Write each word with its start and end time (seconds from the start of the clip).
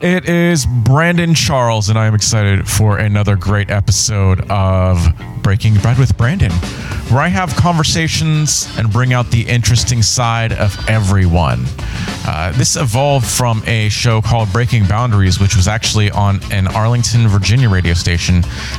It 0.00 0.30
is 0.30 0.64
Brandon 0.64 1.34
Charles, 1.34 1.90
and 1.90 1.98
I 1.98 2.06
am 2.06 2.14
excited 2.14 2.66
for 2.66 2.96
another 2.96 3.36
great 3.36 3.68
episode 3.68 4.40
of 4.50 4.98
Breaking 5.42 5.74
Bread 5.74 5.98
with 5.98 6.16
Brandon, 6.16 6.50
where 7.10 7.20
I 7.20 7.28
have 7.28 7.54
conversations 7.54 8.66
and 8.78 8.90
bring 8.90 9.12
out 9.12 9.30
the 9.30 9.42
interesting 9.42 10.00
side 10.00 10.54
of 10.54 10.74
everyone. 10.88 11.66
Uh, 12.26 12.50
this 12.52 12.76
evolved 12.76 13.26
from 13.26 13.62
a 13.66 13.90
show 13.90 14.22
called 14.22 14.50
Breaking 14.54 14.86
Boundaries, 14.86 15.38
which 15.38 15.54
was 15.54 15.68
actually 15.68 16.10
on 16.10 16.40
an 16.50 16.66
Arlington, 16.68 17.28
Virginia 17.28 17.68
radio 17.68 17.92
station, 17.92 18.36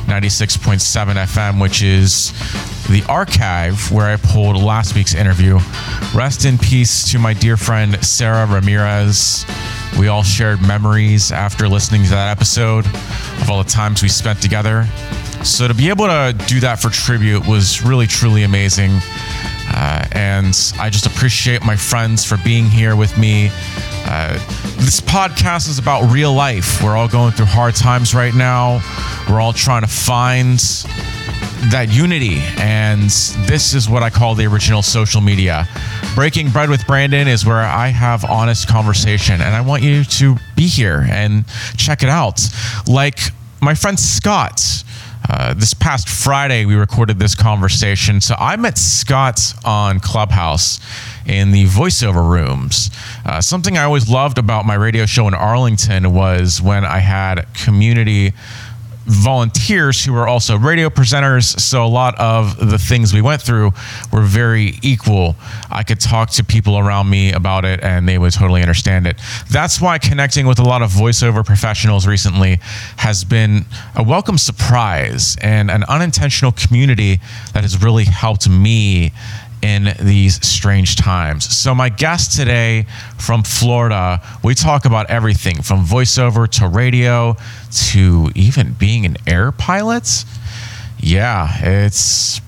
96.7 0.08 1.14
FM, 1.14 1.60
which 1.60 1.84
is 1.84 2.32
the 2.88 3.04
archive 3.08 3.92
where 3.92 4.06
I 4.06 4.16
pulled 4.16 4.60
last 4.60 4.96
week's 4.96 5.14
interview. 5.14 5.60
Rest 6.16 6.46
in 6.46 6.58
peace 6.58 7.12
to 7.12 7.20
my 7.20 7.32
dear 7.32 7.56
friend 7.56 8.04
Sarah 8.04 8.44
Ramirez. 8.46 9.46
We 9.98 10.08
all 10.08 10.22
shared 10.22 10.62
memories 10.62 11.32
after 11.32 11.68
listening 11.68 12.04
to 12.04 12.10
that 12.10 12.30
episode 12.36 12.86
of 12.86 13.50
all 13.50 13.62
the 13.62 13.68
times 13.68 14.02
we 14.02 14.08
spent 14.08 14.40
together. 14.40 14.86
So 15.44 15.68
to 15.68 15.74
be 15.74 15.88
able 15.88 16.06
to 16.06 16.34
do 16.46 16.60
that 16.60 16.80
for 16.80 16.88
tribute 16.88 17.46
was 17.46 17.82
really, 17.82 18.06
truly 18.06 18.44
amazing. 18.44 18.92
Uh, 19.74 20.06
and 20.12 20.54
I 20.78 20.90
just 20.90 21.06
appreciate 21.06 21.64
my 21.64 21.76
friends 21.76 22.24
for 22.24 22.36
being 22.38 22.66
here 22.66 22.94
with 22.96 23.16
me. 23.18 23.50
Uh, 24.04 24.34
this 24.78 25.00
podcast 25.00 25.68
is 25.68 25.78
about 25.78 26.10
real 26.12 26.32
life. 26.32 26.82
We're 26.82 26.96
all 26.96 27.08
going 27.08 27.32
through 27.32 27.46
hard 27.46 27.74
times 27.74 28.14
right 28.14 28.34
now. 28.34 28.80
We're 29.28 29.40
all 29.40 29.52
trying 29.52 29.82
to 29.82 29.88
find 29.88 30.60
that 31.70 31.88
unity. 31.90 32.38
And 32.58 33.04
this 33.46 33.74
is 33.74 33.88
what 33.88 34.02
I 34.02 34.10
call 34.10 34.34
the 34.34 34.46
original 34.46 34.82
social 34.82 35.20
media. 35.20 35.66
Breaking 36.14 36.50
Bread 36.50 36.68
with 36.68 36.86
Brandon 36.86 37.28
is 37.28 37.46
where 37.46 37.62
I 37.62 37.88
have 37.88 38.24
honest 38.24 38.68
conversation, 38.68 39.40
and 39.40 39.54
I 39.54 39.60
want 39.60 39.82
you 39.82 40.04
to 40.04 40.36
be 40.56 40.66
here 40.66 41.06
and 41.08 41.44
check 41.76 42.02
it 42.02 42.08
out. 42.08 42.40
Like 42.86 43.18
my 43.60 43.74
friend 43.74 43.98
Scott. 43.98 44.84
Uh, 45.30 45.54
this 45.54 45.72
past 45.72 46.08
Friday, 46.08 46.64
we 46.64 46.74
recorded 46.74 47.16
this 47.16 47.36
conversation. 47.36 48.20
So 48.20 48.34
I 48.36 48.56
met 48.56 48.76
Scott 48.76 49.40
on 49.64 50.00
Clubhouse 50.00 50.80
in 51.24 51.52
the 51.52 51.64
voiceover 51.66 52.28
rooms. 52.28 52.90
Uh, 53.24 53.40
something 53.40 53.78
I 53.78 53.84
always 53.84 54.08
loved 54.10 54.38
about 54.38 54.66
my 54.66 54.74
radio 54.74 55.06
show 55.06 55.28
in 55.28 55.34
Arlington 55.34 56.12
was 56.12 56.60
when 56.60 56.84
I 56.84 56.98
had 56.98 57.46
community 57.54 58.32
volunteers 59.12 60.04
who 60.04 60.12
were 60.12 60.26
also 60.26 60.58
radio 60.58 60.88
presenters. 60.88 61.58
So 61.60 61.84
a 61.84 61.86
lot 61.86 62.18
of 62.18 62.70
the 62.70 62.78
things 62.78 63.12
we 63.12 63.20
went 63.20 63.42
through 63.42 63.72
were 64.12 64.22
very 64.22 64.78
equal. 64.82 65.36
I 65.70 65.82
could 65.82 66.00
talk 66.00 66.30
to 66.30 66.44
people 66.44 66.78
around 66.78 67.10
me 67.10 67.32
about 67.32 67.64
it 67.64 67.80
and 67.82 68.08
they 68.08 68.18
would 68.18 68.32
totally 68.32 68.62
understand 68.62 69.06
it. 69.06 69.20
That's 69.50 69.80
why 69.80 69.98
connecting 69.98 70.46
with 70.46 70.58
a 70.58 70.64
lot 70.64 70.82
of 70.82 70.90
voiceover 70.90 71.44
professionals 71.44 72.06
recently 72.06 72.58
has 72.96 73.24
been 73.24 73.66
a 73.94 74.02
welcome 74.02 74.38
surprise 74.38 75.36
and 75.40 75.70
an 75.70 75.84
unintentional 75.84 76.52
community 76.52 77.20
that 77.52 77.62
has 77.62 77.82
really 77.82 78.04
helped 78.04 78.48
me 78.48 79.12
in 79.62 79.94
these 80.00 80.44
strange 80.46 80.96
times. 80.96 81.44
So, 81.44 81.74
my 81.74 81.88
guest 81.88 82.36
today 82.36 82.86
from 83.18 83.44
Florida, 83.44 84.20
we 84.42 84.54
talk 84.54 84.84
about 84.84 85.08
everything 85.08 85.62
from 85.62 85.84
voiceover 85.84 86.48
to 86.58 86.68
radio 86.68 87.36
to 87.90 88.30
even 88.34 88.72
being 88.74 89.06
an 89.06 89.16
air 89.26 89.52
pilot. 89.52 90.24
Yeah, 90.98 91.48
it's 91.60 92.40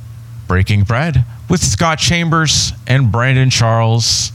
breaking 0.47 0.83
bread 0.83 1.25
with 1.49 1.63
Scott 1.63 1.99
Chambers 1.99 2.73
and 2.87 3.11
Brandon 3.11 3.51
Charles. 3.51 4.33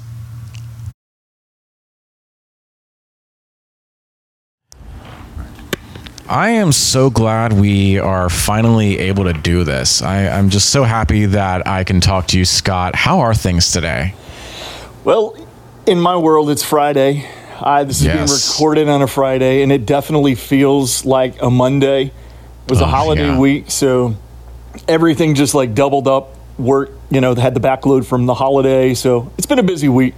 I 6.29 6.51
am 6.51 6.71
so 6.71 7.09
glad 7.09 7.53
we 7.53 7.97
are 7.97 8.29
finally 8.29 8.99
able 8.99 9.23
to 9.23 9.33
do 9.33 9.63
this. 9.63 10.03
I, 10.03 10.25
am 10.25 10.51
just 10.51 10.69
so 10.69 10.83
happy 10.83 11.25
that 11.25 11.65
I 11.65 11.83
can 11.83 12.01
talk 12.01 12.27
to 12.27 12.37
you, 12.37 12.45
Scott. 12.45 12.93
How 12.93 13.21
are 13.21 13.33
things 13.33 13.71
today? 13.71 14.13
Well, 15.03 15.35
in 15.87 15.99
my 15.99 16.15
world, 16.17 16.51
it's 16.51 16.63
Friday. 16.63 17.27
I, 17.59 17.83
this 17.83 18.01
is 18.01 18.05
yes. 18.05 18.15
being 18.15 18.41
recorded 18.41 18.89
on 18.89 19.01
a 19.01 19.07
Friday, 19.07 19.63
and 19.63 19.71
it 19.71 19.87
definitely 19.87 20.35
feels 20.35 21.03
like 21.03 21.41
a 21.41 21.49
Monday. 21.49 22.03
It 22.03 22.69
was 22.69 22.79
oh, 22.79 22.85
a 22.85 22.87
holiday 22.87 23.29
yeah. 23.29 23.39
week, 23.39 23.71
so 23.71 24.15
everything 24.87 25.33
just 25.33 25.55
like 25.55 25.73
doubled 25.73 26.07
up. 26.07 26.35
Work, 26.59 26.91
you 27.09 27.21
know, 27.21 27.33
had 27.33 27.55
the 27.55 27.59
backload 27.59 28.05
from 28.05 28.27
the 28.27 28.35
holiday, 28.35 28.93
so 28.93 29.31
it's 29.39 29.47
been 29.47 29.57
a 29.57 29.63
busy 29.63 29.89
week. 29.89 30.13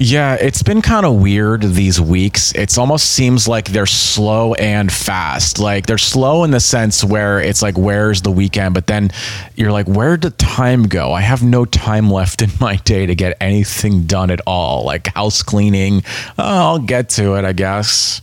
Yeah, 0.00 0.34
it's 0.34 0.62
been 0.62 0.80
kind 0.80 1.04
of 1.04 1.20
weird 1.20 1.62
these 1.62 2.00
weeks. 2.00 2.52
It's 2.52 2.78
almost 2.78 3.10
seems 3.10 3.48
like 3.48 3.66
they're 3.66 3.84
slow 3.84 4.54
and 4.54 4.92
fast. 4.92 5.58
Like 5.58 5.86
they're 5.86 5.98
slow 5.98 6.44
in 6.44 6.52
the 6.52 6.60
sense 6.60 7.02
where 7.02 7.40
it's 7.40 7.62
like, 7.62 7.76
where's 7.76 8.22
the 8.22 8.30
weekend? 8.30 8.74
But 8.74 8.86
then 8.86 9.10
you're 9.56 9.72
like, 9.72 9.88
where 9.88 10.16
did 10.16 10.38
time 10.38 10.84
go? 10.84 11.12
I 11.12 11.20
have 11.22 11.42
no 11.42 11.64
time 11.64 12.10
left 12.10 12.42
in 12.42 12.50
my 12.60 12.76
day 12.76 13.06
to 13.06 13.16
get 13.16 13.36
anything 13.40 14.04
done 14.04 14.30
at 14.30 14.40
all. 14.46 14.84
Like 14.84 15.08
house 15.08 15.42
cleaning. 15.42 16.04
Oh, 16.38 16.44
I'll 16.44 16.78
get 16.78 17.08
to 17.10 17.34
it, 17.34 17.44
I 17.44 17.52
guess. 17.52 18.22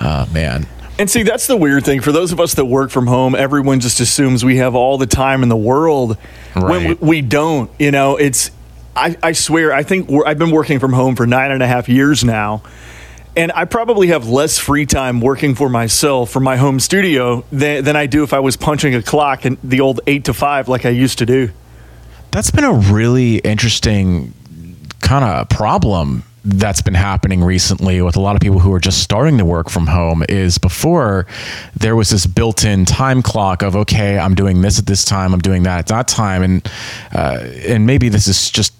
Oh, 0.00 0.28
man. 0.32 0.66
And 0.98 1.08
see, 1.08 1.22
that's 1.22 1.46
the 1.46 1.56
weird 1.56 1.84
thing. 1.84 2.00
For 2.00 2.10
those 2.10 2.32
of 2.32 2.40
us 2.40 2.54
that 2.54 2.64
work 2.64 2.90
from 2.90 3.06
home, 3.06 3.34
everyone 3.34 3.80
just 3.80 4.00
assumes 4.00 4.44
we 4.44 4.56
have 4.56 4.74
all 4.74 4.98
the 4.98 5.06
time 5.06 5.42
in 5.42 5.48
the 5.48 5.56
world 5.56 6.18
right. 6.56 6.64
when 6.64 6.88
we, 6.88 6.94
we 6.94 7.20
don't. 7.20 7.70
You 7.78 7.90
know, 7.90 8.16
it's 8.16 8.50
I, 8.96 9.16
I 9.22 9.32
swear, 9.32 9.72
I 9.72 9.82
think 9.82 10.10
I've 10.26 10.38
been 10.38 10.50
working 10.50 10.80
from 10.80 10.92
home 10.92 11.16
for 11.16 11.26
nine 11.26 11.50
and 11.50 11.62
a 11.62 11.66
half 11.66 11.88
years 11.88 12.24
now. 12.24 12.62
And 13.36 13.52
I 13.54 13.66
probably 13.66 14.08
have 14.08 14.26
less 14.26 14.58
free 14.58 14.86
time 14.86 15.20
working 15.20 15.54
for 15.54 15.68
myself 15.68 16.30
from 16.30 16.42
my 16.42 16.56
home 16.56 16.80
studio 16.80 17.44
than, 17.52 17.84
than 17.84 17.94
I 17.94 18.06
do 18.06 18.22
if 18.22 18.32
I 18.32 18.40
was 18.40 18.56
punching 18.56 18.94
a 18.94 19.02
clock 19.02 19.44
in 19.44 19.58
the 19.62 19.80
old 19.80 20.00
eight 20.06 20.24
to 20.24 20.34
five 20.34 20.68
like 20.68 20.86
I 20.86 20.90
used 20.90 21.18
to 21.18 21.26
do. 21.26 21.50
That's 22.30 22.50
been 22.50 22.64
a 22.64 22.72
really 22.72 23.36
interesting 23.36 24.32
kind 25.00 25.24
of 25.24 25.50
problem 25.50 26.24
that's 26.46 26.80
been 26.80 26.94
happening 26.94 27.42
recently 27.42 28.00
with 28.00 28.16
a 28.16 28.20
lot 28.20 28.36
of 28.36 28.40
people 28.40 28.60
who 28.60 28.72
are 28.72 28.78
just 28.78 29.02
starting 29.02 29.36
to 29.36 29.44
work 29.44 29.68
from 29.68 29.86
home 29.86 30.24
is 30.28 30.58
before 30.58 31.26
there 31.76 31.96
was 31.96 32.10
this 32.10 32.24
built-in 32.24 32.84
time 32.84 33.20
clock 33.20 33.62
of 33.62 33.74
okay 33.74 34.16
i'm 34.16 34.34
doing 34.36 34.62
this 34.62 34.78
at 34.78 34.86
this 34.86 35.04
time 35.04 35.34
i'm 35.34 35.40
doing 35.40 35.64
that 35.64 35.80
at 35.80 35.86
that 35.88 36.06
time 36.06 36.44
and 36.44 36.70
uh, 37.12 37.40
and 37.66 37.84
maybe 37.84 38.08
this 38.08 38.28
is 38.28 38.48
just 38.48 38.72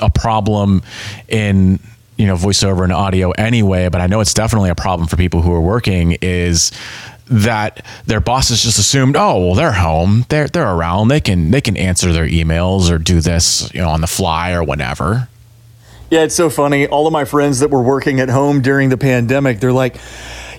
a 0.00 0.10
problem 0.10 0.82
in 1.28 1.78
you 2.16 2.26
know 2.26 2.34
voiceover 2.34 2.84
and 2.84 2.92
audio 2.92 3.30
anyway 3.32 3.88
but 3.88 4.00
i 4.00 4.06
know 4.06 4.20
it's 4.20 4.34
definitely 4.34 4.68
a 4.68 4.74
problem 4.74 5.08
for 5.08 5.16
people 5.16 5.40
who 5.40 5.52
are 5.52 5.60
working 5.60 6.16
is 6.20 6.70
that 7.30 7.86
their 8.06 8.20
bosses 8.20 8.62
just 8.62 8.78
assumed 8.78 9.16
oh 9.16 9.46
well 9.46 9.54
they're 9.54 9.72
home. 9.72 10.26
They're 10.28 10.48
they're 10.48 10.68
around. 10.68 11.08
They 11.08 11.20
can 11.20 11.52
they 11.52 11.60
can 11.60 11.76
answer 11.76 12.12
their 12.12 12.26
emails 12.26 12.90
or 12.90 12.98
do 12.98 13.20
this 13.20 13.72
you 13.72 13.80
know 13.80 13.88
on 13.88 14.00
the 14.00 14.08
fly 14.08 14.52
or 14.52 14.64
whatever 14.64 15.28
yeah 16.10 16.22
it's 16.22 16.34
so 16.34 16.50
funny. 16.50 16.88
All 16.88 17.06
of 17.06 17.12
my 17.12 17.24
friends 17.24 17.60
that 17.60 17.70
were 17.70 17.82
working 17.82 18.18
at 18.18 18.28
home 18.28 18.60
during 18.60 18.88
the 18.88 18.98
pandemic 18.98 19.60
they're 19.60 19.72
like 19.72 19.96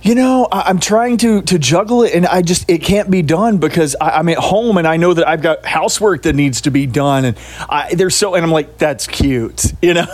you 0.03 0.15
know, 0.15 0.47
I, 0.51 0.69
am 0.69 0.79
trying 0.79 1.17
to 1.17 1.41
to 1.43 1.59
juggle 1.59 2.03
it, 2.03 2.13
and 2.13 2.25
I 2.25 2.41
just 2.41 2.69
it 2.69 2.79
can't 2.79 3.11
be 3.11 3.21
done 3.21 3.57
because 3.57 3.95
I, 4.01 4.19
am 4.19 4.29
at 4.29 4.37
home 4.37 4.77
and 4.77 4.87
I 4.87 4.97
know 4.97 5.13
that 5.13 5.27
I've 5.27 5.41
got 5.41 5.65
housework 5.65 6.23
that 6.23 6.33
needs 6.33 6.61
to 6.61 6.71
be 6.71 6.87
done, 6.87 7.25
and 7.25 7.37
I, 7.69 7.93
there's 7.93 8.15
so, 8.15 8.33
and 8.33 8.43
I'm 8.43 8.51
like, 8.51 8.77
that's 8.77 9.05
cute, 9.05 9.73
you 9.81 9.93
know? 9.93 10.07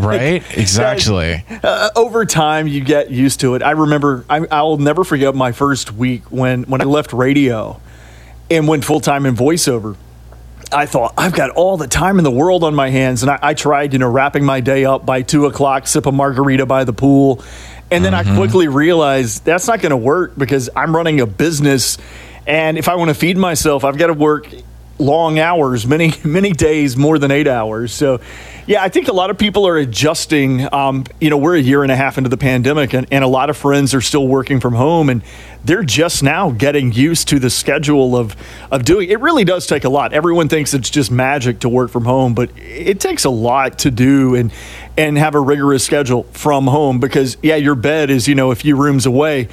right? 0.00 0.42
Exactly. 0.60 1.44
uh, 1.62 1.90
over 1.96 2.26
time, 2.26 2.66
you 2.66 2.82
get 2.82 3.10
used 3.10 3.40
to 3.40 3.54
it. 3.54 3.62
I 3.62 3.72
remember, 3.72 4.24
I, 4.28 4.46
I'll 4.50 4.76
never 4.76 5.04
forget 5.04 5.34
my 5.34 5.52
first 5.52 5.92
week 5.92 6.30
when 6.30 6.64
when 6.64 6.80
I 6.80 6.84
left 6.84 7.12
radio 7.12 7.80
and 8.50 8.68
went 8.68 8.84
full 8.84 9.00
time 9.00 9.26
in 9.26 9.34
voiceover. 9.34 9.96
I 10.72 10.86
thought 10.86 11.14
I've 11.16 11.32
got 11.32 11.50
all 11.50 11.76
the 11.76 11.88
time 11.88 12.18
in 12.18 12.24
the 12.24 12.30
world 12.30 12.62
on 12.62 12.74
my 12.74 12.90
hands, 12.90 13.22
and 13.22 13.30
I, 13.30 13.38
I, 13.42 13.54
tried, 13.54 13.92
you 13.92 13.98
know, 13.98 14.08
wrapping 14.08 14.44
my 14.44 14.60
day 14.60 14.84
up 14.84 15.04
by 15.04 15.22
two 15.22 15.46
o'clock, 15.46 15.86
sip 15.86 16.06
a 16.06 16.12
margarita 16.12 16.66
by 16.66 16.84
the 16.84 16.92
pool, 16.92 17.42
and 17.90 18.04
then 18.04 18.12
mm-hmm. 18.12 18.32
I 18.32 18.36
quickly 18.36 18.68
realized 18.68 19.44
that's 19.44 19.66
not 19.66 19.80
going 19.80 19.90
to 19.90 19.96
work 19.96 20.36
because 20.36 20.70
I'm 20.74 20.94
running 20.94 21.20
a 21.20 21.26
business. 21.26 21.98
And 22.46 22.78
if 22.78 22.88
I 22.88 22.94
want 22.94 23.08
to 23.08 23.14
feed 23.14 23.36
myself, 23.36 23.84
I've 23.84 23.98
got 23.98 24.08
to 24.08 24.14
work 24.14 24.48
long 24.98 25.38
hours, 25.38 25.86
many, 25.86 26.12
many 26.24 26.52
days, 26.52 26.96
more 26.96 27.18
than 27.18 27.30
eight 27.30 27.48
hours. 27.48 27.92
So, 27.92 28.20
yeah, 28.70 28.84
I 28.84 28.88
think 28.88 29.08
a 29.08 29.12
lot 29.12 29.30
of 29.30 29.36
people 29.36 29.66
are 29.66 29.76
adjusting. 29.76 30.72
Um, 30.72 31.02
you 31.20 31.28
know, 31.28 31.36
we're 31.36 31.56
a 31.56 31.60
year 31.60 31.82
and 31.82 31.90
a 31.90 31.96
half 31.96 32.18
into 32.18 32.30
the 32.30 32.36
pandemic, 32.36 32.92
and, 32.92 33.04
and 33.10 33.24
a 33.24 33.26
lot 33.26 33.50
of 33.50 33.56
friends 33.56 33.94
are 33.94 34.00
still 34.00 34.28
working 34.28 34.60
from 34.60 34.74
home, 34.74 35.08
and 35.08 35.24
they're 35.64 35.82
just 35.82 36.22
now 36.22 36.52
getting 36.52 36.92
used 36.92 37.26
to 37.30 37.40
the 37.40 37.50
schedule 37.50 38.16
of, 38.16 38.36
of 38.70 38.84
doing 38.84 39.10
it. 39.10 39.18
Really 39.18 39.42
does 39.42 39.66
take 39.66 39.82
a 39.82 39.88
lot. 39.88 40.12
Everyone 40.12 40.48
thinks 40.48 40.72
it's 40.72 40.88
just 40.88 41.10
magic 41.10 41.58
to 41.60 41.68
work 41.68 41.90
from 41.90 42.04
home, 42.04 42.32
but 42.32 42.56
it 42.56 43.00
takes 43.00 43.24
a 43.24 43.30
lot 43.30 43.80
to 43.80 43.90
do. 43.90 44.36
And, 44.36 44.52
and 44.96 45.16
have 45.16 45.34
a 45.34 45.40
rigorous 45.40 45.82
schedule 45.82 46.24
from 46.32 46.66
home 46.66 47.00
because 47.00 47.38
yeah, 47.42 47.56
your 47.56 47.74
bed 47.74 48.10
is 48.10 48.28
you 48.28 48.34
know 48.34 48.50
a 48.50 48.54
few 48.54 48.76
rooms 48.76 49.06
away, 49.06 49.48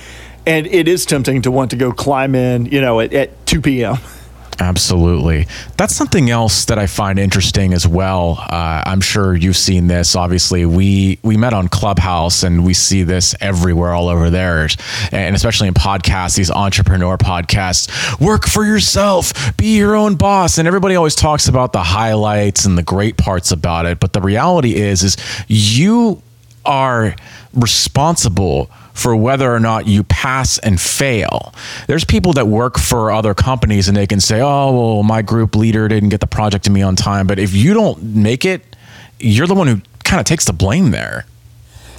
and 0.45 0.67
it 0.67 0.87
is 0.87 1.05
tempting 1.05 1.43
to 1.43 1.51
want 1.51 1.71
to 1.71 1.77
go 1.77 1.93
climb 1.93 2.35
in 2.35 2.65
you 2.65 2.81
know 2.81 2.99
at, 2.99 3.13
at 3.13 3.45
2 3.45 3.61
p.m. 3.61 3.97
Absolutely. 4.59 5.45
That's 5.77 5.95
something 5.95 6.31
else 6.31 6.65
that 6.65 6.79
I 6.79 6.87
find 6.87 7.19
interesting 7.19 7.73
as 7.73 7.87
well. 7.87 8.37
Uh, 8.39 8.81
I'm 8.85 9.01
sure 9.01 9.35
you've 9.35 9.57
seen 9.57 9.85
this. 9.87 10.15
Obviously, 10.15 10.65
we 10.65 11.19
we 11.21 11.37
met 11.37 11.53
on 11.53 11.67
Clubhouse, 11.67 12.41
and 12.41 12.65
we 12.65 12.73
see 12.73 13.03
this 13.03 13.35
everywhere, 13.39 13.93
all 13.93 14.09
over 14.09 14.31
there, 14.31 14.67
and 15.11 15.35
especially 15.35 15.67
in 15.67 15.75
podcasts, 15.75 16.35
these 16.37 16.49
entrepreneur 16.49 17.17
podcasts. 17.17 18.19
Work 18.19 18.47
for 18.47 18.65
yourself, 18.65 19.55
be 19.57 19.77
your 19.77 19.95
own 19.95 20.15
boss, 20.15 20.57
and 20.57 20.67
everybody 20.67 20.95
always 20.95 21.15
talks 21.15 21.47
about 21.47 21.71
the 21.71 21.83
highlights 21.83 22.65
and 22.65 22.77
the 22.77 22.83
great 22.83 23.15
parts 23.15 23.51
about 23.51 23.85
it. 23.85 23.99
But 23.99 24.13
the 24.13 24.21
reality 24.21 24.75
is, 24.75 25.03
is 25.03 25.17
you 25.47 26.23
are 26.65 27.15
responsible 27.53 28.71
for 28.97 29.15
whether 29.15 29.53
or 29.53 29.59
not 29.59 29.87
you 29.87 30.03
pass 30.03 30.57
and 30.57 30.81
fail. 30.81 31.53
There's 31.85 32.03
people 32.03 32.33
that 32.33 32.47
work 32.47 32.79
for 32.79 33.11
other 33.11 33.35
companies 33.35 33.87
and 33.87 33.95
they 33.95 34.07
can 34.07 34.19
say, 34.19 34.41
oh, 34.41 34.95
well, 34.95 35.03
my 35.03 35.21
group 35.21 35.55
leader 35.55 35.87
didn't 35.87 36.09
get 36.09 36.19
the 36.19 36.27
project 36.27 36.65
to 36.65 36.71
me 36.71 36.81
on 36.81 36.95
time. 36.95 37.27
But 37.27 37.37
if 37.37 37.53
you 37.53 37.75
don't 37.75 38.01
make 38.01 38.43
it, 38.43 38.75
you're 39.19 39.45
the 39.45 39.53
one 39.53 39.67
who 39.67 39.81
kind 40.03 40.19
of 40.19 40.25
takes 40.25 40.45
the 40.45 40.53
blame 40.53 40.89
there. 40.89 41.25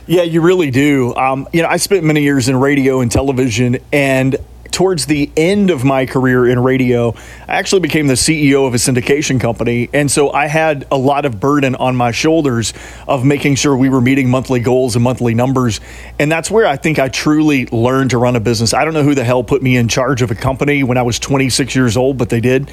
Yeah, 0.08 0.22
you 0.22 0.40
really 0.40 0.70
do. 0.72 1.14
Um, 1.14 1.46
you 1.52 1.62
know, 1.62 1.68
I 1.68 1.76
spent 1.76 2.02
many 2.02 2.22
years 2.22 2.48
in 2.48 2.56
radio 2.56 3.00
and 3.00 3.12
television, 3.12 3.78
and 3.92 4.36
towards 4.70 5.06
the 5.06 5.30
end 5.36 5.70
of 5.70 5.84
my 5.84 6.06
career 6.06 6.46
in 6.46 6.60
radio, 6.60 7.14
I 7.46 7.56
actually 7.56 7.80
became 7.80 8.06
the 8.06 8.14
CEO 8.14 8.66
of 8.66 8.74
a 8.74 8.76
syndication 8.76 9.40
company. 9.40 9.88
And 9.92 10.10
so 10.10 10.30
I 10.30 10.46
had 10.46 10.86
a 10.90 10.96
lot 10.96 11.24
of 11.24 11.40
burden 11.40 11.74
on 11.74 11.96
my 11.96 12.10
shoulders 12.10 12.74
of 13.06 13.24
making 13.24 13.56
sure 13.56 13.76
we 13.76 13.88
were 13.88 14.00
meeting 14.00 14.30
monthly 14.30 14.60
goals 14.60 14.96
and 14.96 15.02
monthly 15.02 15.34
numbers. 15.34 15.80
And 16.18 16.30
that's 16.30 16.50
where 16.50 16.66
I 16.66 16.76
think 16.76 16.98
I 16.98 17.08
truly 17.08 17.66
learned 17.66 18.10
to 18.10 18.18
run 18.18 18.36
a 18.36 18.40
business. 18.40 18.74
I 18.74 18.84
don't 18.84 18.94
know 18.94 19.02
who 19.02 19.14
the 19.14 19.24
hell 19.24 19.42
put 19.44 19.62
me 19.62 19.76
in 19.76 19.88
charge 19.88 20.22
of 20.22 20.30
a 20.30 20.34
company 20.34 20.82
when 20.82 20.98
I 20.98 21.02
was 21.02 21.18
26 21.18 21.74
years 21.74 21.96
old, 21.96 22.18
but 22.18 22.28
they 22.28 22.40
did. 22.40 22.70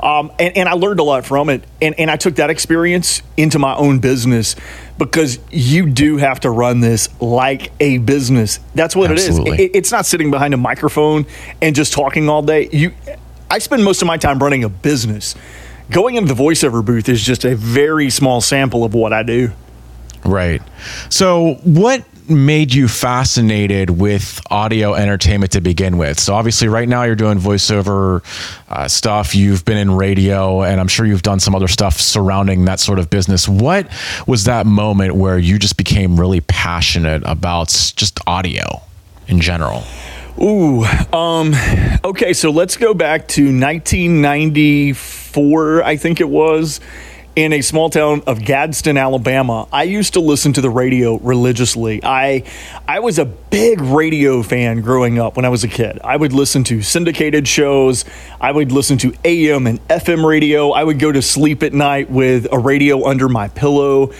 Um, 0.00 0.32
and, 0.38 0.56
and 0.56 0.68
I 0.68 0.72
learned 0.72 1.00
a 1.00 1.04
lot 1.04 1.24
from 1.24 1.48
it. 1.48 1.64
And, 1.80 1.98
and 1.98 2.10
I 2.10 2.16
took 2.16 2.36
that 2.36 2.50
experience 2.50 3.22
into 3.36 3.58
my 3.58 3.74
own 3.74 3.98
business 3.98 4.56
because 4.98 5.38
you 5.50 5.86
do 5.86 6.16
have 6.16 6.40
to 6.40 6.50
run 6.50 6.80
this 6.80 7.08
like 7.20 7.72
a 7.80 7.98
business. 7.98 8.60
That's 8.74 8.96
what 8.96 9.10
Absolutely. 9.10 9.50
it 9.52 9.54
is. 9.54 9.66
It, 9.66 9.76
it's 9.76 9.92
not 9.92 10.06
sitting 10.06 10.30
behind 10.30 10.54
a 10.54 10.56
microphone 10.56 11.26
and 11.60 11.74
just 11.74 11.92
talking 11.92 12.28
all 12.28 12.42
day. 12.42 12.68
You, 12.72 12.92
I 13.50 13.58
spend 13.58 13.84
most 13.84 14.02
of 14.02 14.06
my 14.06 14.16
time 14.16 14.38
running 14.38 14.64
a 14.64 14.68
business. 14.68 15.34
Going 15.90 16.16
into 16.16 16.32
the 16.32 16.42
voiceover 16.42 16.84
booth 16.84 17.08
is 17.08 17.22
just 17.22 17.44
a 17.44 17.54
very 17.54 18.10
small 18.10 18.40
sample 18.40 18.84
of 18.84 18.94
what 18.94 19.12
I 19.12 19.22
do. 19.22 19.52
Right. 20.24 20.60
So, 21.10 21.54
what 21.62 22.04
made 22.28 22.74
you 22.74 22.88
fascinated 22.88 23.90
with 23.90 24.40
audio 24.50 24.94
entertainment 24.94 25.52
to 25.52 25.60
begin 25.60 25.98
with? 25.98 26.18
So 26.18 26.34
obviously, 26.34 26.66
right 26.68 26.88
now 26.88 27.02
you're 27.04 27.14
doing 27.14 27.38
voiceover 27.38 28.24
uh, 28.68 28.88
stuff. 28.88 29.34
You've 29.34 29.64
been 29.64 29.78
in 29.78 29.90
radio, 29.90 30.62
and 30.62 30.80
I'm 30.80 30.88
sure 30.88 31.06
you've 31.06 31.22
done 31.22 31.40
some 31.40 31.54
other 31.54 31.68
stuff 31.68 32.00
surrounding 32.00 32.64
that 32.66 32.80
sort 32.80 32.98
of 32.98 33.10
business. 33.10 33.46
What 33.48 33.88
was 34.26 34.44
that 34.44 34.66
moment 34.66 35.14
where 35.14 35.38
you 35.38 35.58
just 35.58 35.76
became 35.76 36.18
really 36.18 36.40
passionate 36.40 37.22
about 37.24 37.68
just 37.96 38.18
audio 38.26 38.82
in 39.28 39.40
general? 39.40 39.84
Ooh, 40.40 40.84
um, 41.12 41.54
okay. 42.04 42.32
So 42.32 42.50
let's 42.50 42.76
go 42.76 42.94
back 42.94 43.26
to 43.28 43.44
1994, 43.44 45.82
I 45.82 45.96
think 45.96 46.20
it 46.20 46.28
was 46.28 46.80
in 47.36 47.52
a 47.52 47.60
small 47.60 47.90
town 47.90 48.22
of 48.26 48.42
Gadsden, 48.42 48.96
Alabama. 48.96 49.68
I 49.70 49.82
used 49.82 50.14
to 50.14 50.20
listen 50.20 50.54
to 50.54 50.62
the 50.62 50.70
radio 50.70 51.18
religiously. 51.18 52.00
I 52.02 52.44
I 52.88 53.00
was 53.00 53.18
a 53.18 53.26
big 53.26 53.82
radio 53.82 54.42
fan 54.42 54.80
growing 54.80 55.18
up 55.18 55.36
when 55.36 55.44
I 55.44 55.50
was 55.50 55.62
a 55.62 55.68
kid. 55.68 56.00
I 56.02 56.16
would 56.16 56.32
listen 56.32 56.64
to 56.64 56.80
syndicated 56.80 57.46
shows. 57.46 58.06
I 58.40 58.50
would 58.50 58.72
listen 58.72 58.96
to 58.98 59.14
AM 59.24 59.66
and 59.66 59.86
FM 59.88 60.26
radio. 60.26 60.70
I 60.70 60.82
would 60.82 60.98
go 60.98 61.12
to 61.12 61.20
sleep 61.20 61.62
at 61.62 61.74
night 61.74 62.10
with 62.10 62.48
a 62.50 62.58
radio 62.58 63.06
under 63.06 63.28
my 63.28 63.48
pillow 63.48 64.12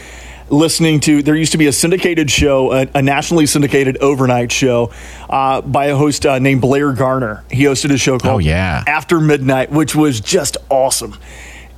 listening 0.48 1.00
to 1.00 1.22
there 1.24 1.34
used 1.34 1.50
to 1.50 1.58
be 1.58 1.66
a 1.66 1.72
syndicated 1.72 2.30
show 2.30 2.72
a, 2.72 2.86
a 2.94 3.02
nationally 3.02 3.46
syndicated 3.46 3.96
overnight 3.98 4.52
show 4.52 4.92
uh, 5.28 5.60
by 5.60 5.86
a 5.86 5.96
host 5.96 6.24
uh, 6.24 6.38
named 6.38 6.60
blair 6.60 6.92
garner 6.92 7.42
he 7.50 7.64
hosted 7.64 7.92
a 7.92 7.98
show 7.98 8.16
called 8.16 8.36
oh, 8.36 8.38
yeah. 8.38 8.84
after 8.86 9.18
midnight 9.18 9.72
which 9.72 9.96
was 9.96 10.20
just 10.20 10.56
awesome 10.70 11.16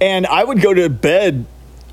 and 0.01 0.27
I 0.27 0.45
would 0.45 0.61
go 0.61 0.75
to 0.75 0.89
bed 0.89 1.47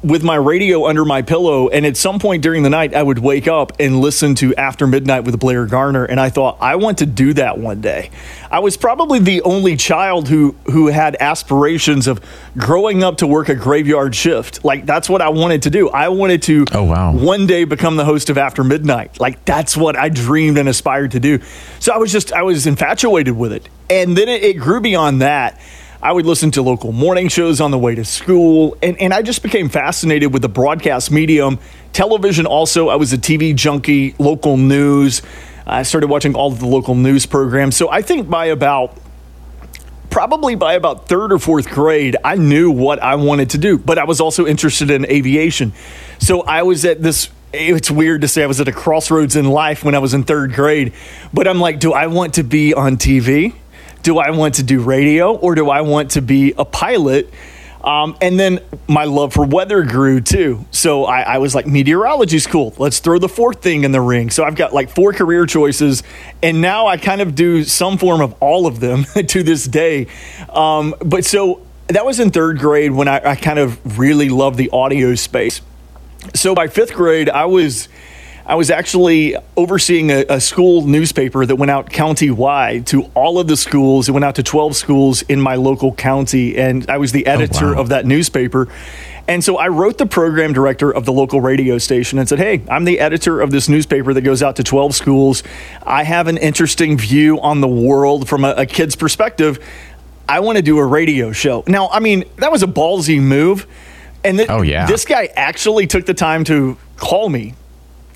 with 0.06 0.24
my 0.24 0.36
radio 0.36 0.86
under 0.86 1.04
my 1.04 1.24
pillow 1.24 1.68
and 1.69 1.84
at 1.84 1.98
some 1.98 2.19
point 2.19 2.44
during 2.44 2.62
the 2.62 2.69
night 2.69 2.94
I 2.94 3.02
would 3.02 3.18
wake 3.18 3.48
up 3.48 3.74
and 3.80 4.00
listen 4.00 4.36
to 4.36 4.54
After 4.54 4.86
Midnight 4.86 5.24
with 5.24 5.40
Blair 5.40 5.66
Garner 5.66 6.06
and 6.06 6.19
I 6.19 6.30
thought 6.30 6.57
I 6.62 6.75
want 6.75 7.00
to 7.00 7.07
do 7.07 7.34
that 7.34 7.57
one 7.57 7.81
day. 7.81 8.12
I 8.52 8.60
was 8.60 8.78
probably 8.78 9.18
the 9.18 9.42
only 9.42 9.75
child 9.75 10.30
who 10.30 10.56
who 10.66 10.88
had 10.88 11.18
aspirations 11.19 12.06
of 12.06 12.24
growing 12.56 13.04
up 13.04 13.18
to 13.18 13.28
work 13.28 13.50
a 13.50 13.56
graveyard 13.56 14.16
shift. 14.16 14.63
Like 14.63 14.86
that's 14.86 15.10
what 15.10 15.24
I 15.24 15.30
wanted 15.30 15.63
to 15.63 15.72
do. 15.72 15.90
I 15.90 16.10
wanted 16.10 16.44
to 16.44 16.66
oh, 16.72 16.84
wow. 16.84 17.12
one 17.12 17.48
day 17.48 17.63
become 17.63 17.96
the 17.96 18.06
host 18.06 18.30
of 18.30 18.38
After 18.38 18.63
Midnight. 18.63 19.19
Like 19.19 19.44
that's 19.44 19.75
what 19.75 19.96
I 19.96 20.10
dreamed 20.10 20.60
and 20.60 20.69
aspired 20.69 21.12
to 21.12 21.19
do. 21.19 21.40
So 21.80 21.92
I 21.92 21.98
was 21.98 22.12
just 22.12 22.31
I 22.31 22.44
was 22.44 22.68
infatuated 22.68 23.36
with 23.36 23.54
it. 23.54 23.68
And 23.90 24.16
then 24.16 24.30
it, 24.30 24.44
it 24.44 24.54
grew 24.60 24.81
beyond 24.81 25.22
that. 25.24 25.60
I 26.06 26.12
would 26.12 26.28
listen 26.28 26.52
to 26.52 26.62
local 26.62 26.92
morning 26.92 27.30
shows 27.30 27.60
on 27.60 27.72
the 27.72 27.80
way 27.80 27.96
to 27.96 28.06
school, 28.06 28.78
and, 28.84 28.96
and 29.02 29.12
I 29.12 29.24
just 29.24 29.42
became 29.42 29.69
fascinated 29.69 30.31
with 30.31 30.44
the 30.44 30.48
broadcast 30.48 31.10
medium. 31.10 31.57
Television, 31.94 32.46
also, 32.46 32.90
I 32.90 32.96
was 32.96 33.12
a 33.12 33.18
TV 33.18 33.56
junkie, 33.56 34.13
local 34.19 34.56
news. 34.56 35.24
I 35.66 35.81
started 35.81 36.06
watching 36.06 36.36
all 36.36 36.52
of 36.52 36.60
the 36.60 36.68
local 36.68 36.94
news 36.94 37.25
programs. 37.25 37.75
So 37.75 37.90
I 37.90 38.04
think 38.04 38.30
by 38.30 38.46
about 38.46 38.96
probably 40.12 40.54
by 40.54 40.75
about 40.75 41.07
third 41.07 41.34
or 41.34 41.40
fourth 41.40 41.68
grade, 41.68 42.16
I 42.24 42.36
knew 42.36 42.69
what 42.69 43.02
I 43.02 43.16
wanted 43.16 43.50
to 43.50 43.57
do, 43.57 43.80
but 43.80 43.98
I 43.98 44.04
was 44.04 44.22
also 44.22 44.46
interested 44.46 44.92
in 44.92 45.07
aviation. 45.07 45.74
So 46.19 46.44
I 46.44 46.62
was 46.62 46.86
at 46.86 47.02
this 47.02 47.31
it's 47.52 47.90
weird 47.90 48.22
to 48.22 48.28
say 48.28 48.44
I 48.44 48.48
was 48.48 48.62
at 48.62 48.68
a 48.68 48.72
crossroads 48.72 49.36
in 49.36 49.46
life 49.46 49.84
when 49.84 49.96
I 49.96 50.00
was 50.00 50.13
in 50.13 50.24
third 50.24 50.54
grade, 50.54 50.94
but 51.34 51.48
I'm 51.48 51.60
like, 51.60 51.80
do 51.80 51.94
I 51.94 52.07
want 52.07 52.36
to 52.36 52.44
be 52.44 52.75
on 52.75 52.98
TV? 52.98 53.56
Do 54.06 54.19
I 54.19 54.30
want 54.30 54.56
to 54.56 54.63
do 54.63 54.81
radio 54.81 55.36
or 55.36 55.56
do 55.56 55.72
I 55.72 55.81
want 55.81 56.12
to 56.12 56.22
be 56.22 56.54
a 56.60 56.63
pilot? 56.63 57.28
Um, 57.84 58.16
and 58.22 58.40
then 58.40 58.60
my 58.88 59.06
love 59.06 59.34
for 59.34 59.44
weather 59.44 59.81
grew 59.81 60.22
too. 60.22 60.63
So 60.69 61.06
I, 61.06 61.22
I 61.22 61.38
was 61.40 61.56
like, 61.56 61.66
meteorology 61.66 62.38
is 62.38 62.46
cool. 62.46 62.75
Let's 62.78 63.00
throw 63.00 63.18
the 63.18 63.28
fourth 63.28 63.63
thing 63.63 63.84
in 63.84 63.92
the 63.92 64.02
ring. 64.02 64.30
So 64.30 64.44
I've 64.44 64.56
got 64.56 64.74
like 64.74 64.90
four 64.90 65.12
career 65.12 65.48
choices. 65.48 66.04
And 66.44 66.62
now 66.62 66.86
I 66.86 66.98
kind 66.98 67.19
of 67.19 67.34
do 67.34 67.63
some 67.63 67.98
form 67.98 68.22
of 68.22 68.36
all 68.42 68.68
of 68.68 68.80
them 68.80 69.06
to 69.28 69.42
this 69.42 69.66
day. 69.66 70.06
Um, 70.50 70.94
but 71.04 71.25
so 71.25 71.66
that 71.88 72.06
was 72.06 72.19
in 72.19 72.30
third 72.30 72.60
grade 72.60 72.92
when 72.92 73.07
I, 73.07 73.31
I 73.31 73.36
kind 73.36 73.57
of 73.57 73.98
really 73.98 74.30
loved 74.30 74.57
the 74.57 74.69
audio 74.69 75.16
space. 75.16 75.62
So 76.36 76.54
by 76.54 76.68
fifth 76.68 76.94
grade, 76.94 77.28
I 77.28 77.46
was 77.46 77.90
I 78.47 78.56
was 78.56 78.69
actually 78.69 79.36
overseeing 79.57 80.11
a, 80.11 80.23
a, 80.30 80.40
school 80.40 80.85
newspaper 80.85 81.47
that 81.47 81.56
went 81.56 81.71
out 81.71 81.90
county-wide 81.90 82.85
to 82.87 83.09
all 83.16 83.40
of 83.40 83.47
the 83.47 83.57
schools. 83.57 84.07
It 84.07 84.11
went 84.11 84.23
out 84.23 84.35
to 84.35 84.44
12 84.44 84.75
schools 84.75 85.23
in 85.23 85.42
my 85.42 85.56
local 85.56 85.94
county, 85.94 86.56
and 86.56 86.87
I 86.87 86.97
was 86.97 87.11
the 87.11 87.25
oh, 87.25 87.31
editor 87.31 87.69
oh, 87.69 87.73
wow. 87.73 87.81
of 87.81 87.90
that 87.90 88.06
newspaper. 88.06 88.68
And 89.28 89.44
so 89.44 89.57
I 89.57 89.69
wrote 89.69 89.97
the 89.97 90.06
program 90.06 90.54
director 90.54 90.94
of 90.94 91.06
the 91.06 91.11
local 91.11 91.42
radio 91.42 91.80
station 91.80 92.19
and 92.19 92.30
said, 92.30 92.37
Hey, 92.37 92.64
I'm 92.69 92.83
the 92.83 92.99
editor 92.99 93.42
of 93.42 93.49
this 93.49 93.68
newspaper 93.68 94.14
that 94.14 94.21
goes 94.21 94.44
out 94.44 94.57
to 94.57 94.64
12 94.64 94.94
schools. 94.94 95.42
I 95.81 96.04
have 96.04 96.28
an 96.28 96.37
interesting 96.37 96.97
view 96.99 97.42
on 97.42 97.61
the 97.61 97.68
world 97.68 98.30
from 98.30 98.45
a, 98.45 98.52
a 98.52 98.66
kid's 98.68 98.95
perspective. 98.95 99.57
I 100.30 100.42
want 100.42 100.57
to 100.57 100.61
do 100.61 100.78
a 100.78 100.85
radio 100.85 101.31
show. 101.31 101.64
Now, 101.66 101.90
I 101.90 101.99
mean, 101.99 102.25
that 102.37 102.52
was 102.52 102.61
a 102.61 102.68
ballsy 102.68 103.19
move. 103.19 103.66
And 104.23 104.37
th- 104.37 104.49
oh, 104.49 104.61
yeah. 104.61 104.85
this 104.85 105.06
guy 105.06 105.30
actually 105.35 105.87
took 105.87 106.06
the 106.06 106.14
time 106.14 106.44
to 106.45 106.78
call 106.97 107.30
me 107.30 107.56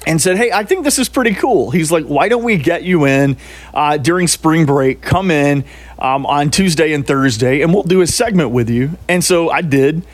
and 0.07 0.21
said, 0.21 0.37
Hey, 0.37 0.51
I 0.51 0.63
think 0.63 0.83
this 0.83 0.99
is 0.99 1.09
pretty 1.09 1.33
cool. 1.33 1.71
He's 1.71 1.91
like, 1.91 2.05
Why 2.05 2.29
don't 2.29 2.43
we 2.43 2.57
get 2.57 2.83
you 2.83 3.05
in 3.05 3.37
uh, 3.73 3.97
during 3.97 4.27
spring 4.27 4.65
break? 4.65 5.01
Come 5.01 5.31
in 5.31 5.65
um, 5.97 6.25
on 6.25 6.51
Tuesday 6.51 6.93
and 6.93 7.05
Thursday, 7.05 7.61
and 7.61 7.73
we'll 7.73 7.83
do 7.83 8.01
a 8.01 8.07
segment 8.07 8.51
with 8.51 8.69
you. 8.69 8.97
And 9.07 9.23
so 9.23 9.49
I 9.49 9.61
did, 9.61 10.05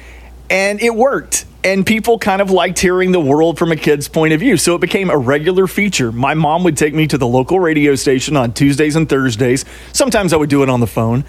and 0.49 0.81
it 0.81 0.95
worked. 0.95 1.45
And 1.63 1.83
people 1.83 2.19
kind 2.19 2.43
of 2.43 2.51
liked 2.51 2.77
hearing 2.77 3.11
the 3.11 3.19
world 3.19 3.57
from 3.57 3.71
a 3.71 3.75
kid's 3.75 4.07
point 4.07 4.33
of 4.33 4.39
view. 4.39 4.55
So 4.55 4.75
it 4.75 4.81
became 4.81 5.09
a 5.09 5.17
regular 5.17 5.65
feature. 5.65 6.11
My 6.11 6.35
mom 6.35 6.63
would 6.63 6.77
take 6.77 6.93
me 6.93 7.07
to 7.07 7.17
the 7.17 7.25
local 7.25 7.59
radio 7.59 7.95
station 7.95 8.37
on 8.37 8.53
Tuesdays 8.53 8.95
and 8.95 9.09
Thursdays. 9.09 9.65
Sometimes 9.91 10.31
I 10.31 10.37
would 10.37 10.49
do 10.49 10.61
it 10.61 10.69
on 10.69 10.79
the 10.79 10.87
phone, 10.87 11.25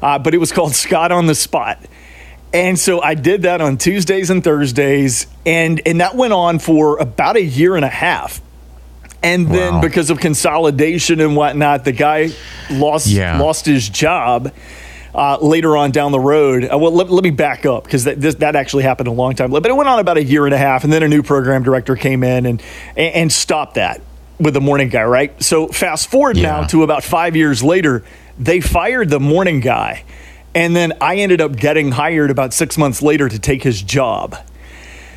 uh, 0.00 0.20
but 0.20 0.32
it 0.32 0.38
was 0.38 0.52
called 0.52 0.76
Scott 0.76 1.10
on 1.10 1.26
the 1.26 1.34
Spot. 1.34 1.84
And 2.52 2.78
so 2.78 3.00
I 3.00 3.14
did 3.14 3.42
that 3.42 3.60
on 3.60 3.78
Tuesdays 3.78 4.30
and 4.30 4.42
Thursdays, 4.42 5.26
and 5.46 5.80
and 5.86 6.00
that 6.00 6.16
went 6.16 6.32
on 6.32 6.58
for 6.58 6.98
about 6.98 7.36
a 7.36 7.42
year 7.42 7.76
and 7.76 7.84
a 7.84 7.88
half. 7.88 8.40
And 9.22 9.48
then 9.48 9.74
wow. 9.74 9.80
because 9.80 10.10
of 10.10 10.18
consolidation 10.18 11.20
and 11.20 11.36
whatnot, 11.36 11.84
the 11.84 11.92
guy 11.92 12.30
lost 12.70 13.06
yeah. 13.06 13.38
lost 13.38 13.66
his 13.66 13.88
job. 13.88 14.52
Uh, 15.12 15.36
later 15.40 15.76
on 15.76 15.90
down 15.90 16.12
the 16.12 16.20
road. 16.20 16.62
Uh, 16.62 16.78
well, 16.78 16.92
let, 16.92 17.10
let, 17.10 17.24
me 17.24 17.30
back 17.30 17.66
up 17.66 17.82
because 17.82 18.04
that, 18.04 18.20
that 18.20 18.54
actually 18.54 18.84
happened 18.84 19.08
a 19.08 19.10
long 19.10 19.34
time. 19.34 19.46
Ago, 19.46 19.60
but 19.60 19.68
it 19.68 19.74
went 19.74 19.88
on 19.88 19.98
about 19.98 20.18
a 20.18 20.22
year 20.22 20.44
and 20.44 20.54
a 20.54 20.56
half, 20.56 20.84
and 20.84 20.92
then 20.92 21.02
a 21.02 21.08
new 21.08 21.24
program 21.24 21.64
director 21.64 21.96
came 21.96 22.22
in 22.22 22.46
and 22.46 22.62
and, 22.96 23.14
and 23.14 23.32
stopped 23.32 23.74
that 23.74 24.00
with 24.38 24.54
the 24.54 24.60
morning 24.60 24.88
guy. 24.88 25.02
Right. 25.02 25.42
So 25.42 25.66
fast 25.66 26.08
forward 26.12 26.36
yeah. 26.36 26.60
now 26.60 26.66
to 26.68 26.84
about 26.84 27.02
five 27.02 27.34
years 27.34 27.60
later, 27.60 28.04
they 28.38 28.60
fired 28.60 29.10
the 29.10 29.18
morning 29.18 29.58
guy 29.58 30.04
And 30.54 30.74
then 30.74 30.92
I 31.00 31.16
ended 31.16 31.40
up 31.40 31.56
getting 31.56 31.92
hired 31.92 32.30
about 32.30 32.52
six 32.52 32.76
months 32.76 33.02
later 33.02 33.28
to 33.28 33.38
take 33.38 33.62
his 33.62 33.82
job, 33.82 34.36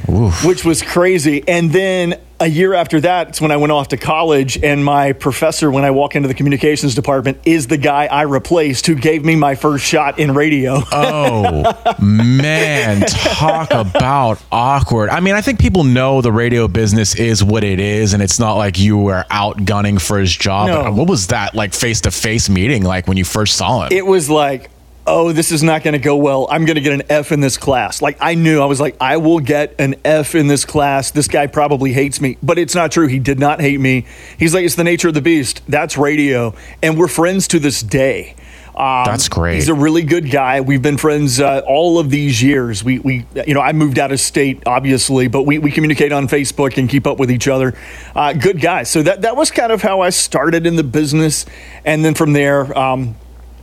Oof. 0.10 0.46
which 0.46 0.64
was 0.64 0.82
crazy. 0.82 1.44
And 1.48 1.72
then 1.72 2.20
a 2.40 2.48
year 2.48 2.74
after 2.74 3.00
that, 3.02 3.30
it's 3.30 3.40
when 3.42 3.52
I 3.52 3.58
went 3.58 3.72
off 3.72 3.88
to 3.90 3.98
college, 3.98 4.62
and 4.62 4.84
my 4.84 5.14
professor, 5.14 5.72
when 5.72 5.86
I 5.86 5.92
walk 5.92 6.16
into 6.16 6.28
the 6.28 6.34
communications 6.34 6.94
department, 6.94 7.40
is 7.46 7.68
the 7.68 7.78
guy 7.78 8.06
I 8.08 8.24
replaced 8.24 8.86
who 8.86 8.96
gave 8.96 9.24
me 9.24 9.36
my 9.38 9.56
first 9.56 9.86
shot 9.86 10.20
in 10.20 10.34
radio. 10.34 10.82
Oh 10.92 11.96
man, 12.02 13.02
talk 13.08 13.72
about 13.72 14.42
awkward. 14.52 15.10
I 15.10 15.22
mean, 15.22 15.36
I 15.36 15.42
think 15.42 15.60
people 15.60 15.86
know 15.86 16.22
the 16.22 16.34
radio 16.34 16.68
business 16.68 17.16
is 17.16 17.42
what 17.44 17.64
it 17.64 17.80
is, 17.80 18.14
and 18.14 18.22
it's 18.22 18.40
not 18.40 18.56
like 18.56 18.78
you 18.78 18.98
were 18.98 19.24
out 19.30 19.64
gunning 19.64 19.98
for 19.98 20.20
his 20.20 20.36
job. 20.36 20.68
No. 20.68 20.92
What 20.92 21.08
was 21.08 21.28
that 21.28 21.56
like 21.56 21.74
face 21.74 22.02
to 22.02 22.12
face 22.12 22.50
meeting 22.50 22.84
like 22.84 23.08
when 23.08 23.16
you 23.16 23.26
first 23.26 23.56
saw 23.56 23.86
him? 23.86 23.94
it 23.94 24.06
was 24.06 24.30
like, 24.30 24.70
oh, 25.06 25.32
this 25.32 25.52
is 25.52 25.64
not 25.64 25.84
going 25.84 25.94
to 25.94 26.00
go 26.00 26.16
well. 26.16 26.48
I'm 26.50 26.66
going 26.66 26.76
to 26.76 26.82
get 26.82 26.94
an 26.94 27.04
F 27.10 27.32
in 27.32 27.40
this 27.40 27.58
class. 27.58 28.02
Like, 28.02 28.18
I 28.22 28.36
knew, 28.36 28.62
I 28.62 28.66
was 28.66 28.80
like, 28.80 28.96
I 29.02 29.18
will 29.18 29.40
get 29.40 29.76
an 29.80 29.96
F 30.06 30.36
in 30.36 30.48
this 30.48 30.66
class. 30.66 31.12
This 31.12 31.28
guy 31.28 31.48
probably 31.48 31.94
hates 31.94 32.22
me. 32.22 32.38
But 32.42 32.58
it's 32.58 32.76
not 32.76 32.92
true. 32.92 33.08
He 33.08 33.20
did 33.20 33.40
not 33.40 33.60
hate 33.60 33.80
me. 33.80 34.06
He's 34.38 34.54
like, 34.54 34.66
it's 34.66 34.76
the 34.76 34.84
nature 34.84 35.10
of 35.10 35.14
the 35.14 35.22
beast. 35.22 35.62
That's 35.68 35.98
radio. 35.98 36.56
And 36.82 36.98
we're 36.98 37.08
friends 37.08 37.48
to 37.50 37.60
this 37.60 37.82
day. 37.82 38.36
Um, 38.76 39.06
That's 39.06 39.30
great. 39.30 39.56
He's 39.56 39.70
a 39.70 39.74
really 39.76 40.02
good 40.02 40.32
guy. 40.32 40.62
We've 40.62 40.82
been 40.82 40.98
friends 40.98 41.40
uh, 41.40 41.62
all 41.68 42.00
of 42.00 42.10
these 42.10 42.42
years. 42.42 42.84
We, 42.84 42.98
we, 43.00 43.26
you 43.46 43.54
know, 43.54 43.62
I 43.62 43.72
moved 43.72 44.00
out 44.00 44.12
of 44.12 44.20
state, 44.20 44.64
obviously, 44.66 45.28
but 45.28 45.44
we, 45.44 45.60
we 45.60 45.70
communicate 45.70 46.12
on 46.12 46.28
Facebook 46.28 46.78
and 46.78 46.90
keep 46.90 47.06
up 47.06 47.20
with 47.20 47.30
each 47.30 47.48
other. 47.48 47.76
Uh, 48.16 48.34
good 48.34 48.60
guy. 48.60 48.82
So 48.82 49.04
that 49.04 49.22
that 49.22 49.36
was 49.36 49.52
kind 49.52 49.72
of 49.72 49.84
how 49.84 50.02
I 50.02 50.10
started 50.10 50.66
in 50.66 50.76
the 50.76 50.84
business, 50.84 51.46
and 51.86 52.04
then 52.04 52.16
from 52.16 52.34
there, 52.34 52.76
um, 52.76 53.16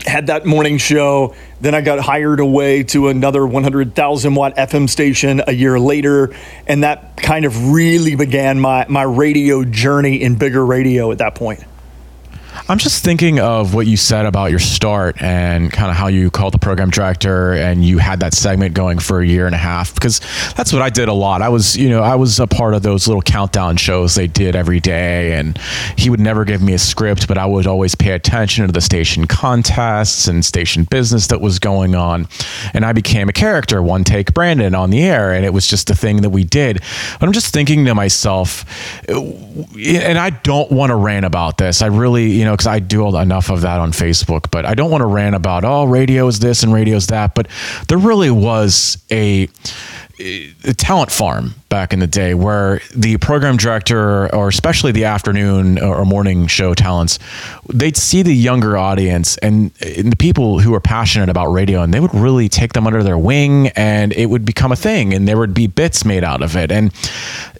had 0.06 0.28
that 0.28 0.46
morning 0.46 0.78
show. 0.78 1.34
Then 1.60 1.74
I 1.74 1.80
got 1.80 2.00
hired 2.00 2.40
away 2.40 2.84
to 2.84 3.08
another 3.08 3.46
100,000 3.46 4.34
watt 4.34 4.56
FM 4.56 4.88
station 4.88 5.42
a 5.46 5.52
year 5.52 5.78
later, 5.78 6.34
and 6.66 6.82
that 6.84 7.16
kind 7.16 7.44
of 7.44 7.70
really 7.70 8.16
began 8.16 8.60
my 8.60 8.86
my 8.88 9.02
radio 9.02 9.64
journey 9.64 10.22
in 10.22 10.36
bigger 10.36 10.64
radio 10.64 11.12
at 11.12 11.18
that 11.18 11.34
point. 11.34 11.62
I'm 12.70 12.78
just 12.78 13.02
thinking 13.02 13.40
of 13.40 13.74
what 13.74 13.88
you 13.88 13.96
said 13.96 14.26
about 14.26 14.50
your 14.50 14.60
start 14.60 15.20
and 15.20 15.72
kind 15.72 15.90
of 15.90 15.96
how 15.96 16.06
you 16.06 16.30
called 16.30 16.54
the 16.54 16.58
program 16.58 16.88
director 16.88 17.52
and 17.52 17.84
you 17.84 17.98
had 17.98 18.20
that 18.20 18.32
segment 18.32 18.74
going 18.74 19.00
for 19.00 19.20
a 19.20 19.26
year 19.26 19.46
and 19.46 19.56
a 19.56 19.58
half 19.58 19.92
because 19.92 20.20
that's 20.54 20.72
what 20.72 20.80
I 20.80 20.88
did 20.88 21.08
a 21.08 21.12
lot. 21.12 21.42
I 21.42 21.48
was, 21.48 21.76
you 21.76 21.88
know, 21.88 22.00
I 22.00 22.14
was 22.14 22.38
a 22.38 22.46
part 22.46 22.74
of 22.74 22.84
those 22.84 23.08
little 23.08 23.22
countdown 23.22 23.76
shows 23.76 24.14
they 24.14 24.28
did 24.28 24.54
every 24.54 24.78
day 24.78 25.32
and 25.32 25.58
he 25.98 26.10
would 26.10 26.20
never 26.20 26.44
give 26.44 26.62
me 26.62 26.72
a 26.72 26.78
script, 26.78 27.26
but 27.26 27.38
I 27.38 27.44
would 27.44 27.66
always 27.66 27.96
pay 27.96 28.12
attention 28.12 28.64
to 28.64 28.72
the 28.72 28.80
station 28.80 29.26
contests 29.26 30.28
and 30.28 30.44
station 30.44 30.84
business 30.84 31.26
that 31.26 31.40
was 31.40 31.58
going 31.58 31.96
on. 31.96 32.28
And 32.72 32.84
I 32.84 32.92
became 32.92 33.28
a 33.28 33.32
character, 33.32 33.82
one 33.82 34.04
take 34.04 34.32
Brandon 34.32 34.76
on 34.76 34.90
the 34.90 35.02
air 35.02 35.32
and 35.32 35.44
it 35.44 35.52
was 35.52 35.66
just 35.66 35.90
a 35.90 35.96
thing 35.96 36.22
that 36.22 36.30
we 36.30 36.44
did. 36.44 36.82
But 37.18 37.26
I'm 37.26 37.32
just 37.32 37.52
thinking 37.52 37.84
to 37.86 37.96
myself, 37.96 38.64
and 39.08 40.16
I 40.16 40.30
don't 40.30 40.70
want 40.70 40.90
to 40.90 40.94
rant 40.94 41.26
about 41.26 41.58
this. 41.58 41.82
I 41.82 41.86
really, 41.86 42.30
you 42.30 42.44
know, 42.44 42.59
because 42.60 42.66
I 42.66 42.78
do 42.78 43.16
enough 43.16 43.48
of 43.48 43.62
that 43.62 43.80
on 43.80 43.90
Facebook, 43.90 44.50
but 44.50 44.66
I 44.66 44.74
don't 44.74 44.90
want 44.90 45.00
to 45.00 45.06
rant 45.06 45.34
about, 45.34 45.64
oh, 45.64 45.84
radio 45.84 46.26
is 46.26 46.40
this 46.40 46.62
and 46.62 46.74
radio 46.74 46.96
is 46.96 47.06
that. 47.06 47.34
But 47.34 47.48
there 47.88 47.96
really 47.96 48.30
was 48.30 49.02
a, 49.10 49.48
a 50.18 50.74
talent 50.74 51.10
farm 51.10 51.54
back 51.70 51.94
in 51.94 52.00
the 52.00 52.06
day 52.06 52.34
where 52.34 52.82
the 52.94 53.16
program 53.16 53.56
director 53.56 54.30
or 54.34 54.48
especially 54.48 54.92
the 54.92 55.04
afternoon 55.04 55.78
or 55.78 56.04
morning 56.04 56.48
show 56.48 56.74
talents 56.74 57.18
they'd 57.72 57.96
see 57.96 58.20
the 58.22 58.34
younger 58.34 58.76
audience 58.76 59.38
and, 59.38 59.70
and 59.80 60.12
the 60.12 60.16
people 60.16 60.58
who 60.58 60.74
are 60.74 60.80
passionate 60.80 61.30
about 61.30 61.46
radio 61.46 61.80
and 61.80 61.94
they 61.94 62.00
would 62.00 62.14
really 62.14 62.48
take 62.48 62.72
them 62.74 62.86
under 62.86 63.02
their 63.02 63.16
wing 63.16 63.68
and 63.68 64.12
it 64.12 64.26
would 64.26 64.44
become 64.44 64.72
a 64.72 64.76
thing 64.76 65.14
and 65.14 65.28
there 65.28 65.38
would 65.38 65.54
be 65.54 65.68
bits 65.68 66.04
made 66.04 66.24
out 66.24 66.42
of 66.42 66.56
it 66.56 66.72
and 66.72 66.92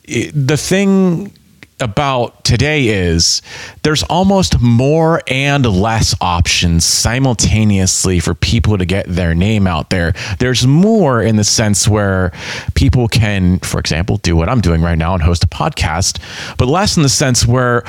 it, 0.04 0.32
the 0.34 0.56
thing 0.56 1.32
about 1.80 2.44
today 2.44 2.88
is 2.88 3.42
there's 3.82 4.02
almost 4.04 4.60
more 4.60 5.22
and 5.26 5.64
less 5.64 6.14
options 6.20 6.84
simultaneously 6.84 8.20
for 8.20 8.34
people 8.34 8.78
to 8.78 8.84
get 8.84 9.06
their 9.06 9.34
name 9.34 9.66
out 9.66 9.90
there. 9.90 10.12
There's 10.38 10.66
more 10.66 11.22
in 11.22 11.36
the 11.36 11.44
sense 11.44 11.88
where 11.88 12.32
people 12.74 13.08
can, 13.08 13.58
for 13.60 13.78
example, 13.78 14.16
do 14.18 14.36
what 14.36 14.48
I'm 14.48 14.60
doing 14.60 14.82
right 14.82 14.98
now 14.98 15.14
and 15.14 15.22
host 15.22 15.44
a 15.44 15.48
podcast, 15.48 16.20
but 16.56 16.66
less 16.66 16.96
in 16.96 17.02
the 17.02 17.08
sense 17.08 17.46
where 17.46 17.84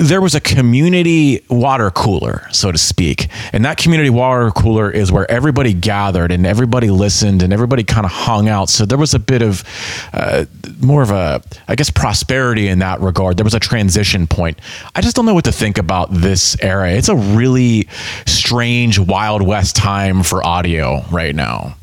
there 0.00 0.20
was 0.20 0.34
a 0.34 0.40
community 0.40 1.44
water 1.48 1.90
cooler, 1.90 2.46
so 2.52 2.72
to 2.72 2.78
speak. 2.78 3.28
And 3.52 3.64
that 3.64 3.78
community 3.78 4.10
water 4.10 4.50
cooler 4.50 4.90
is 4.90 5.10
where 5.10 5.30
everybody 5.30 5.72
gathered 5.72 6.32
and 6.32 6.46
everybody 6.46 6.90
listened 6.90 7.42
and 7.42 7.52
everybody 7.52 7.84
kind 7.84 8.04
of 8.04 8.12
hung 8.12 8.48
out. 8.48 8.68
So 8.68 8.84
there 8.84 8.98
was 8.98 9.14
a 9.14 9.18
bit 9.18 9.42
of 9.42 9.64
uh, 10.12 10.44
more 10.80 11.02
of 11.02 11.10
a, 11.10 11.42
I 11.68 11.74
guess, 11.74 11.90
prosperity 11.90 12.68
in 12.68 12.80
that 12.80 13.00
regard. 13.00 13.29
There 13.34 13.44
was 13.44 13.54
a 13.54 13.60
transition 13.60 14.26
point. 14.26 14.58
I 14.94 15.00
just 15.00 15.16
don't 15.16 15.26
know 15.26 15.34
what 15.34 15.44
to 15.44 15.52
think 15.52 15.78
about 15.78 16.12
this 16.12 16.56
era. 16.60 16.90
It's 16.92 17.08
a 17.08 17.16
really 17.16 17.88
strange 18.26 18.98
Wild 18.98 19.42
West 19.42 19.76
time 19.76 20.22
for 20.22 20.44
audio 20.44 21.04
right 21.10 21.34
now. 21.34 21.76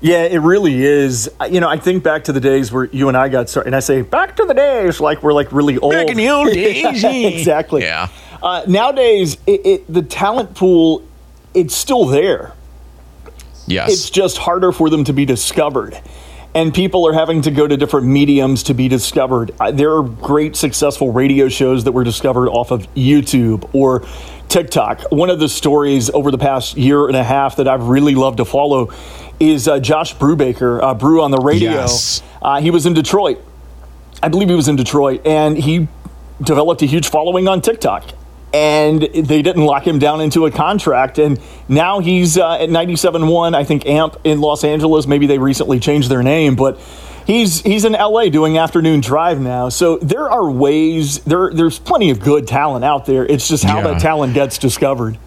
Yeah, 0.00 0.24
it 0.24 0.38
really 0.40 0.84
is. 0.84 1.30
You 1.50 1.60
know, 1.60 1.68
I 1.68 1.78
think 1.78 2.02
back 2.02 2.24
to 2.24 2.32
the 2.32 2.40
days 2.40 2.70
where 2.70 2.84
you 2.84 3.08
and 3.08 3.16
I 3.16 3.30
got 3.30 3.48
started, 3.48 3.68
and 3.68 3.76
I 3.76 3.80
say 3.80 4.02
back 4.02 4.36
to 4.36 4.44
the 4.44 4.52
days 4.52 5.00
like 5.00 5.22
we're 5.22 5.32
like 5.32 5.50
really 5.50 5.78
old. 5.78 5.92
Back 5.94 6.08
in 6.08 6.18
the 6.18 6.28
old 6.28 6.52
days. 6.52 7.02
exactly. 7.04 7.82
Yeah. 7.82 8.08
Uh, 8.42 8.62
nowadays, 8.68 9.38
it, 9.46 9.64
it, 9.64 9.92
the 9.92 10.02
talent 10.02 10.54
pool, 10.54 11.02
it's 11.54 11.74
still 11.74 12.04
there. 12.04 12.52
Yes. 13.66 13.92
It's 13.92 14.10
just 14.10 14.36
harder 14.36 14.72
for 14.72 14.90
them 14.90 15.04
to 15.04 15.14
be 15.14 15.24
discovered. 15.24 15.98
And 16.54 16.72
people 16.72 17.06
are 17.08 17.12
having 17.12 17.42
to 17.42 17.50
go 17.50 17.66
to 17.66 17.76
different 17.76 18.06
mediums 18.06 18.62
to 18.64 18.74
be 18.74 18.86
discovered. 18.86 19.50
There 19.72 19.96
are 19.96 20.02
great 20.04 20.54
successful 20.54 21.12
radio 21.12 21.48
shows 21.48 21.82
that 21.84 21.92
were 21.92 22.04
discovered 22.04 22.48
off 22.48 22.70
of 22.70 22.82
YouTube 22.94 23.68
or 23.74 24.04
TikTok. 24.48 25.10
One 25.10 25.30
of 25.30 25.40
the 25.40 25.48
stories 25.48 26.10
over 26.10 26.30
the 26.30 26.38
past 26.38 26.76
year 26.76 27.08
and 27.08 27.16
a 27.16 27.24
half 27.24 27.56
that 27.56 27.66
I've 27.66 27.88
really 27.88 28.14
loved 28.14 28.36
to 28.36 28.44
follow 28.44 28.92
is 29.40 29.66
uh, 29.66 29.80
Josh 29.80 30.14
Brubaker, 30.14 30.80
uh, 30.80 30.94
Brew 30.94 31.22
on 31.22 31.32
the 31.32 31.38
Radio. 31.38 31.72
Yes. 31.72 32.22
Uh, 32.40 32.60
he 32.60 32.70
was 32.70 32.86
in 32.86 32.94
Detroit. 32.94 33.40
I 34.22 34.28
believe 34.28 34.48
he 34.48 34.54
was 34.54 34.68
in 34.68 34.76
Detroit, 34.76 35.26
and 35.26 35.58
he 35.58 35.88
developed 36.40 36.82
a 36.82 36.86
huge 36.86 37.08
following 37.08 37.48
on 37.48 37.62
TikTok. 37.62 38.04
And 38.54 39.02
they 39.02 39.42
didn't 39.42 39.64
lock 39.64 39.84
him 39.84 39.98
down 39.98 40.20
into 40.20 40.46
a 40.46 40.50
contract. 40.52 41.18
And 41.18 41.40
now 41.68 41.98
he's 41.98 42.38
uh, 42.38 42.52
at 42.52 42.68
97.1, 42.68 43.52
I 43.52 43.64
think, 43.64 43.84
AMP 43.84 44.16
in 44.22 44.40
Los 44.40 44.62
Angeles. 44.62 45.08
Maybe 45.08 45.26
they 45.26 45.38
recently 45.38 45.80
changed 45.80 46.08
their 46.08 46.22
name, 46.22 46.54
but 46.54 46.78
he's 47.26 47.62
he's 47.62 47.84
in 47.84 47.94
LA 47.94 48.28
doing 48.28 48.56
afternoon 48.56 49.00
drive 49.00 49.40
now. 49.40 49.70
So 49.70 49.98
there 49.98 50.30
are 50.30 50.48
ways, 50.48 51.18
there 51.24 51.50
there's 51.52 51.80
plenty 51.80 52.10
of 52.10 52.20
good 52.20 52.46
talent 52.46 52.84
out 52.84 53.06
there. 53.06 53.26
It's 53.26 53.48
just 53.48 53.64
how 53.64 53.78
Yeah. 53.78 53.88
that 53.94 54.00
talent 54.00 54.34
gets 54.34 54.56
discovered. 54.58 55.18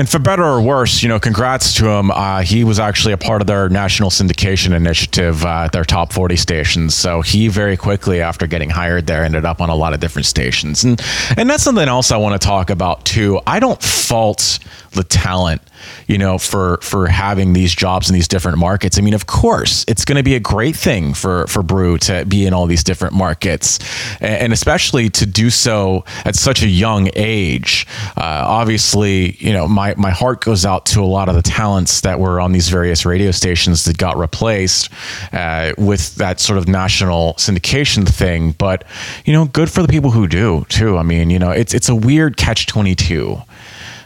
And 0.00 0.08
for 0.08 0.18
better 0.18 0.42
or 0.42 0.62
worse, 0.62 1.02
you 1.02 1.10
know, 1.10 1.20
congrats 1.20 1.74
to 1.74 1.86
him. 1.86 2.10
Uh, 2.10 2.40
he 2.40 2.64
was 2.64 2.78
actually 2.80 3.12
a 3.12 3.18
part 3.18 3.42
of 3.42 3.46
their 3.46 3.68
national 3.68 4.08
syndication 4.08 4.74
initiative, 4.74 5.44
uh, 5.44 5.68
their 5.68 5.84
top 5.84 6.10
40 6.10 6.36
stations. 6.36 6.94
So 6.94 7.20
he 7.20 7.48
very 7.48 7.76
quickly, 7.76 8.22
after 8.22 8.46
getting 8.46 8.70
hired 8.70 9.06
there, 9.06 9.24
ended 9.24 9.44
up 9.44 9.60
on 9.60 9.68
a 9.68 9.74
lot 9.74 9.92
of 9.92 10.00
different 10.00 10.24
stations. 10.24 10.84
And 10.84 10.98
and 11.36 11.50
that's 11.50 11.62
something 11.62 11.86
else 11.86 12.12
I 12.12 12.16
want 12.16 12.40
to 12.40 12.44
talk 12.44 12.70
about 12.70 13.04
too. 13.04 13.40
I 13.46 13.60
don't 13.60 13.80
fault 13.82 14.58
the 14.92 15.04
talent, 15.04 15.60
you 16.06 16.18
know, 16.18 16.38
for 16.38 16.78
for 16.82 17.06
having 17.06 17.52
these 17.52 17.74
jobs 17.74 18.08
in 18.08 18.14
these 18.14 18.28
different 18.28 18.58
markets. 18.58 18.98
I 18.98 19.02
mean, 19.02 19.14
of 19.14 19.26
course, 19.26 19.84
it's 19.88 20.04
going 20.04 20.16
to 20.16 20.22
be 20.22 20.34
a 20.34 20.40
great 20.40 20.76
thing 20.76 21.14
for 21.14 21.46
for 21.46 21.62
Brew 21.62 21.98
to 21.98 22.24
be 22.24 22.46
in 22.46 22.52
all 22.52 22.66
these 22.66 22.84
different 22.84 23.14
markets, 23.14 23.78
and, 24.20 24.52
especially 24.52 25.10
to 25.10 25.26
do 25.26 25.50
so 25.50 26.04
at 26.24 26.36
such 26.36 26.62
a 26.62 26.68
young 26.68 27.10
age. 27.14 27.86
Uh, 28.16 28.44
obviously, 28.46 29.36
you 29.38 29.52
know, 29.52 29.68
my 29.68 29.94
my 29.96 30.10
heart 30.10 30.40
goes 30.40 30.64
out 30.64 30.86
to 30.86 31.00
a 31.00 31.06
lot 31.06 31.28
of 31.28 31.34
the 31.34 31.42
talents 31.42 32.00
that 32.02 32.18
were 32.18 32.40
on 32.40 32.52
these 32.52 32.68
various 32.68 33.04
radio 33.06 33.30
stations 33.30 33.84
that 33.84 33.98
got 33.98 34.16
replaced 34.16 34.90
uh, 35.32 35.72
with 35.78 36.14
that 36.16 36.40
sort 36.40 36.58
of 36.58 36.68
national 36.68 37.34
syndication 37.34 38.08
thing. 38.08 38.52
But 38.52 38.84
you 39.24 39.32
know, 39.32 39.46
good 39.46 39.70
for 39.70 39.82
the 39.82 39.88
people 39.88 40.10
who 40.10 40.26
do 40.26 40.66
too. 40.68 40.96
I 40.96 41.02
mean, 41.02 41.30
you 41.30 41.38
know, 41.38 41.50
it's 41.50 41.74
it's 41.74 41.88
a 41.88 41.94
weird 41.94 42.36
catch 42.36 42.66
twenty 42.66 42.94
two 42.94 43.42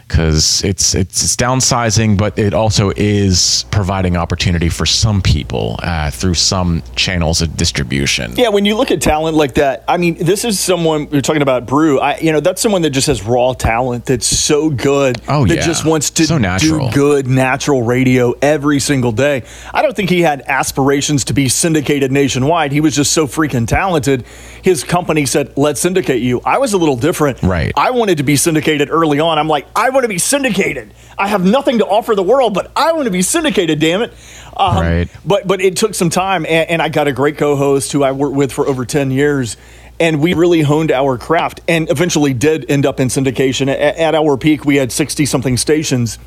because 0.07 0.63
it's, 0.63 0.93
it's 0.93 1.23
it's 1.23 1.35
downsizing, 1.35 2.17
but 2.17 2.37
it 2.37 2.53
also 2.53 2.91
is 2.95 3.65
providing 3.71 4.15
opportunity 4.15 4.69
for 4.69 4.85
some 4.85 5.21
people 5.21 5.79
uh, 5.81 6.11
through 6.11 6.35
some 6.35 6.83
channels 6.95 7.41
of 7.41 7.57
distribution. 7.57 8.33
Yeah, 8.35 8.49
when 8.49 8.65
you 8.65 8.75
look 8.75 8.91
at 8.91 9.01
talent 9.01 9.35
like 9.35 9.55
that, 9.55 9.83
I 9.87 9.97
mean, 9.97 10.15
this 10.15 10.45
is 10.45 10.59
someone 10.59 11.07
you're 11.11 11.21
talking 11.21 11.41
about. 11.41 11.65
Brew, 11.65 11.99
I, 11.99 12.17
you 12.19 12.31
know, 12.31 12.39
that's 12.39 12.61
someone 12.61 12.81
that 12.83 12.91
just 12.91 13.07
has 13.07 13.23
raw 13.23 13.53
talent 13.53 14.05
that's 14.05 14.27
so 14.27 14.69
good. 14.69 15.21
Oh, 15.27 15.45
that 15.47 15.55
yeah. 15.55 15.65
just 15.65 15.85
wants 15.85 16.09
to 16.11 16.25
So 16.27 16.37
natural. 16.37 16.89
do 16.89 16.95
good 16.95 17.27
natural 17.27 17.81
radio 17.83 18.33
every 18.41 18.79
single 18.79 19.11
day. 19.11 19.43
I 19.73 19.81
don't 19.81 19.95
think 19.95 20.09
he 20.09 20.21
had 20.21 20.41
aspirations 20.47 21.25
to 21.25 21.33
be 21.33 21.49
syndicated 21.49 22.11
nationwide. 22.11 22.71
He 22.71 22.81
was 22.81 22.95
just 22.95 23.11
so 23.11 23.27
freaking 23.27 23.67
talented. 23.67 24.25
His 24.65 24.83
company 24.83 25.27
said, 25.27 25.55
let's 25.55 25.79
syndicate 25.79 26.23
you. 26.23 26.41
I 26.43 26.57
was 26.57 26.73
a 26.73 26.79
little 26.79 26.95
different. 26.97 27.43
Right. 27.43 27.71
I 27.77 27.91
wanted 27.91 28.17
to 28.17 28.23
be 28.23 28.35
syndicated 28.35 28.89
early 28.89 29.19
on. 29.19 29.37
I'm 29.37 29.47
like, 29.47 29.67
I 29.75 29.91
want 29.91 30.05
to 30.05 30.07
be 30.07 30.17
syndicated. 30.17 30.91
I 31.19 31.27
have 31.27 31.45
nothing 31.45 31.77
to 31.77 31.85
offer 31.85 32.15
the 32.15 32.23
world, 32.23 32.55
but 32.55 32.71
I 32.75 32.93
want 32.93 33.05
to 33.05 33.11
be 33.11 33.21
syndicated, 33.21 33.79
damn 33.79 34.01
it. 34.01 34.11
Um, 34.57 34.77
Right. 34.77 35.07
But, 35.23 35.45
but 35.45 35.61
it 35.61 35.77
took 35.77 35.93
some 35.93 36.09
time, 36.09 36.47
and, 36.47 36.67
and 36.67 36.81
I 36.81 36.89
got 36.89 37.07
a 37.07 37.11
great 37.11 37.37
co 37.37 37.55
host 37.55 37.91
who 37.91 38.01
I 38.01 38.11
worked 38.13 38.35
with 38.35 38.51
for 38.51 38.67
over 38.67 38.85
10 38.87 39.11
years. 39.11 39.55
And 39.99 40.19
we 40.19 40.33
really 40.33 40.63
honed 40.63 40.91
our 40.91 41.19
craft 41.19 41.61
and 41.67 41.87
eventually 41.91 42.33
did 42.33 42.65
end 42.69 42.87
up 42.87 42.99
in 42.99 43.09
syndication. 43.09 43.67
At, 43.67 43.97
at 43.97 44.15
our 44.15 44.35
peak, 44.35 44.65
we 44.65 44.77
had 44.77 44.91
60 44.91 45.27
something 45.27 45.57
stations. 45.57 46.17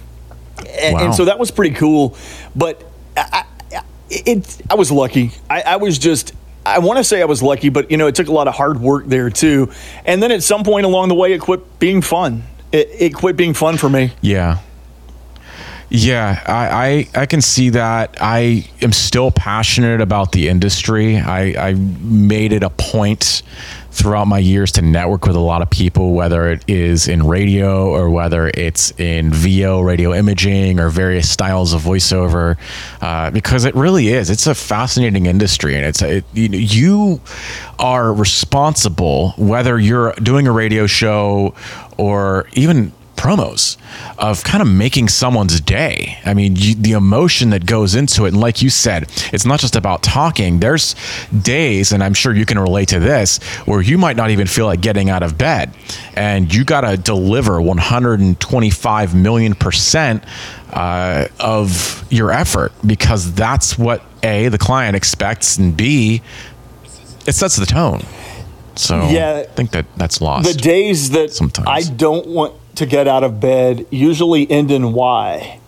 And, 0.78 0.95
Wow. 0.95 1.04
and 1.07 1.14
so 1.16 1.25
that 1.25 1.40
was 1.40 1.50
pretty 1.50 1.75
cool. 1.75 2.16
But 2.54 2.85
I, 3.16 3.45
I, 3.73 3.83
it, 4.11 4.62
I 4.71 4.76
was 4.76 4.92
lucky. 4.92 5.33
I, 5.50 5.62
I 5.62 5.76
was 5.76 5.99
just, 5.99 6.35
I 6.67 6.81
want 6.81 6.99
to 6.99 7.05
say 7.05 7.23
I 7.23 7.25
was 7.25 7.43
lucky, 7.43 7.69
but 7.69 7.91
you 7.91 7.97
know, 7.97 8.07
it 8.07 8.15
took 8.15 8.29
a 8.29 8.33
lot 8.33 8.49
of 8.49 8.55
hard 8.55 8.81
work 8.81 9.07
there 9.07 9.31
too. 9.31 9.71
And 10.05 10.23
then 10.23 10.31
at 10.31 10.43
some 10.43 10.65
point 10.65 10.85
along 10.85 11.09
the 11.09 11.15
way, 11.15 11.33
it 11.33 11.41
quit 11.41 11.79
being 11.79 12.03
fun. 12.03 12.45
It, 12.73 12.88
it 12.99 13.15
quit 13.15 13.37
being 13.37 13.55
fun 13.55 13.79
for 13.79 13.88
me. 13.88 14.12
Yeah. 14.21 14.59
Yeah, 15.91 16.43
I, 16.47 17.09
I 17.15 17.23
I 17.23 17.27
can 17.27 17.41
see 17.41 17.71
that. 17.71 18.19
I 18.21 18.69
am 18.83 18.93
still 18.93 19.31
passionate 19.31 20.03
about 20.03 20.33
the 20.33 20.49
industry. 20.49 21.17
I, 21.17 21.69
I 21.69 21.75
made 21.75 22.53
it 22.53 22.62
a 22.62 22.69
point 22.69 23.43
throughout 23.99 24.26
my 24.26 24.38
years 24.38 24.73
to 24.73 24.83
network 24.83 25.26
with 25.26 25.37
a 25.37 25.40
lot 25.40 25.62
of 25.62 25.71
people, 25.71 26.12
whether 26.12 26.50
it 26.50 26.64
is 26.69 27.09
in 27.09 27.26
radio 27.26 27.90
or 27.90 28.09
whether 28.11 28.50
it's 28.55 28.93
in 28.99 29.33
VO, 29.33 29.81
radio 29.81 30.14
imaging, 30.14 30.81
or 30.81 30.88
various 30.88 31.28
styles 31.28 31.73
of 31.73 31.83
voiceover, 31.83 32.57
uh, 33.00 33.31
because 33.31 33.64
it 33.64 33.75
really 33.75 34.09
is. 34.09 34.31
It's 34.31 34.47
a 34.47 34.55
fascinating 34.55 35.26
industry, 35.26 35.75
and 35.75 35.85
it's 35.85 36.02
a, 36.02 36.19
it, 36.19 36.25
you, 36.33 36.49
know, 36.49 36.59
you 36.59 37.21
are 37.78 38.12
responsible 38.12 39.31
whether 39.37 39.78
you're 39.78 40.12
doing 40.14 40.47
a 40.47 40.52
radio 40.52 40.87
show 40.87 41.55
or 41.97 42.49
even 42.55 42.93
promos 43.19 43.77
of 44.17 44.45
kind 44.45 44.63
of 44.63 44.69
making 44.69 45.09
someone's 45.09 45.61
day. 45.61 46.19
I 46.25 46.33
mean, 46.35 46.57
you, 46.57 46.75
the 46.75 46.93
emotion 46.93 47.51
that 47.51 47.67
goes 47.67 47.95
into 47.95 48.25
it. 48.25 48.29
And 48.29 48.41
like 48.41 48.63
you 48.63 48.71
said, 48.71 49.11
it's 49.33 49.45
not 49.45 49.61
just 49.61 49.77
about 49.77 50.03
talking. 50.03 50.61
There's 50.61 50.95
days, 51.43 51.93
and 51.93 52.03
I'm 52.03 52.15
sure 52.15 52.35
you 52.35 52.47
can 52.47 52.59
relate 52.59 52.89
to 52.89 53.01
this, 53.01 53.39
where 53.67 53.83
you 53.83 53.99
might 53.99 54.17
not 54.17 54.31
even 54.31 54.47
feel 54.47 54.67
like 54.67 54.81
getting 54.81 55.11
out 55.11 55.23
of 55.23 55.37
bed. 55.37 55.75
And 56.15 56.53
you 56.53 56.65
got 56.65 56.83
to 56.83 56.97
deliver 56.97 57.61
125 57.61 59.15
million 59.15 59.55
percent 59.55 60.25
uh, 60.73 61.27
of 61.41 62.05
your 62.11 62.31
effort 62.31 62.73
because 62.87 63.35
that's 63.35 63.79
what 63.79 64.03
A, 64.23 64.49
the 64.49 64.59
client 64.59 64.97
expects, 64.97 65.59
and 65.59 65.77
B, 65.77 66.23
it 67.27 67.33
sets 67.33 67.57
the 67.57 67.67
tone. 67.67 68.03
So 68.79 69.09
Yeah. 69.09 69.45
I 69.45 69.53
think 69.55 69.73
that 69.73 69.87
that's 69.97 70.21
lost. 70.21 70.49
The 70.51 70.59
days 70.59 71.11
that 71.11 71.33
Sometimes. 71.33 71.69
I 71.69 71.83
don't 71.95 72.27
want 72.29 72.55
to 72.79 72.87
get 72.87 73.07
out 73.07 73.25
of 73.25 73.41
bed 73.41 73.87
usually 73.91 74.51
end 74.51 74.71
in 74.71 74.93
Y. 74.93 75.61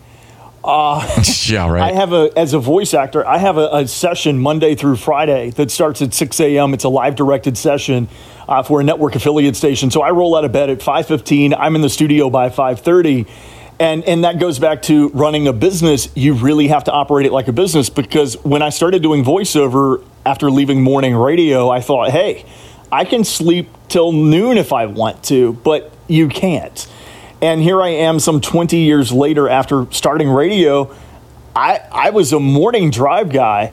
yeah, 1.49 1.69
right. 1.71 1.83
I 1.83 1.93
have 1.93 2.13
a 2.13 2.31
as 2.37 2.53
a 2.53 2.59
voice 2.59 2.93
actor, 2.93 3.27
I 3.27 3.39
have 3.39 3.57
a, 3.57 3.69
a 3.73 3.89
session 3.89 4.39
Monday 4.39 4.75
through 4.75 4.97
Friday 4.97 5.51
that 5.51 5.71
starts 5.71 6.03
at 6.03 6.13
6 6.13 6.41
a.m. 6.41 6.75
It's 6.75 6.85
a 6.85 6.89
live 6.89 7.17
directed 7.17 7.57
session 7.57 8.09
uh, 8.49 8.63
for 8.63 8.81
a 8.81 8.85
network 8.85 9.15
affiliate 9.15 9.57
station. 9.57 9.91
So 9.91 10.03
I 10.03 10.11
roll 10.11 10.37
out 10.37 10.45
of 10.45 10.53
bed 10.53 10.69
at 10.69 10.81
5:15. 10.81 11.57
I'm 11.59 11.75
in 11.77 11.81
the 11.83 11.89
studio 11.89 12.31
by 12.31 12.51
5:30. 12.51 13.27
And, 13.81 14.05
and 14.05 14.25
that 14.25 14.39
goes 14.39 14.59
back 14.59 14.83
to 14.83 15.09
running 15.09 15.49
a 15.49 15.55
business. 15.55 16.11
You 16.15 16.35
really 16.35 16.69
have 16.69 16.85
to 16.85 16.93
operate 16.93 17.25
it 17.25 17.33
like 17.33 17.49
a 17.49 17.53
business 17.53 17.89
because 17.89 18.35
when 18.45 18.61
I 18.61 18.69
started 18.69 19.03
doing 19.03 19.25
voiceover 19.25 20.05
after 20.27 20.51
leaving 20.51 20.83
morning 20.83 21.17
radio, 21.17 21.71
I 21.71 21.81
thought, 21.81 22.11
hey, 22.11 22.45
I 22.93 23.07
can 23.07 23.25
sleep 23.25 23.71
till 23.89 24.13
noon 24.13 24.59
if 24.59 24.75
I 24.75 24.85
want 24.85 25.25
to, 25.25 25.55
but 25.55 25.91
you 26.09 26.29
can't. 26.29 26.87
And 27.43 27.63
here 27.63 27.81
I 27.81 27.89
am 27.89 28.21
some 28.21 28.41
20 28.41 28.77
years 28.79 29.13
later 29.13 29.49
after 29.49 29.91
starting 29.93 30.29
radio. 30.29 30.95
I, 31.57 31.81
I 31.91 32.11
was 32.11 32.33
a 32.33 32.41
morning 32.41 32.91
drive 32.91 33.31
guy, 33.33 33.73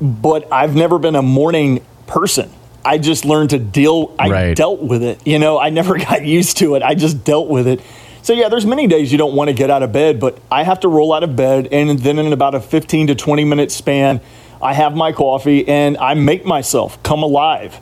but 0.00 0.52
I've 0.52 0.74
never 0.76 0.98
been 0.98 1.16
a 1.16 1.22
morning 1.22 1.84
person. 2.06 2.50
I 2.84 2.98
just 2.98 3.24
learned 3.24 3.50
to 3.50 3.58
deal, 3.58 4.14
I 4.18 4.28
Right. 4.30 4.56
dealt 4.56 4.80
with 4.82 5.02
it. 5.02 5.26
You 5.26 5.38
know, 5.38 5.58
I 5.58 5.70
never 5.70 5.98
got 5.98 6.24
used 6.24 6.58
to 6.58 6.74
it. 6.74 6.82
I 6.82 6.94
just 6.94 7.24
dealt 7.24 7.48
with 7.48 7.66
it. 7.66 7.80
So, 8.22 8.34
yeah, 8.34 8.50
there's 8.50 8.66
many 8.66 8.86
days 8.86 9.10
you 9.10 9.16
don't 9.18 9.34
want 9.34 9.48
to 9.48 9.54
get 9.54 9.70
out 9.70 9.82
of 9.82 9.92
bed, 9.92 10.20
but 10.20 10.38
I 10.50 10.62
have 10.62 10.80
to 10.80 10.88
roll 10.88 11.12
out 11.14 11.22
of 11.22 11.34
bed. 11.36 11.68
And 11.72 11.98
then 11.98 12.18
in 12.18 12.32
about 12.34 12.54
a 12.54 12.60
15 12.60 13.06
to 13.08 13.14
20 13.14 13.44
minute 13.46 13.72
span, 13.72 14.20
I 14.62 14.74
have 14.74 14.94
my 14.94 15.12
coffee 15.12 15.66
and 15.66 15.96
I 15.96 16.12
make 16.12 16.44
myself 16.44 17.02
come 17.02 17.22
alive. 17.22 17.80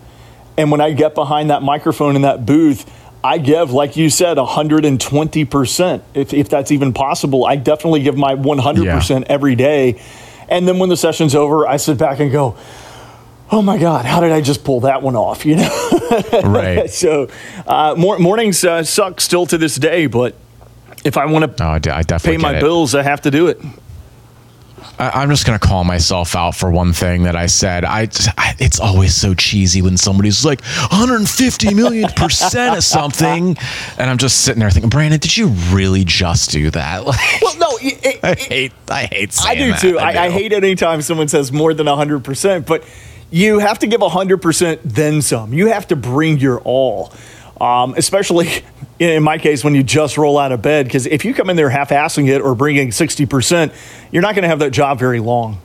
And 0.56 0.70
when 0.70 0.80
I 0.80 0.92
get 0.92 1.16
behind 1.16 1.50
that 1.50 1.62
microphone 1.62 2.14
in 2.14 2.22
that 2.22 2.46
booth, 2.46 2.88
I 3.22 3.38
give, 3.38 3.72
like 3.72 3.96
you 3.96 4.10
said, 4.10 4.36
120%, 4.36 6.02
if, 6.14 6.32
if 6.32 6.48
that's 6.48 6.70
even 6.70 6.92
possible. 6.92 7.44
I 7.44 7.56
definitely 7.56 8.02
give 8.02 8.16
my 8.16 8.34
100% 8.34 9.24
every 9.24 9.54
day. 9.54 10.00
And 10.48 10.66
then 10.66 10.78
when 10.78 10.88
the 10.88 10.96
session's 10.96 11.34
over, 11.34 11.66
I 11.66 11.76
sit 11.78 11.98
back 11.98 12.20
and 12.20 12.30
go, 12.30 12.56
oh 13.50 13.60
my 13.62 13.78
God, 13.78 14.04
how 14.04 14.20
did 14.20 14.32
I 14.32 14.40
just 14.40 14.62
pull 14.64 14.80
that 14.80 15.02
one 15.02 15.16
off? 15.16 15.44
You 15.48 15.56
know? 15.56 15.90
right. 16.44 16.88
so 17.02 17.28
uh, 17.66 17.94
mor- 17.98 18.18
mornings 18.18 18.64
uh, 18.64 18.82
suck 18.82 19.20
still 19.20 19.46
to 19.46 19.58
this 19.58 19.76
day, 19.76 20.06
but 20.06 20.34
if 21.04 21.16
I 21.16 21.26
want 21.26 21.56
to 21.56 21.62
No, 21.64 21.70
I, 21.70 21.78
de- 21.78 21.94
I 21.94 22.02
definitely 22.02 22.38
pay 22.38 22.42
my 22.42 22.56
it. 22.56 22.60
bills, 22.60 22.94
I 22.94 23.02
have 23.02 23.20
to 23.22 23.30
do 23.30 23.48
it. 23.48 23.60
I, 24.98 25.10
I'm 25.22 25.30
just 25.30 25.46
gonna 25.46 25.58
call 25.58 25.84
myself 25.84 26.34
out 26.36 26.54
for 26.54 26.70
one 26.70 26.92
thing 26.92 27.24
that 27.24 27.36
I 27.36 27.46
said. 27.46 27.84
I, 27.84 28.08
I 28.36 28.54
it's 28.58 28.80
always 28.80 29.14
so 29.14 29.34
cheesy 29.34 29.82
when 29.82 29.96
somebody's 29.96 30.44
like 30.44 30.60
150 30.62 31.74
million 31.74 32.08
percent 32.10 32.76
of 32.76 32.84
something, 32.84 33.56
and 33.98 34.10
I'm 34.10 34.18
just 34.18 34.42
sitting 34.42 34.60
there 34.60 34.70
thinking, 34.70 34.90
Brandon, 34.90 35.20
did 35.20 35.36
you 35.36 35.48
really 35.70 36.04
just 36.04 36.50
do 36.50 36.70
that? 36.70 37.04
Like, 37.06 37.42
Well, 37.42 37.56
no, 37.58 37.78
it, 37.80 38.04
it, 38.04 38.20
I 38.24 38.34
hate, 38.34 38.72
I 38.88 39.04
hate 39.06 39.38
I 39.44 39.54
do 39.54 39.70
that. 39.70 39.80
too. 39.80 39.98
I, 39.98 40.24
I 40.24 40.28
do. 40.28 40.34
hate 40.34 40.52
it 40.52 40.62
anytime 40.64 41.00
someone 41.02 41.28
says 41.28 41.50
more 41.52 41.72
than 41.74 41.86
100%, 41.86 42.66
but 42.66 42.84
you 43.30 43.58
have 43.58 43.78
to 43.80 43.86
give 43.86 44.00
100% 44.00 44.80
then 44.84 45.22
some. 45.22 45.52
You 45.52 45.68
have 45.68 45.86
to 45.88 45.96
bring 45.96 46.38
your 46.38 46.60
all, 46.60 47.12
um, 47.60 47.94
especially 47.96 48.48
in 48.98 49.22
my 49.22 49.38
case 49.38 49.62
when 49.64 49.74
you 49.74 49.82
just 49.82 50.18
roll 50.18 50.38
out 50.38 50.52
of 50.52 50.60
bed. 50.62 50.86
Because 50.86 51.06
if 51.06 51.24
you 51.24 51.34
come 51.34 51.50
in 51.50 51.56
there 51.56 51.70
half 51.70 51.90
assing 51.90 52.28
it 52.28 52.40
or 52.40 52.54
bringing 52.54 52.88
60%, 52.90 53.72
you're 54.12 54.22
not 54.22 54.34
going 54.34 54.42
to 54.42 54.48
have 54.48 54.58
that 54.60 54.70
job 54.70 54.98
very 54.98 55.20
long. 55.20 55.58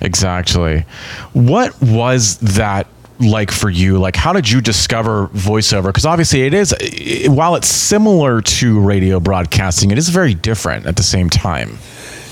Exactly. 0.00 0.84
What 1.32 1.80
was 1.82 2.38
that 2.38 2.86
like 3.20 3.50
for 3.50 3.68
you? 3.68 3.98
Like, 3.98 4.14
how 4.16 4.32
did 4.32 4.48
you 4.48 4.60
discover 4.60 5.26
voiceover? 5.28 5.86
Because 5.86 6.06
obviously, 6.06 6.42
it 6.42 6.54
is, 6.54 6.72
i- 6.74 7.28
while 7.28 7.56
it's 7.56 7.66
similar 7.68 8.40
to 8.42 8.80
radio 8.80 9.18
broadcasting, 9.18 9.90
it 9.90 9.98
is 9.98 10.08
very 10.08 10.34
different 10.34 10.86
at 10.86 10.96
the 10.96 11.02
same 11.02 11.28
time. 11.28 11.78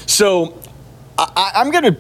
So 0.07 0.57
I- 1.19 1.53
I'm 1.57 1.71
going 1.71 1.85
to. 1.95 1.97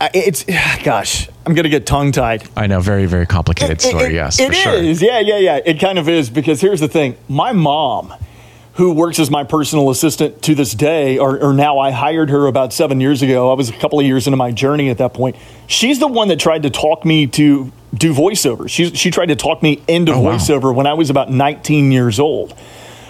It's 0.00 0.44
gosh, 0.84 1.28
I'm 1.46 1.54
gonna 1.54 1.68
get 1.68 1.86
tongue 1.86 2.12
tied. 2.12 2.48
I 2.56 2.66
know, 2.66 2.80
very, 2.80 3.06
very 3.06 3.26
complicated 3.26 3.80
story. 3.80 4.06
It- 4.06 4.12
yes, 4.12 4.38
it 4.40 4.48
for 4.48 4.52
sure. 4.54 4.82
Yeah, 4.82 5.20
yeah, 5.20 5.38
yeah. 5.38 5.60
It 5.64 5.80
kind 5.80 5.98
of 5.98 6.08
is 6.08 6.30
because 6.30 6.60
here's 6.60 6.80
the 6.80 6.88
thing: 6.88 7.16
my 7.28 7.52
mom, 7.52 8.12
who 8.74 8.92
works 8.92 9.18
as 9.18 9.30
my 9.30 9.42
personal 9.44 9.88
assistant 9.90 10.42
to 10.42 10.54
this 10.54 10.74
day, 10.74 11.16
or, 11.18 11.42
or 11.42 11.54
now 11.54 11.78
I 11.78 11.90
hired 11.92 12.28
her 12.30 12.46
about 12.46 12.72
seven 12.74 13.00
years 13.00 13.22
ago. 13.22 13.50
I 13.50 13.54
was 13.54 13.70
a 13.70 13.72
couple 13.72 13.98
of 13.98 14.04
years 14.04 14.26
into 14.26 14.36
my 14.36 14.52
journey 14.52 14.90
at 14.90 14.98
that 14.98 15.14
point. 15.14 15.36
She's 15.66 15.98
the 15.98 16.08
one 16.08 16.28
that 16.28 16.38
tried 16.38 16.64
to 16.64 16.70
talk 16.70 17.04
me 17.06 17.26
to 17.28 17.72
do 17.94 18.12
voiceover. 18.12 18.68
She 18.68 18.90
she 18.94 19.10
tried 19.10 19.26
to 19.26 19.36
talk 19.36 19.62
me 19.62 19.82
into 19.88 20.12
Oh, 20.12 20.20
wow. 20.20 20.36
voiceover 20.36 20.74
when 20.74 20.86
I 20.86 20.92
was 20.92 21.08
about 21.08 21.30
19 21.30 21.90
years 21.90 22.20
old. 22.20 22.54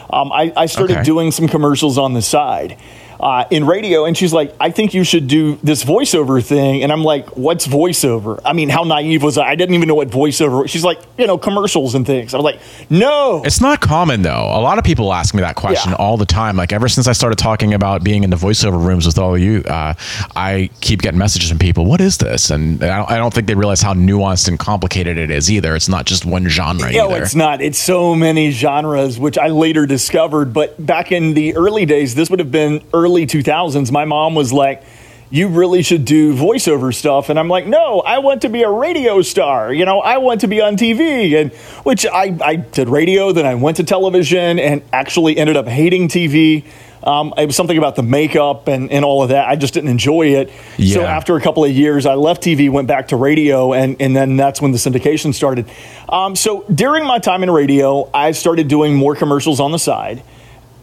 Um, 0.09 0.31
I, 0.31 0.53
I 0.57 0.67
started 0.67 0.99
Okay. 0.99 1.03
doing 1.03 1.33
some 1.33 1.49
commercials 1.49 1.99
on 1.99 2.15
the 2.15 2.23
side 2.23 2.79
uh, 3.21 3.45
in 3.51 3.67
radio, 3.67 4.05
and 4.05 4.17
she's 4.17 4.33
like, 4.33 4.55
"I 4.61 4.71
think 4.71 4.95
you 4.95 5.05
should 5.05 5.29
do 5.29 5.57
this 5.63 5.85
voiceover 5.85 6.45
thing." 6.45 6.83
And 6.83 6.93
I'm 6.93 7.03
like, 7.05 7.37
"What's 7.37 7.67
voiceover?" 7.67 8.41
I 8.45 8.53
mean, 8.53 8.69
how 8.69 8.85
naive 8.85 9.23
was 9.23 9.39
I? 9.39 9.47
I 9.49 9.55
didn't 9.55 9.75
even 9.75 9.89
know 9.89 9.95
what 9.95 10.09
voiceover. 10.09 10.63
was. 10.63 10.71
She's 10.71 10.85
like, 10.85 10.99
"You 11.19 11.27
know, 11.27 11.39
commercials 11.39 11.95
and 11.95 12.07
things." 12.07 12.35
I 12.35 12.37
was 12.39 12.45
like, 12.45 12.61
"No." 12.91 13.43
It's 13.45 13.61
not 13.61 13.81
common 13.81 14.23
though. 14.23 14.31
A 14.53 14.61
lot 14.61 14.79
of 14.79 14.85
people 14.85 15.13
ask 15.13 15.35
me 15.35 15.41
that 15.43 15.57
question 15.57 15.91
Yeah. 15.93 15.97
all 15.97 16.17
the 16.17 16.27
time. 16.27 16.57
Like 16.57 16.73
ever 16.73 16.89
since 16.89 17.07
I 17.09 17.13
started 17.13 17.39
talking 17.39 17.75
about 17.75 18.03
being 18.05 18.25
in 18.25 18.31
the 18.31 18.37
voiceover 18.37 18.83
rooms 18.85 19.07
with 19.07 19.19
all 19.19 19.35
of 19.35 19.41
you, 19.41 19.63
uh, 19.63 19.95
I 20.35 20.71
keep 20.81 21.03
getting 21.03 21.19
messages 21.19 21.49
from 21.49 21.59
people. 21.59 21.87
What 21.87 22.01
is 22.01 22.19
this? 22.19 22.51
And 22.51 22.83
I 22.83 22.99
don't, 22.99 23.11
I 23.13 23.17
don't 23.17 23.33
think 23.33 23.47
they 23.47 23.55
realize 23.55 23.83
how 23.83 23.95
nuanced 23.95 24.49
and 24.49 24.59
complicated 24.59 25.17
it 25.19 25.31
is 25.31 25.51
either. 25.51 25.75
It's 25.77 25.89
not 25.89 26.07
just 26.07 26.25
one 26.27 26.49
genre 26.49 26.91
No, 26.93 27.11
either. 27.11 27.23
it's 27.23 27.35
not. 27.35 27.61
It's 27.63 27.79
so 27.79 28.15
many 28.15 28.51
genres, 28.51 29.19
which 29.19 29.39
I 29.39 29.49
later 29.49 29.87
discovered. 29.87 30.53
But 30.53 30.85
back 30.85 31.13
in 31.13 31.35
the 31.35 31.57
early 31.57 31.87
days, 31.87 32.15
this 32.15 32.31
would 32.31 32.39
have 32.41 32.51
been 32.53 32.83
early 32.93 33.06
2000s. 33.09 33.91
My 33.93 34.05
mom 34.05 34.35
was 34.35 34.53
like, 34.53 34.83
You 35.31 35.49
really 35.49 35.83
should 35.83 36.05
do 36.05 36.35
voiceover 36.35 36.95
stuff. 36.95 37.29
And 37.29 37.39
I'm 37.39 37.49
like, 37.49 37.67
No, 37.67 38.01
I 38.01 38.19
want 38.19 38.43
to 38.43 38.49
be 38.49 38.63
a 38.63 38.71
radio 38.71 39.23
star. 39.23 39.73
You 39.73 39.85
know, 39.85 40.01
I 40.01 40.19
want 40.19 40.43
to 40.43 40.49
be 40.49 40.61
on 40.61 40.77
TV. 40.77 41.35
And 41.41 41.53
which 41.85 42.07
I, 42.07 42.37
I 42.43 42.57
did 42.57 42.89
radio, 42.89 43.33
then 43.33 43.47
I 43.47 43.55
went 43.55 43.79
to 43.79 43.85
television 43.85 44.59
and 44.59 44.83
actually 44.93 45.37
ended 45.37 45.57
up 45.57 45.67
hating 45.67 46.09
TV. 46.09 46.65
Um, 47.07 47.33
it 47.39 47.47
was 47.47 47.55
something 47.55 47.79
about 47.79 47.95
the 47.95 48.03
makeup 48.03 48.67
and, 48.67 48.91
and 48.91 49.05
all 49.05 49.23
of 49.23 49.29
that. 49.29 49.49
I 49.49 49.55
just 49.55 49.75
didn't 49.75 49.91
enjoy 49.91 50.35
it. 50.35 50.51
So 50.95 51.03
after 51.07 51.37
a 51.37 51.41
couple 51.41 51.65
of 51.65 51.71
years, 51.71 52.05
I 52.05 52.15
left 52.15 52.43
TV, 52.43 52.69
went 52.69 52.89
back 52.89 53.09
to 53.09 53.17
radio, 53.17 53.73
and, 53.75 54.01
and 54.01 54.15
then 54.17 54.37
that's 54.37 54.61
when 54.61 54.73
the 54.73 54.79
syndication 54.79 55.33
started. 55.33 55.71
Um, 56.09 56.35
so 56.35 56.65
during 56.65 57.05
my 57.05 57.21
time 57.21 57.45
in 57.45 57.51
radio, 57.51 58.11
I 58.13 58.33
started 58.33 58.67
doing 58.67 58.97
more 58.97 59.15
commercials 59.15 59.61
on 59.61 59.71
the 59.71 59.79
side. 59.79 60.23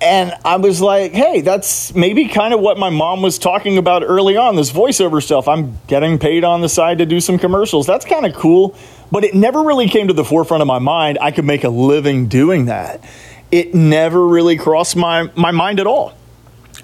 And 0.04 0.34
I 0.44 0.58
was 0.58 0.82
like, 0.82 1.14
hey, 1.14 1.40
that's 1.40 1.96
maybe 1.96 2.28
kind 2.28 2.54
of 2.54 2.60
what 2.60 2.78
my 2.78 2.90
mom 2.90 3.22
was 3.22 3.40
talking 3.40 3.78
about 3.78 4.04
early 4.04 4.36
on 4.36 4.58
this 4.58 4.70
voiceover 4.70 5.24
stuff. 5.24 5.48
I'm 5.48 5.80
getting 5.88 6.20
paid 6.20 6.44
on 6.44 6.60
the 6.60 6.68
side 6.68 6.98
to 6.98 7.06
do 7.06 7.22
some 7.22 7.40
commercials. 7.40 7.88
That's 7.88 8.04
kind 8.04 8.26
of 8.26 8.34
cool. 8.34 8.76
But 9.14 9.24
it 9.24 9.34
never 9.34 9.62
really 9.62 9.88
came 9.88 10.10
to 10.10 10.14
the 10.14 10.26
forefront 10.26 10.62
of 10.62 10.68
my 10.68 10.80
mind. 10.80 11.20
I 11.22 11.32
could 11.32 11.46
make 11.46 11.64
a 11.64 11.70
living 11.70 12.28
doing 12.28 12.66
that. 12.66 13.02
It 13.50 13.74
never 13.74 14.28
really 14.28 14.58
crossed 14.58 14.98
my, 14.98 15.30
my 15.38 15.52
mind 15.52 15.80
at 15.80 15.88
all. 15.88 16.14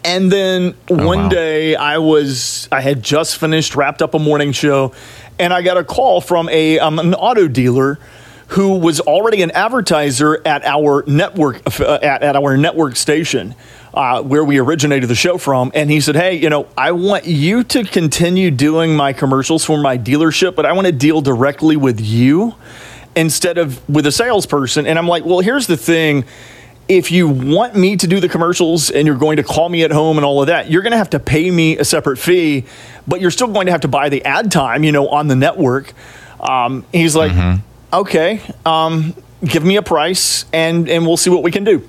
And 0.06 0.32
then 0.32 0.76
one 0.88 1.24
wow. 1.24 1.30
day 1.30 1.76
I 1.76 1.98
was 1.98 2.70
I 2.72 2.80
had 2.80 3.04
just 3.04 3.38
finished 3.38 3.76
wrapped 3.76 4.02
up 4.02 4.14
a 4.14 4.20
morning 4.20 4.54
show 4.54 4.94
and 5.38 5.54
I 5.54 5.62
got 5.62 5.76
a 5.76 5.84
call 5.84 6.22
from 6.22 6.48
a 6.48 6.80
um, 6.80 7.00
an 7.00 7.14
auto 7.16 7.50
dealer 7.50 8.00
who 8.50 8.80
was 8.80 9.00
already 9.00 9.44
an 9.44 9.52
advertiser 9.52 10.42
at 10.46 10.66
our 10.66 11.04
network 11.06 11.62
uh, 11.80 12.00
at, 12.02 12.24
at 12.24 12.36
our 12.36 12.58
network 12.58 12.96
station 12.96 13.54
uh, 13.94 14.22
where 14.24 14.44
we 14.44 14.58
originated 14.58 15.08
the 15.10 15.16
show 15.16 15.38
from. 15.38 15.72
And 15.76 15.90
he 15.90 16.02
said 16.02 16.16
hey 16.16 16.36
you 16.36 16.50
know 16.50 16.68
i 16.78 16.92
want 16.92 17.26
you 17.26 17.64
to 17.66 17.84
continue 17.84 18.50
doing 18.52 18.96
my 18.96 19.14
commercials 19.14 19.64
for 19.64 19.80
my 19.80 19.98
dealership 19.98 20.56
but 20.56 20.66
i 20.66 20.72
want 20.74 20.88
to 20.88 20.92
deal 20.94 21.22
directly 21.22 21.78
with 21.78 22.00
you 22.02 22.56
instead 23.16 23.58
of 23.58 23.88
with 23.88 24.06
a 24.08 24.12
salesperson. 24.12 24.88
And 24.88 24.98
i'm 24.98 25.08
like 25.08 25.26
well 25.26 25.40
here's 25.40 25.68
the 25.68 25.78
thing. 25.78 26.26
If 26.88 27.12
you 27.12 27.28
want 27.28 27.76
me 27.76 27.98
to 27.98 28.08
do 28.08 28.20
the 28.20 28.28
commercials 28.28 28.90
and 28.90 29.06
you're 29.06 29.16
going 29.16 29.38
to 29.38 29.44
call 29.44 29.70
me 29.70 29.84
at 29.84 29.92
home 29.92 30.18
and 30.18 30.26
all 30.26 30.42
of 30.42 30.48
that, 30.48 30.72
you're 30.72 30.82
going 30.82 30.90
to 30.94 30.98
have 30.98 31.12
to 31.12 31.20
pay 31.20 31.52
me 31.52 31.78
a 31.78 31.86
separate 31.86 32.18
fee, 32.18 32.66
but 33.08 33.22
you're 33.22 33.30
still 33.30 33.50
going 33.50 33.68
to 33.68 33.72
have 33.72 33.82
to 33.82 33.88
buy 33.88 34.10
the 34.10 34.26
ad 34.26 34.52
time, 34.52 34.84
you 34.84 34.92
know, 34.92 35.08
on 35.08 35.28
the 35.28 35.36
network. 35.36 35.94
Um, 36.40 36.84
he's 36.92 37.16
like, 37.16 37.32
okay, 37.92 38.42
um, 38.66 39.16
give 39.44 39.64
me 39.64 39.76
a 39.78 39.82
price 39.82 40.46
and 40.54 40.90
and 40.90 41.06
we'll 41.06 41.18
see 41.18 41.30
what 41.30 41.44
we 41.44 41.52
can 41.52 41.64
do. 41.64 41.88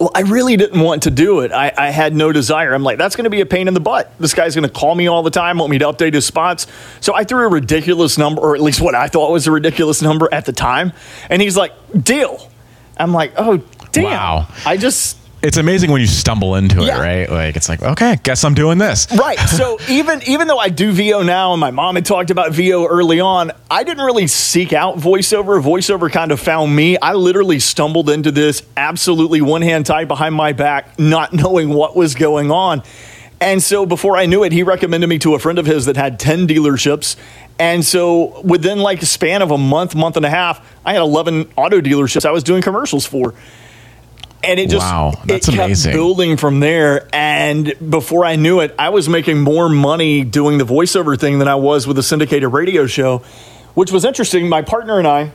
Well, 0.00 0.10
I 0.14 0.22
really 0.22 0.56
didn't 0.56 0.80
want 0.80 1.04
to 1.04 1.10
do 1.10 1.40
it. 1.40 1.52
I, 1.52 1.72
I 1.76 1.90
had 1.90 2.16
no 2.16 2.32
desire. 2.32 2.74
I'm 2.74 2.82
like, 2.82 2.98
that's 2.98 3.14
going 3.14 3.24
to 3.24 3.30
be 3.30 3.40
a 3.40 3.46
pain 3.46 3.68
in 3.68 3.74
the 3.74 3.80
butt. 3.80 4.12
This 4.18 4.34
guy's 4.34 4.56
going 4.56 4.66
to 4.66 4.72
call 4.72 4.94
me 4.94 5.06
all 5.06 5.22
the 5.22 5.30
time, 5.30 5.58
want 5.58 5.70
me 5.70 5.78
to 5.78 5.84
update 5.84 6.14
his 6.14 6.26
spots. 6.26 6.66
So 7.00 7.14
I 7.14 7.22
threw 7.22 7.46
a 7.46 7.48
ridiculous 7.48 8.18
number, 8.18 8.40
or 8.40 8.56
at 8.56 8.60
least 8.60 8.80
what 8.80 8.96
I 8.96 9.06
thought 9.06 9.30
was 9.30 9.46
a 9.46 9.52
ridiculous 9.52 10.02
number 10.02 10.28
at 10.32 10.46
the 10.46 10.52
time. 10.52 10.92
And 11.30 11.40
he's 11.40 11.56
like, 11.56 11.72
deal. 12.02 12.50
I'm 12.96 13.12
like, 13.12 13.34
oh, 13.36 13.58
damn. 13.92 14.04
Wow. 14.04 14.48
I 14.66 14.76
just, 14.76 15.16
It's 15.44 15.58
amazing 15.58 15.90
when 15.90 16.00
you 16.00 16.06
stumble 16.06 16.54
into 16.54 16.80
it, 16.82 16.86
Yeah. 16.86 16.98
right? 17.00 17.30
Like 17.30 17.54
it's 17.56 17.68
like, 17.68 17.82
okay, 17.82 18.18
guess 18.22 18.44
I'm 18.44 18.54
doing 18.54 18.78
this. 18.78 19.06
right. 19.16 19.38
So 19.54 19.78
even 19.88 20.22
even 20.26 20.48
though 20.48 20.58
I 20.58 20.70
do 20.70 20.90
VO 20.90 21.22
now, 21.22 21.52
and 21.52 21.60
my 21.60 21.70
mom 21.70 21.94
had 21.96 22.06
talked 22.06 22.30
about 22.30 22.52
VO 22.52 22.86
early 22.86 23.20
on, 23.20 23.52
I 23.70 23.84
didn't 23.84 24.04
really 24.04 24.26
seek 24.26 24.72
out 24.72 24.96
voiceover. 24.96 25.62
Voiceover 25.62 26.10
kind 26.10 26.32
of 26.32 26.40
found 26.40 26.74
me. 26.74 26.96
I 26.98 27.12
literally 27.12 27.58
stumbled 27.60 28.08
into 28.10 28.32
this 28.32 28.62
absolutely 28.76 29.42
one 29.42 29.62
hand 29.62 29.86
tied 29.86 30.08
behind 30.08 30.34
my 30.34 30.52
back, 30.54 30.98
not 30.98 31.32
knowing 31.42 31.68
what 31.68 31.94
was 31.94 32.14
going 32.14 32.50
on. 32.50 32.82
And 33.40 33.62
so 33.62 33.84
before 33.84 34.16
I 34.16 34.24
knew 34.26 34.42
it, 34.44 34.52
he 34.52 34.62
recommended 34.62 35.06
me 35.08 35.18
to 35.18 35.34
a 35.34 35.38
friend 35.38 35.58
of 35.58 35.66
his 35.66 35.84
that 35.86 35.96
had 35.96 36.18
10 36.18 36.46
dealerships. 36.48 37.16
And 37.58 37.84
so 37.84 38.40
within 38.42 38.78
like 38.78 39.02
a 39.02 39.06
span 39.06 39.42
of 39.42 39.50
a 39.50 39.58
month, 39.58 39.94
month 39.94 40.16
and 40.16 40.24
a 40.24 40.30
half, 40.30 40.66
I 40.86 40.94
had 40.94 41.02
11 41.02 41.50
auto 41.56 41.80
dealerships 41.82 42.24
I 42.24 42.30
was 42.30 42.42
doing 42.42 42.62
commercials 42.62 43.04
for. 43.04 43.34
And 44.46 44.60
it 44.60 44.68
just 44.70 44.84
Wow, 44.86 45.12
that's 45.24 45.48
it 45.48 45.52
kept 45.52 45.64
amazing. 45.64 45.92
building 45.92 46.36
from 46.36 46.60
there. 46.60 47.08
And 47.12 47.74
before 47.90 48.24
I 48.24 48.36
knew 48.36 48.60
it, 48.60 48.74
I 48.78 48.90
was 48.90 49.08
making 49.08 49.40
more 49.40 49.68
money 49.68 50.22
doing 50.24 50.58
the 50.58 50.64
voiceover 50.64 51.18
thing 51.18 51.38
than 51.38 51.48
I 51.48 51.54
was 51.56 51.86
with 51.86 51.98
a 51.98 52.02
syndicated 52.02 52.52
radio 52.52 52.86
show, 52.86 53.18
which 53.74 53.90
was 53.92 54.04
interesting. 54.04 54.48
My 54.48 54.62
partner 54.62 54.98
and 54.98 55.06
I, 55.08 55.32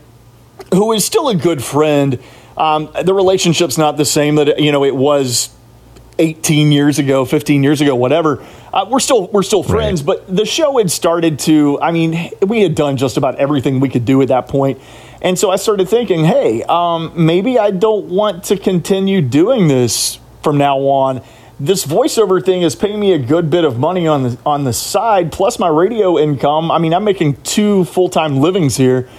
who 0.73 0.91
is 0.93 1.03
still 1.05 1.29
a 1.29 1.35
good 1.35 1.63
friend, 1.63 2.19
um, 2.57 2.89
the 3.03 3.13
relationship's 3.13 3.77
not 3.77 3.97
the 3.97 4.05
same 4.05 4.35
that 4.35 4.59
you 4.59 4.71
know 4.71 4.83
it 4.83 4.95
was 4.95 5.49
18 6.19 6.71
years 6.73 6.99
ago, 6.99 7.23
15 7.23 7.63
years 7.63 7.79
ago, 7.79 7.95
whatever. 7.95 8.43
Uh, 8.73 8.85
we're 8.89 8.99
still 8.99 9.27
we're 9.27 9.41
still 9.43 9.63
friends, 9.63 10.01
Right. 10.03 10.17
but 10.27 10.35
the 10.35 10.45
show 10.45 10.77
had 10.77 10.91
started 10.91 11.39
to. 11.39 11.79
I 11.81 11.91
mean, 11.91 12.29
we 12.45 12.61
had 12.61 12.75
done 12.75 12.97
just 12.97 13.15
about 13.17 13.35
everything 13.35 13.79
we 13.79 13.87
could 13.89 14.03
do 14.05 14.21
at 14.21 14.27
that 14.27 14.47
point, 14.49 14.79
and 15.21 15.37
so 15.37 15.51
I 15.51 15.57
started 15.57 15.89
thinking, 15.89 16.23
hey, 16.23 16.63
um, 16.63 17.11
maybe 17.15 17.59
I 17.59 17.71
don't 17.71 18.05
want 18.05 18.45
to 18.45 18.57
continue 18.57 19.21
doing 19.21 19.67
this 19.67 20.19
from 20.41 20.57
now 20.57 20.79
on. 20.79 21.21
This 21.59 21.85
voiceover 21.85 22.43
thing 22.43 22.61
is 22.61 22.73
paying 22.73 22.99
me 23.01 23.11
a 23.11 23.19
good 23.19 23.49
bit 23.49 23.65
of 23.65 23.77
money 23.77 24.07
on 24.07 24.23
the 24.23 24.37
on 24.45 24.63
the 24.63 24.71
side, 24.71 25.31
plus 25.33 25.59
my 25.59 25.67
radio 25.67 26.17
income. 26.17 26.71
I 26.71 26.77
mean, 26.77 26.93
I'm 26.93 27.03
making 27.03 27.41
two 27.41 27.83
full 27.83 28.07
time 28.07 28.37
livings 28.37 28.77
here. 28.77 29.09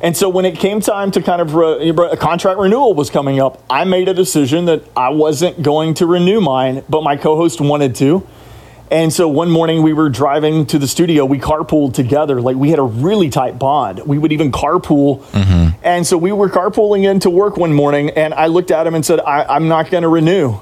And 0.00 0.16
so 0.16 0.28
when 0.28 0.44
it 0.44 0.58
came 0.58 0.80
time 0.80 1.10
to 1.12 1.22
kind 1.22 1.40
of 1.40 1.54
re- 1.54 1.90
a 1.90 2.16
contract 2.16 2.58
renewal 2.58 2.94
was 2.94 3.10
coming 3.10 3.40
up, 3.40 3.62
I 3.70 3.84
made 3.84 4.08
a 4.08 4.14
decision 4.14 4.64
that 4.66 4.82
I 4.96 5.10
wasn't 5.10 5.62
going 5.62 5.94
to 5.94 6.06
renew 6.06 6.40
mine, 6.40 6.84
but 6.88 7.02
my 7.02 7.16
co-host 7.16 7.60
wanted 7.60 7.94
to. 7.96 8.26
And 8.94 9.12
so 9.12 9.26
one 9.26 9.50
morning 9.50 9.82
we 9.82 9.92
were 9.92 10.08
driving 10.08 10.66
to 10.66 10.78
the 10.78 10.86
studio. 10.86 11.24
We 11.24 11.40
carpooled 11.40 11.94
together. 11.94 12.40
Like 12.40 12.54
we 12.54 12.70
had 12.70 12.78
a 12.78 12.84
really 12.84 13.28
tight 13.28 13.58
bond. 13.58 13.98
We 14.06 14.18
would 14.18 14.30
even 14.30 14.52
carpool. 14.52 15.24
And 15.82 16.06
so 16.06 16.16
we 16.16 16.30
were 16.30 16.48
carpooling 16.48 17.02
into 17.02 17.28
work 17.28 17.56
one 17.56 17.72
morning, 17.72 18.10
and 18.10 18.32
I 18.32 18.46
looked 18.46 18.70
at 18.70 18.86
him 18.86 18.94
and 18.94 19.04
said, 19.04 19.18
I, 19.18 19.56
"I'm 19.56 19.66
not 19.66 19.90
going 19.90 20.02
to 20.02 20.08
renew." 20.08 20.60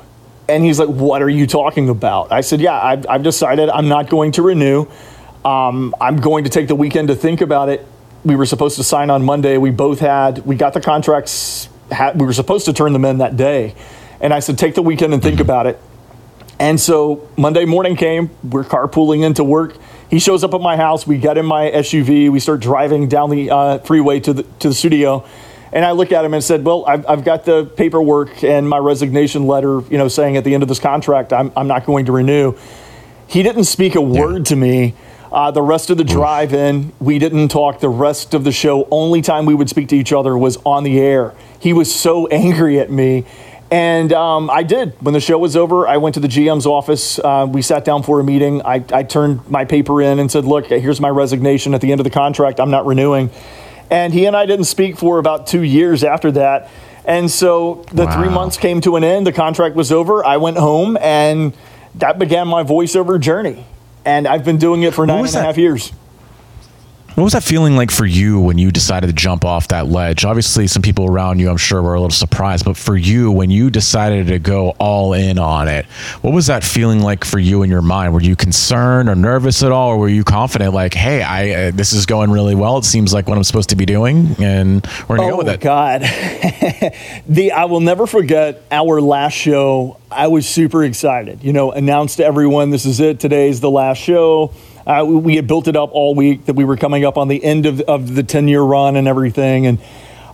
And 0.48 0.64
he's 0.64 0.78
like, 0.80 0.88
"What 0.88 1.20
are 1.20 1.28
you 1.28 1.46
talking 1.46 1.90
about?" 1.90 2.32
I 2.32 2.40
said, 2.40 2.62
"Yeah, 2.62 2.72
I've, 2.72 3.06
I've 3.06 3.22
decided 3.22 3.68
I'm 3.68 3.88
not 3.88 4.08
going 4.08 4.32
to 4.32 4.42
renew. 4.42 4.86
Um, 5.44 5.94
I'm 6.00 6.16
going 6.16 6.44
to 6.44 6.50
take 6.50 6.68
the 6.68 6.74
weekend 6.74 7.08
to 7.08 7.14
think 7.14 7.42
about 7.42 7.68
it. 7.68 7.86
We 8.24 8.34
were 8.36 8.46
supposed 8.46 8.76
to 8.76 8.84
sign 8.84 9.10
on 9.10 9.24
Monday. 9.24 9.58
We 9.58 9.70
both 9.70 10.00
had, 10.00 10.46
we 10.46 10.56
got 10.56 10.72
the 10.72 10.80
contracts, 10.80 11.68
had, 11.90 12.18
we 12.18 12.24
were 12.24 12.32
supposed 12.32 12.64
to 12.64 12.72
turn 12.72 12.94
them 12.94 13.04
in 13.04 13.18
that 13.18 13.36
day. 13.36 13.74
And 14.20 14.32
I 14.32 14.38
said, 14.38 14.56
take 14.56 14.74
the 14.76 14.82
weekend 14.82 15.12
and 15.12 15.22
think 15.22 15.40
about 15.40 15.66
it. 15.66 15.80
And 16.62 16.80
so 16.80 17.28
Monday 17.36 17.64
morning 17.64 17.96
came, 17.96 18.30
we're 18.44 18.62
carpooling 18.62 19.24
into 19.24 19.42
work. 19.42 19.74
He 20.08 20.20
shows 20.20 20.44
up 20.44 20.54
at 20.54 20.60
my 20.60 20.76
house. 20.76 21.04
We 21.04 21.18
get 21.18 21.36
in 21.36 21.44
my 21.44 21.68
SUV. 21.68 22.30
We 22.30 22.38
start 22.38 22.60
driving 22.60 23.08
down 23.08 23.30
the 23.30 23.50
uh, 23.50 23.78
freeway 23.78 24.20
to 24.20 24.32
the, 24.32 24.42
to 24.60 24.68
the 24.68 24.74
studio. 24.74 25.26
And 25.72 25.84
I 25.84 25.90
look 25.90 26.12
at 26.12 26.24
him 26.24 26.34
and 26.34 26.44
said, 26.44 26.64
well, 26.64 26.84
I've, 26.86 27.04
I've 27.08 27.24
got 27.24 27.44
the 27.44 27.64
paperwork 27.64 28.44
and 28.44 28.68
my 28.68 28.78
resignation 28.78 29.48
letter, 29.48 29.80
you 29.90 29.98
know, 29.98 30.06
saying 30.06 30.36
at 30.36 30.44
the 30.44 30.54
end 30.54 30.62
of 30.62 30.68
this 30.68 30.78
contract, 30.78 31.32
I'm, 31.32 31.50
I'm 31.56 31.66
not 31.66 31.84
going 31.84 32.06
to 32.06 32.12
renew. 32.12 32.56
He 33.26 33.42
didn't 33.42 33.64
speak 33.64 33.96
a 33.96 34.00
word 34.00 34.46
to 34.46 34.54
me. 34.54 34.94
Uh, 35.32 35.50
the 35.50 35.62
rest 35.62 35.90
of 35.90 35.96
the 35.96 36.04
drive 36.04 36.54
in, 36.54 36.92
we 37.00 37.18
didn't 37.18 37.48
talk. 37.48 37.80
The 37.80 37.88
rest 37.88 38.34
of 38.34 38.44
the 38.44 38.52
show, 38.52 38.86
only 38.92 39.20
time 39.20 39.46
we 39.46 39.54
would 39.54 39.68
speak 39.68 39.88
to 39.88 39.96
each 39.96 40.12
other 40.12 40.38
was 40.38 40.58
on 40.58 40.84
the 40.84 41.00
air. 41.00 41.34
He 41.58 41.72
was 41.72 41.92
so 41.92 42.26
angry 42.28 42.78
at 42.78 42.88
me. 42.88 43.24
And 43.72 44.12
um, 44.12 44.50
I 44.50 44.64
did. 44.64 45.00
When 45.00 45.14
the 45.14 45.20
show 45.20 45.38
was 45.38 45.56
over, 45.56 45.88
I 45.88 45.96
went 45.96 46.12
to 46.16 46.20
the 46.20 46.28
GM's 46.28 46.66
office. 46.66 47.18
Uh, 47.18 47.46
we 47.48 47.62
sat 47.62 47.86
down 47.86 48.02
for 48.02 48.20
a 48.20 48.24
meeting. 48.24 48.60
I, 48.60 48.84
I 48.92 49.02
turned 49.02 49.48
my 49.48 49.64
paper 49.64 50.02
in 50.02 50.18
and 50.18 50.30
said, 50.30 50.44
Look, 50.44 50.66
here's 50.66 51.00
my 51.00 51.08
resignation 51.08 51.72
at 51.72 51.80
the 51.80 51.90
end 51.90 51.98
of 51.98 52.04
the 52.04 52.10
contract. 52.10 52.60
I'm 52.60 52.70
not 52.70 52.84
renewing. 52.84 53.30
And 53.90 54.12
he 54.12 54.26
and 54.26 54.36
I 54.36 54.44
didn't 54.44 54.66
speak 54.66 54.98
for 54.98 55.18
about 55.18 55.46
two 55.46 55.62
years 55.62 56.04
after 56.04 56.30
that. 56.32 56.70
And 57.06 57.30
so 57.30 57.86
the 57.94 58.06
three 58.12 58.28
months 58.28 58.58
came 58.58 58.82
to 58.82 58.96
an 58.96 59.04
end. 59.04 59.26
The 59.26 59.32
contract 59.32 59.74
was 59.74 59.90
over. 59.90 60.22
I 60.22 60.36
went 60.36 60.58
home, 60.58 60.98
and 61.00 61.56
that 61.94 62.18
began 62.18 62.48
my 62.48 62.64
voiceover 62.64 63.18
journey. 63.18 63.64
And 64.04 64.28
I've 64.28 64.44
been 64.44 64.58
doing 64.58 64.82
it 64.82 64.92
for 64.92 65.06
nine 65.06 65.22
was 65.22 65.34
and 65.34 65.44
a 65.44 65.46
half 65.46 65.56
years. 65.56 65.92
What 67.14 67.24
was 67.24 67.34
that 67.34 67.42
feeling 67.42 67.76
like 67.76 67.90
for 67.90 68.06
you 68.06 68.40
when 68.40 68.56
you 68.56 68.70
decided 68.70 69.08
to 69.08 69.12
jump 69.12 69.44
off 69.44 69.68
that 69.68 69.86
ledge? 69.86 70.24
Obviously, 70.24 70.66
some 70.66 70.80
people 70.80 71.04
around 71.04 71.40
you, 71.40 71.50
I'm 71.50 71.58
sure, 71.58 71.82
were 71.82 71.92
a 71.92 72.00
little 72.00 72.08
surprised. 72.08 72.64
But 72.64 72.78
for 72.78 72.96
you, 72.96 73.30
when 73.30 73.50
you 73.50 73.68
decided 73.68 74.28
to 74.28 74.38
go 74.38 74.70
all 74.78 75.12
in 75.12 75.38
on 75.38 75.68
it, 75.68 75.84
what 76.22 76.32
was 76.32 76.46
that 76.46 76.64
feeling 76.64 77.00
like 77.00 77.26
for 77.26 77.38
you 77.38 77.64
in 77.64 77.70
your 77.70 77.82
mind? 77.82 78.14
Were 78.14 78.22
you 78.22 78.34
concerned 78.34 79.10
or 79.10 79.14
nervous 79.14 79.62
at 79.62 79.70
all, 79.72 79.90
or 79.90 79.98
were 79.98 80.08
you 80.08 80.24
confident, 80.24 80.72
like, 80.72 80.94
"Hey, 80.94 81.20
I 81.20 81.50
uh, 81.50 81.70
this 81.72 81.92
is 81.92 82.06
going 82.06 82.30
really 82.30 82.54
well. 82.54 82.78
It 82.78 82.86
seems 82.86 83.12
like 83.12 83.28
what 83.28 83.36
I'm 83.36 83.44
supposed 83.44 83.68
to 83.70 83.76
be 83.76 83.84
doing, 83.84 84.34
and 84.38 84.86
we're 85.06 85.18
gonna 85.18 85.28
oh 85.28 85.30
go 85.32 85.36
with 85.36 85.48
it." 85.48 85.60
Oh, 85.60 85.62
God, 85.62 86.00
the 87.28 87.52
I 87.52 87.66
will 87.66 87.80
never 87.80 88.06
forget 88.06 88.62
our 88.70 89.02
last 89.02 89.34
show. 89.34 89.98
I 90.10 90.28
was 90.28 90.48
super 90.48 90.82
excited. 90.82 91.44
You 91.44 91.52
know, 91.52 91.72
announced 91.72 92.16
to 92.16 92.24
everyone, 92.24 92.70
"This 92.70 92.86
is 92.86 93.00
it. 93.00 93.20
Today's 93.20 93.60
the 93.60 93.70
last 93.70 93.98
show." 93.98 94.54
Uh, 94.86 95.04
we, 95.06 95.16
we 95.16 95.36
had 95.36 95.46
built 95.46 95.68
it 95.68 95.76
up 95.76 95.90
all 95.92 96.14
week 96.14 96.46
that 96.46 96.54
we 96.54 96.64
were 96.64 96.76
coming 96.76 97.04
up 97.04 97.16
on 97.16 97.28
the 97.28 97.42
end 97.42 97.66
of, 97.66 97.80
of 97.82 98.14
the 98.14 98.22
ten 98.22 98.48
year 98.48 98.62
run 98.62 98.96
and 98.96 99.06
everything, 99.06 99.66
and 99.66 99.78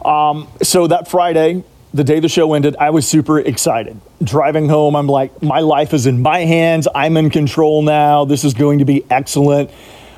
um, 0.04 0.48
so 0.62 0.87
that 0.87 1.08
Friday, 1.08 1.64
the 1.92 2.04
day 2.04 2.20
the 2.20 2.28
show 2.28 2.54
ended, 2.54 2.76
I 2.78 2.90
was 2.90 3.06
super 3.06 3.38
excited. 3.38 4.00
Driving 4.22 4.68
home, 4.68 4.96
I'm 4.96 5.06
like, 5.06 5.42
my 5.42 5.61
life 5.61 5.92
is 5.92 6.06
in 6.06 6.22
my 6.22 6.40
hands. 6.40 6.88
I'm 6.94 7.16
in 7.16 7.30
control 7.30 7.82
now. 7.82 8.24
This 8.24 8.44
is 8.44 8.54
going 8.54 8.78
to 8.80 8.84
be 8.84 9.04
excellent. 9.11 9.70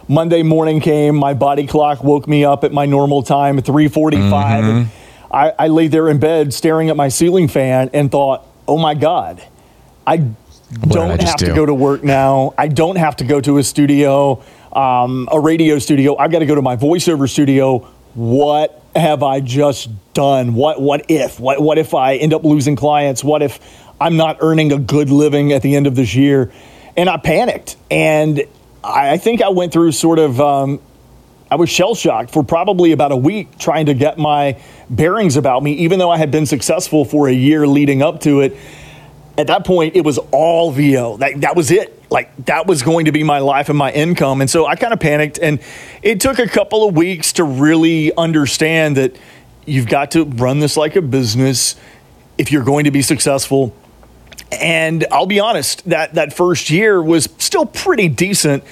Monday 0.09 0.43
morning 0.43 0.81
came. 0.81 1.15
My 1.17 1.35
body 1.35 1.67
clock 1.67 2.03
woke 2.03 2.27
me 2.27 2.45
up 2.45 2.65
at 2.65 2.73
my 2.73 2.87
normal 2.87 3.23
time, 3.23 3.59
3:45. 3.59 4.63
And 4.65 4.91
I, 5.31 5.53
I 5.57 5.69
lay 5.69 5.87
there 5.87 6.09
in 6.09 6.19
bed 6.19 6.53
staring 6.53 6.91
at 6.91 6.97
my 6.97 7.09
ceiling 7.09 7.47
fan 7.47 7.91
and 7.93 8.11
thought, 8.11 8.45
"Oh 8.67 8.77
my 8.77 8.95
God, 8.95 9.43
I 10.07 10.27
don't 10.71 11.21
I 11.21 11.25
have 11.25 11.37
do? 11.37 11.47
to 11.47 11.55
go 11.55 11.67
to 11.67 11.75
work 11.75 12.05
now. 12.05 12.55
I 12.57 12.69
don't 12.69 12.97
have 12.97 13.17
to 13.17 13.25
go 13.25 13.41
to 13.41 13.59
a 13.59 13.63
studio, 13.63 14.43
um, 14.73 15.29
a 15.31 15.41
radio 15.41 15.79
studio. 15.79 16.17
I've 16.17 16.31
got 16.31 16.41
to 16.41 16.47
go 16.47 16.55
to 16.55 16.63
my 16.63 16.77
voiceover 16.77 17.29
studio. 17.29 17.79
What 18.15 18.81
have 18.95 19.23
I 19.23 19.41
just 19.41 19.91
done? 20.15 20.55
What 20.55 20.81
what 20.81 21.07
if? 21.09 21.41
What 21.41 21.61
what 21.61 21.79
if 21.79 21.95
I 21.95 22.17
end 22.17 22.33
up 22.33 22.45
losing 22.45 22.77
clients? 22.77 23.25
What 23.25 23.43
if 23.43 23.59
I'm 24.01 24.17
not 24.17 24.39
earning 24.41 24.73
a 24.73 24.79
good 24.79 25.11
living 25.11 25.53
at 25.53 25.63
the 25.63 25.77
end 25.77 25.87
of 25.87 25.95
this 25.95 26.15
year? 26.15 26.53
And 26.97 27.09
I 27.09 27.17
panicked, 27.17 27.77
and 27.91 28.43
I, 28.83 29.13
I 29.13 29.17
think 29.17 29.43
I 29.43 29.49
went 29.51 29.73
through 29.73 29.93
sort 29.93 30.19
of. 30.19 30.41
Um, 30.41 30.81
I 31.53 31.57
was 31.57 31.69
shell 31.69 31.97
shocked 31.97 32.31
for 32.31 32.45
probably 32.45 32.93
about 32.93 33.11
a 33.11 33.17
week 33.17 33.59
trying 33.59 33.87
to 33.87 33.95
get 33.95 34.19
my 34.19 34.61
bearings 34.89 35.37
about 35.37 35.65
me, 35.65 35.73
even 35.73 35.99
though 35.99 36.11
I 36.11 36.17
had 36.17 36.31
been 36.31 36.47
successful 36.47 37.05
for 37.05 37.29
a 37.29 37.33
year 37.33 37.67
leading 37.67 38.03
up 38.03 38.21
to 38.21 38.41
it. 38.41 38.57
At 39.41 39.47
that 39.47 39.65
point, 39.65 39.97
it 39.97 40.05
was 40.05 40.19
all 40.33 40.71
VO. 40.71 41.17
That, 41.17 41.41
that 41.41 41.57
was 41.57 41.71
it. 41.71 41.99
Like, 42.11 42.31
that 42.45 42.67
was 42.67 42.83
going 42.83 43.07
to 43.07 43.13
be 43.13 43.23
my 43.23 43.39
life 43.39 43.71
and 43.71 43.79
my 43.79 43.91
income. 43.91 44.43
And 44.43 44.51
so 44.51 44.67
I 44.67 44.77
kind 44.77 44.93
of 44.93 45.01
panicked. 45.01 45.39
And 45.39 45.61
it 46.03 46.21
took 46.21 46.39
a 46.39 46.47
couple 46.47 46.87
of 46.87 46.95
weeks 46.95 47.33
to 47.35 47.45
really 47.45 48.15
understand 48.17 48.99
that 48.99 49.17
you've 49.65 49.89
got 49.89 50.11
to 50.11 50.25
run 50.25 50.59
this 50.59 50.77
like 50.77 50.95
a 50.95 51.01
business 51.01 51.75
if 52.37 52.53
you're 52.53 52.65
going 52.65 52.85
to 52.85 52.91
be 52.91 53.01
successful. 53.01 53.75
And 54.53 55.07
I'll 55.11 55.25
be 55.25 55.41
honest, 55.41 55.89
that, 55.89 56.13
that 56.17 56.35
first 56.35 56.69
year 56.69 57.03
was 57.03 57.31
still 57.39 57.65
pretty 57.65 58.09
decent 58.09 58.63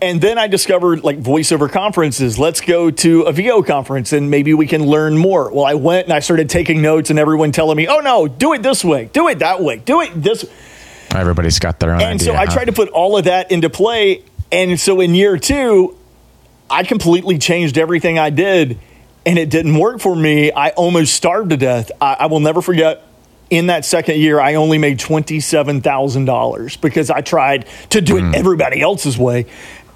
and 0.00 0.20
then 0.20 0.38
I 0.38 0.46
discovered 0.48 1.04
like 1.04 1.20
voiceover 1.20 1.70
conferences. 1.70 2.38
Let's 2.38 2.60
go 2.60 2.90
to 2.90 3.22
a 3.22 3.32
VO 3.32 3.62
conference 3.62 4.12
and 4.12 4.30
maybe 4.30 4.52
we 4.54 4.66
can 4.66 4.84
learn 4.86 5.16
more. 5.16 5.52
Well, 5.52 5.64
I 5.64 5.74
went 5.74 6.06
and 6.06 6.12
I 6.12 6.20
started 6.20 6.50
taking 6.50 6.82
notes, 6.82 7.10
and 7.10 7.18
everyone 7.18 7.52
telling 7.52 7.76
me, 7.76 7.86
"Oh 7.86 8.00
no, 8.00 8.28
do 8.28 8.52
it 8.52 8.62
this 8.62 8.84
way, 8.84 9.08
do 9.12 9.28
it 9.28 9.38
that 9.38 9.62
way, 9.62 9.78
do 9.78 10.00
it 10.00 10.10
this." 10.14 10.44
Everybody's 11.14 11.58
got 11.58 11.80
their 11.80 11.94
own. 11.94 12.00
And 12.00 12.20
idea, 12.20 12.32
so 12.32 12.34
I 12.34 12.46
huh? 12.46 12.52
tried 12.52 12.64
to 12.66 12.72
put 12.72 12.88
all 12.88 13.16
of 13.16 13.24
that 13.24 13.50
into 13.52 13.70
play. 13.70 14.24
And 14.50 14.78
so 14.78 15.00
in 15.00 15.14
year 15.14 15.38
two, 15.38 15.96
I 16.68 16.82
completely 16.84 17.38
changed 17.38 17.78
everything 17.78 18.18
I 18.18 18.30
did, 18.30 18.78
and 19.24 19.38
it 19.38 19.50
didn't 19.50 19.78
work 19.78 20.00
for 20.00 20.14
me. 20.14 20.52
I 20.52 20.70
almost 20.70 21.14
starved 21.14 21.50
to 21.50 21.56
death. 21.56 21.90
I, 22.00 22.16
I 22.20 22.26
will 22.26 22.40
never 22.40 22.62
forget. 22.62 23.02
In 23.50 23.66
that 23.66 23.84
second 23.84 24.16
year, 24.18 24.40
I 24.40 24.54
only 24.54 24.78
made 24.78 24.98
twenty-seven 24.98 25.82
thousand 25.82 26.24
dollars 26.24 26.76
because 26.76 27.10
I 27.10 27.20
tried 27.20 27.66
to 27.90 28.00
do 28.00 28.16
it 28.16 28.22
hmm. 28.22 28.34
everybody 28.34 28.80
else's 28.80 29.18
way, 29.18 29.46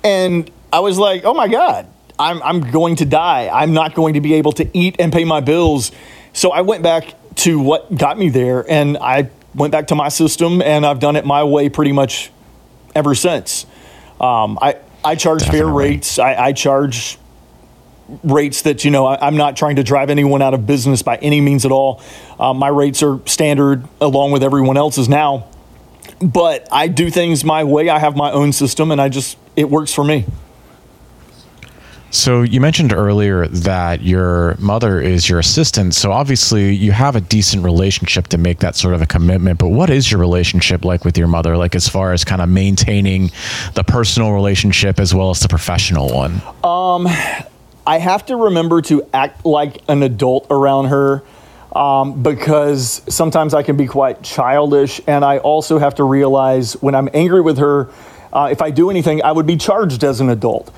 and 0.04 0.50
I 0.72 0.80
was 0.80 0.98
like, 0.98 1.24
"Oh 1.24 1.34
my 1.34 1.48
god, 1.48 1.86
I'm 2.18 2.42
I'm 2.42 2.70
going 2.70 2.96
to 2.96 3.04
die. 3.04 3.48
I'm 3.52 3.72
not 3.72 3.94
going 3.94 4.14
to 4.14 4.20
be 4.20 4.34
able 4.34 4.52
to 4.52 4.68
eat 4.76 4.96
and 4.98 5.12
pay 5.12 5.24
my 5.24 5.40
bills." 5.40 5.92
So 6.32 6.50
I 6.50 6.60
went 6.60 6.82
back 6.82 7.14
to 7.36 7.58
what 7.60 7.96
got 7.96 8.18
me 8.18 8.28
there, 8.28 8.64
and 8.70 8.98
I 8.98 9.30
went 9.54 9.72
back 9.72 9.88
to 9.88 9.94
my 9.94 10.08
system, 10.08 10.62
and 10.62 10.84
I've 10.84 11.00
done 11.00 11.16
it 11.16 11.24
my 11.24 11.44
way 11.44 11.68
pretty 11.68 11.92
much 11.92 12.30
ever 12.94 13.14
since. 13.14 13.66
Um, 14.20 14.58
I 14.60 14.76
I 15.04 15.14
charge 15.14 15.44
fair 15.44 15.66
rates. 15.66 16.18
I, 16.18 16.34
I 16.34 16.52
charge 16.52 17.18
rates 18.24 18.62
that 18.62 18.84
you 18.84 18.90
know 18.90 19.06
I, 19.06 19.26
I'm 19.26 19.36
not 19.36 19.56
trying 19.56 19.76
to 19.76 19.82
drive 19.82 20.10
anyone 20.10 20.42
out 20.42 20.54
of 20.54 20.66
business 20.66 21.02
by 21.02 21.16
any 21.16 21.40
means 21.40 21.64
at 21.64 21.72
all. 21.72 22.02
Um, 22.38 22.58
my 22.58 22.68
rates 22.68 23.02
are 23.02 23.20
standard 23.26 23.86
along 24.00 24.32
with 24.32 24.42
everyone 24.42 24.76
else's 24.76 25.08
now, 25.08 25.48
but 26.20 26.68
I 26.72 26.88
do 26.88 27.10
things 27.10 27.44
my 27.44 27.64
way. 27.64 27.88
I 27.88 27.98
have 27.98 28.16
my 28.16 28.30
own 28.30 28.52
system, 28.52 28.90
and 28.90 29.00
I 29.00 29.08
just 29.08 29.36
it 29.56 29.70
works 29.70 29.92
for 29.92 30.04
me. 30.04 30.24
So 32.10 32.40
you 32.42 32.60
mentioned 32.60 32.92
earlier 32.92 33.46
that 33.48 34.02
your 34.02 34.56
mother 34.58 35.00
is 35.00 35.28
your 35.28 35.38
assistant. 35.38 35.94
So 35.94 36.10
obviously 36.10 36.74
you 36.74 36.92
have 36.92 37.16
a 37.16 37.20
decent 37.20 37.64
relationship 37.64 38.28
to 38.28 38.38
make 38.38 38.60
that 38.60 38.76
sort 38.76 38.94
of 38.94 39.02
a 39.02 39.06
commitment. 39.06 39.58
But 39.58 39.68
what 39.68 39.90
is 39.90 40.10
your 40.10 40.18
relationship 40.18 40.86
like 40.86 41.04
with 41.04 41.18
your 41.18 41.28
mother? 41.28 41.56
Like 41.56 41.74
as 41.74 41.86
far 41.86 42.14
as 42.14 42.24
kind 42.24 42.40
of 42.40 42.48
maintaining 42.48 43.30
the 43.74 43.84
personal 43.84 44.32
relationship 44.32 44.98
as 44.98 45.14
well 45.14 45.28
as 45.30 45.40
the 45.40 45.48
professional 45.48 46.08
one. 46.08 46.40
Um 46.64 47.06
I 47.86 47.98
have 47.98 48.26
to 48.26 48.36
remember 48.36 48.82
to 48.82 49.06
act 49.12 49.44
like 49.44 49.82
an 49.88 50.02
adult 50.02 50.46
around 50.50 50.86
her 50.86 51.22
um, 51.74 52.22
because 52.22 53.02
sometimes 53.08 53.54
I 53.54 53.62
can 53.62 53.76
be 53.76 53.86
quite 53.86 54.22
childish. 54.22 55.00
And 55.06 55.24
I 55.24 55.38
also 55.38 55.78
have 55.78 55.96
to 55.96 56.04
realize 56.04 56.74
when 56.74 56.94
I'm 56.94 57.08
angry 57.12 57.40
with 57.40 57.58
her, 57.58 57.90
uh, 58.32 58.48
if 58.50 58.62
I 58.62 58.70
do 58.70 58.90
anything, 58.90 59.22
I 59.22 59.32
would 59.32 59.46
be 59.46 59.56
charged 59.56 60.04
as 60.04 60.20
an 60.20 60.28
adult. 60.30 60.72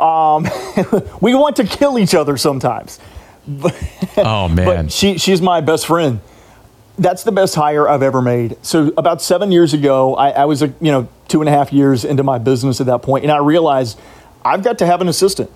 Um, 0.00 0.46
we 1.20 1.34
want 1.34 1.56
to 1.56 1.64
kill 1.64 1.98
each 1.98 2.14
other 2.14 2.36
sometimes. 2.36 2.98
Oh 4.18 4.48
man. 4.48 4.64
But 4.64 4.92
she, 4.92 5.18
she's 5.18 5.42
my 5.42 5.60
best 5.60 5.86
friend. 5.86 6.20
That's 6.98 7.22
the 7.22 7.32
best 7.32 7.54
hire 7.54 7.86
I've 7.86 8.02
ever 8.02 8.22
made. 8.22 8.56
So 8.62 8.94
about 8.96 9.20
seven 9.20 9.52
years 9.52 9.74
ago, 9.74 10.14
I, 10.14 10.30
I 10.30 10.44
was, 10.46 10.62
a, 10.62 10.68
you 10.80 10.90
know, 10.90 11.08
two 11.28 11.42
and 11.42 11.48
a 11.48 11.52
half 11.52 11.70
years 11.70 12.02
into 12.06 12.22
my 12.22 12.38
business 12.38 12.80
at 12.80 12.86
that 12.86 13.02
point, 13.02 13.24
and 13.24 13.30
I 13.30 13.38
realized 13.38 14.00
I've 14.42 14.64
got 14.64 14.78
to 14.78 14.86
have 14.86 15.02
an 15.02 15.08
assistant. 15.08 15.50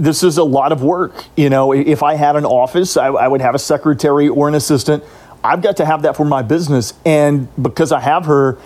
This 0.00 0.22
is 0.22 0.38
a 0.38 0.44
lot 0.44 0.72
of 0.72 0.82
work. 0.82 1.12
You 1.36 1.50
know, 1.50 1.72
if 1.72 2.02
I 2.02 2.14
had 2.14 2.34
an 2.34 2.46
office, 2.46 2.96
I, 2.96 3.08
I 3.08 3.28
would 3.28 3.42
have 3.42 3.54
a 3.54 3.58
secretary 3.58 4.28
or 4.28 4.48
an 4.48 4.54
assistant. 4.54 5.04
I've 5.44 5.60
got 5.60 5.76
to 5.76 5.84
have 5.84 6.02
that 6.02 6.16
for 6.16 6.24
my 6.24 6.40
business, 6.40 6.94
and 7.04 7.48
because 7.62 7.92
I 7.92 8.00
have 8.00 8.24
her, 8.24 8.58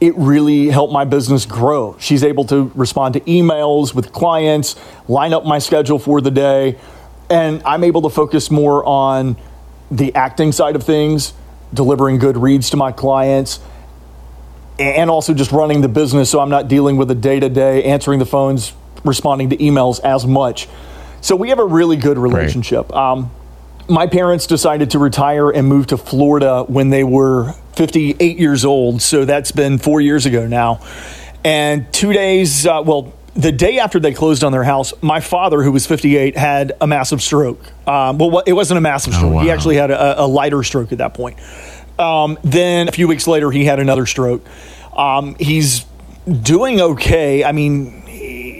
it 0.00 0.16
really 0.16 0.68
helped 0.68 0.92
my 0.92 1.04
business 1.04 1.46
grow. 1.46 1.96
She's 2.00 2.24
able 2.24 2.44
to 2.46 2.72
respond 2.74 3.14
to 3.14 3.20
emails 3.20 3.94
with 3.94 4.12
clients, 4.12 4.74
line 5.06 5.32
up 5.32 5.44
my 5.44 5.60
schedule 5.60 6.00
for 6.00 6.20
the 6.20 6.30
day, 6.32 6.76
and 7.28 7.62
I'm 7.64 7.84
able 7.84 8.02
to 8.02 8.10
focus 8.10 8.50
more 8.50 8.84
on 8.84 9.36
the 9.92 10.12
acting 10.16 10.50
side 10.50 10.74
of 10.74 10.82
things, 10.82 11.34
delivering 11.72 12.18
good 12.18 12.36
reads 12.36 12.70
to 12.70 12.76
my 12.76 12.90
clients, 12.90 13.60
and 14.80 15.08
also 15.08 15.34
just 15.34 15.52
running 15.52 15.82
the 15.82 15.88
business 15.88 16.30
so 16.30 16.40
I'm 16.40 16.50
not 16.50 16.66
dealing 16.66 16.96
with 16.96 17.06
the 17.06 17.14
day 17.14 17.38
to 17.38 17.48
day, 17.48 17.84
answering 17.84 18.18
the 18.18 18.26
phones, 18.26 18.72
responding 19.04 19.50
to 19.50 19.56
emails 19.56 20.00
as 20.00 20.26
much. 20.26 20.68
So 21.20 21.36
we 21.36 21.50
have 21.50 21.58
a 21.58 21.64
really 21.64 21.96
good 21.96 22.18
relationship. 22.18 22.94
Um, 22.94 23.30
my 23.88 24.06
parents 24.06 24.46
decided 24.46 24.92
to 24.92 24.98
retire 24.98 25.50
and 25.50 25.66
move 25.66 25.88
to 25.88 25.96
Florida 25.96 26.64
when 26.64 26.90
they 26.90 27.04
were 27.04 27.52
58 27.74 28.38
years 28.38 28.64
old. 28.64 29.02
So 29.02 29.24
that's 29.24 29.52
been 29.52 29.78
four 29.78 30.00
years 30.00 30.26
ago 30.26 30.46
now. 30.46 30.80
And 31.44 31.92
two 31.92 32.12
days, 32.12 32.66
uh, 32.66 32.82
well, 32.84 33.12
the 33.34 33.52
day 33.52 33.78
after 33.78 34.00
they 34.00 34.12
closed 34.12 34.44
on 34.44 34.52
their 34.52 34.64
house, 34.64 34.92
my 35.02 35.20
father, 35.20 35.62
who 35.62 35.72
was 35.72 35.86
58, 35.86 36.36
had 36.36 36.72
a 36.80 36.86
massive 36.86 37.22
stroke. 37.22 37.60
Um, 37.86 38.18
well, 38.18 38.40
it 38.40 38.52
wasn't 38.52 38.78
a 38.78 38.80
massive 38.80 39.14
stroke. 39.14 39.40
He 39.42 39.48
wow. 39.48 39.54
actually 39.54 39.76
had 39.76 39.90
a, 39.90 40.22
a 40.22 40.26
lighter 40.26 40.62
stroke 40.62 40.92
at 40.92 40.98
that 40.98 41.14
point. 41.14 41.38
Um, 41.98 42.38
then 42.42 42.88
a 42.88 42.92
few 42.92 43.08
weeks 43.08 43.26
later, 43.26 43.50
he 43.50 43.64
had 43.64 43.78
another 43.78 44.06
stroke. 44.06 44.44
Um, 44.96 45.36
he's 45.38 45.84
doing 46.26 46.80
okay. 46.80 47.44
I 47.44 47.52
mean, 47.52 48.02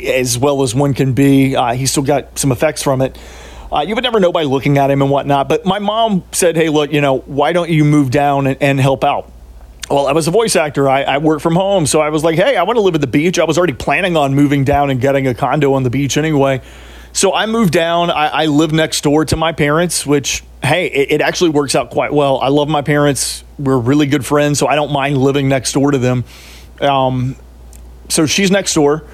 as 0.07 0.39
well 0.39 0.63
as 0.63 0.75
one 0.75 0.95
can 0.95 1.13
be. 1.13 1.57
Uh, 1.57 1.75
he's 1.75 1.91
still 1.91 2.03
got 2.03 2.39
some 2.39 2.53
effects 2.53 2.83
from 2.83 3.01
it. 3.01 3.19
Uh, 3.73 3.85
you 3.87 3.95
would 3.95 4.03
never 4.05 4.19
know 4.19 4.33
by 4.33 4.43
looking 4.43 4.79
at 4.79 4.91
him 4.91 5.01
and 5.01 5.11
whatnot. 5.11 5.49
But 5.49 5.65
my 5.65 5.79
mom 5.79 6.25
said, 6.33 6.57
"Hey, 6.57 6.69
look, 6.69 6.93
you 6.93 7.01
know, 7.01 7.19
why 7.19 7.53
don't 7.53 7.71
you 7.71 7.85
move 7.85 8.11
down 8.11 8.47
and, 8.47 8.57
and 8.61 8.81
help 8.81 9.05
out?" 9.05 9.31
Well, 9.89 10.07
I 10.07 10.13
was 10.13 10.29
a 10.29 10.31
voice 10.31 10.55
actor. 10.57 10.89
I, 10.89 11.03
I 11.03 11.19
work 11.19 11.41
from 11.41 11.55
home, 11.55 11.87
so 11.87 12.01
I 12.01 12.11
was 12.11 12.25
like, 12.25 12.37
"Hey, 12.37 12.57
I 12.57 12.65
want 12.65 12.77
to 12.77 12.81
live 12.81 12.95
at 12.95 13.01
the 13.01 13.07
beach." 13.07 13.39
I 13.39 13.45
was 13.45 13.59
already 13.59 13.73
planning 13.73 14.17
on 14.17 14.35
moving 14.35 14.65
down 14.65 14.91
and 14.91 15.01
getting 15.01 15.27
a 15.27 15.35
condo 15.35 15.75
on 15.75 15.83
the 15.83 15.91
beach 15.91 16.17
anyway. 16.17 16.63
So 17.13 17.35
I 17.35 17.47
moved 17.47 17.73
down. 17.73 18.11
I, 18.11 18.29
I 18.29 18.47
live 18.47 18.73
next 18.73 19.03
door 19.03 19.25
to 19.25 19.37
my 19.37 19.53
parents, 19.53 20.07
which 20.07 20.43
hey, 20.63 20.87
it, 20.87 21.13
it 21.13 21.21
actually 21.21 21.51
works 21.51 21.75
out 21.75 21.91
quite 21.91 22.13
well. 22.13 22.39
I 22.39 22.49
love 22.49 22.69
my 22.69 22.83
parents. 22.83 23.45
We're 23.59 23.79
really 23.79 24.07
good 24.07 24.25
friends, 24.25 24.59
so 24.59 24.67
I 24.67 24.75
don't 24.75 24.93
mind 24.93 25.19
living 25.19 25.49
next 25.49 25.73
door 25.73 25.91
to 25.91 25.99
them. 25.99 26.25
Um, 26.81 27.37
so 28.09 28.27
she's 28.27 28.51
next 28.51 28.75
door. 28.75 29.05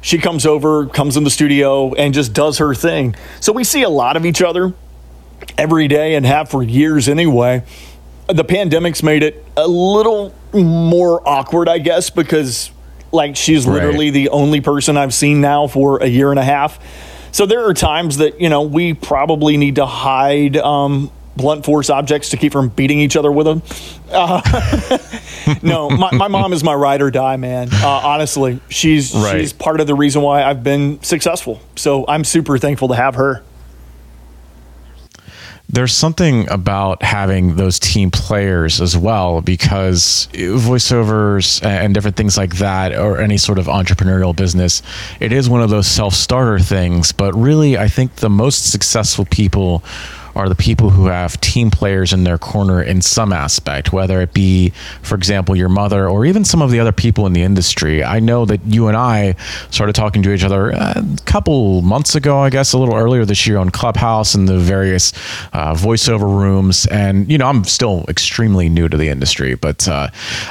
She 0.00 0.18
comes 0.18 0.46
over, 0.46 0.86
comes 0.86 1.16
in 1.16 1.24
the 1.24 1.30
studio, 1.30 1.92
and 1.94 2.14
just 2.14 2.32
does 2.32 2.58
her 2.58 2.74
thing. 2.74 3.14
So 3.40 3.52
we 3.52 3.64
see 3.64 3.82
a 3.82 3.88
lot 3.88 4.16
of 4.16 4.24
each 4.24 4.40
other 4.42 4.72
every 5.56 5.88
day 5.88 6.14
and 6.14 6.24
have 6.24 6.48
for 6.48 6.62
years 6.62 7.08
anyway. 7.08 7.64
The 8.28 8.44
pandemic's 8.44 9.02
made 9.02 9.22
it 9.22 9.44
a 9.56 9.66
little 9.66 10.34
more 10.52 11.26
awkward, 11.26 11.68
I 11.68 11.78
guess, 11.78 12.10
because 12.10 12.70
like 13.10 13.36
she's 13.36 13.66
Right. 13.66 13.74
literally 13.74 14.10
the 14.10 14.28
only 14.28 14.60
person 14.60 14.96
I've 14.96 15.14
seen 15.14 15.40
now 15.40 15.66
for 15.66 16.02
a 16.02 16.06
year 16.06 16.30
and 16.30 16.38
a 16.38 16.44
half. 16.44 16.78
So 17.32 17.46
there 17.46 17.66
are 17.66 17.74
times 17.74 18.18
that, 18.18 18.40
you 18.40 18.48
know, 18.48 18.62
we 18.62 18.94
probably 18.94 19.56
need 19.56 19.76
to 19.76 19.86
hide 19.86 20.56
um, 20.56 21.10
blunt 21.38 21.64
force 21.64 21.88
objects 21.88 22.28
to 22.30 22.36
keep 22.36 22.52
from 22.52 22.68
beating 22.68 23.00
each 23.00 23.16
other 23.16 23.32
with 23.32 23.46
them. 23.46 23.62
Uh, 24.12 24.42
no, 25.62 25.88
my, 25.88 26.10
my 26.12 26.28
mom 26.28 26.52
is 26.52 26.62
my 26.62 26.74
ride 26.74 27.00
or 27.00 27.10
die, 27.10 27.36
man. 27.38 27.68
Uh, 27.72 27.88
honestly, 27.88 28.60
she's 28.68 29.14
Right. 29.14 29.40
she's 29.40 29.54
part 29.54 29.80
of 29.80 29.86
the 29.86 29.94
reason 29.94 30.20
why 30.20 30.42
I've 30.44 30.62
been 30.62 31.02
successful. 31.02 31.62
So 31.76 32.04
I'm 32.06 32.24
super 32.24 32.58
thankful 32.58 32.88
to 32.88 32.94
have 32.94 33.14
her. 33.14 33.42
there's 35.70 35.92
something 35.92 36.48
about 36.50 37.02
having 37.02 37.56
those 37.56 37.78
team 37.78 38.10
players 38.10 38.80
as 38.80 38.96
well 38.96 39.42
because 39.42 40.26
voiceovers 40.32 41.62
and 41.62 41.92
different 41.92 42.16
things 42.16 42.38
like 42.38 42.56
that 42.56 42.94
or 42.96 43.20
any 43.20 43.36
sort 43.36 43.58
of 43.58 43.66
entrepreneurial 43.66 44.34
business 44.34 44.80
it 45.20 45.30
is 45.30 45.46
one 45.46 45.60
of 45.60 45.68
those 45.68 45.86
self-starter 45.86 46.58
things 46.58 47.12
but 47.12 47.34
really 47.34 47.76
i 47.76 47.86
think 47.86 48.14
the 48.16 48.30
most 48.30 48.70
successful 48.72 49.26
people 49.26 49.82
are 50.38 50.48
the 50.48 50.54
people 50.54 50.90
who 50.90 51.06
have 51.06 51.40
team 51.40 51.70
players 51.70 52.12
in 52.12 52.22
their 52.22 52.38
corner 52.38 52.80
in 52.80 53.02
some 53.02 53.32
aspect, 53.32 53.92
whether 53.92 54.20
it 54.20 54.32
be, 54.32 54.70
for 55.02 55.16
example, 55.16 55.56
your 55.56 55.68
mother 55.68 56.08
or 56.08 56.24
even 56.24 56.44
some 56.44 56.62
of 56.62 56.70
the 56.70 56.78
other 56.78 56.92
people 56.92 57.26
in 57.26 57.32
the 57.32 57.42
industry. 57.42 58.04
I 58.04 58.20
know 58.20 58.44
that 58.44 58.64
you 58.64 58.86
and 58.86 58.96
I 58.96 59.34
started 59.70 59.94
talking 59.94 60.22
to 60.22 60.32
each 60.32 60.44
other 60.44 60.70
a 60.70 61.04
couple 61.26 61.82
months 61.82 62.14
ago, 62.14 62.38
I 62.38 62.50
guess, 62.50 62.72
a 62.72 62.78
little 62.78 62.94
earlier 62.94 63.24
this 63.24 63.48
year 63.48 63.58
on 63.58 63.70
Clubhouse 63.70 64.36
and 64.36 64.48
the 64.48 64.58
various 64.58 65.12
uh, 65.52 65.74
voiceover 65.74 66.22
rooms. 66.22 66.86
And, 66.86 67.30
you 67.30 67.36
know, 67.36 67.48
I'm 67.48 67.64
still 67.64 68.04
extremely 68.08 68.68
new 68.68 68.88
to 68.88 68.96
the 68.96 69.08
industry, 69.08 69.56
but 69.56 69.88
uh, 69.88 70.08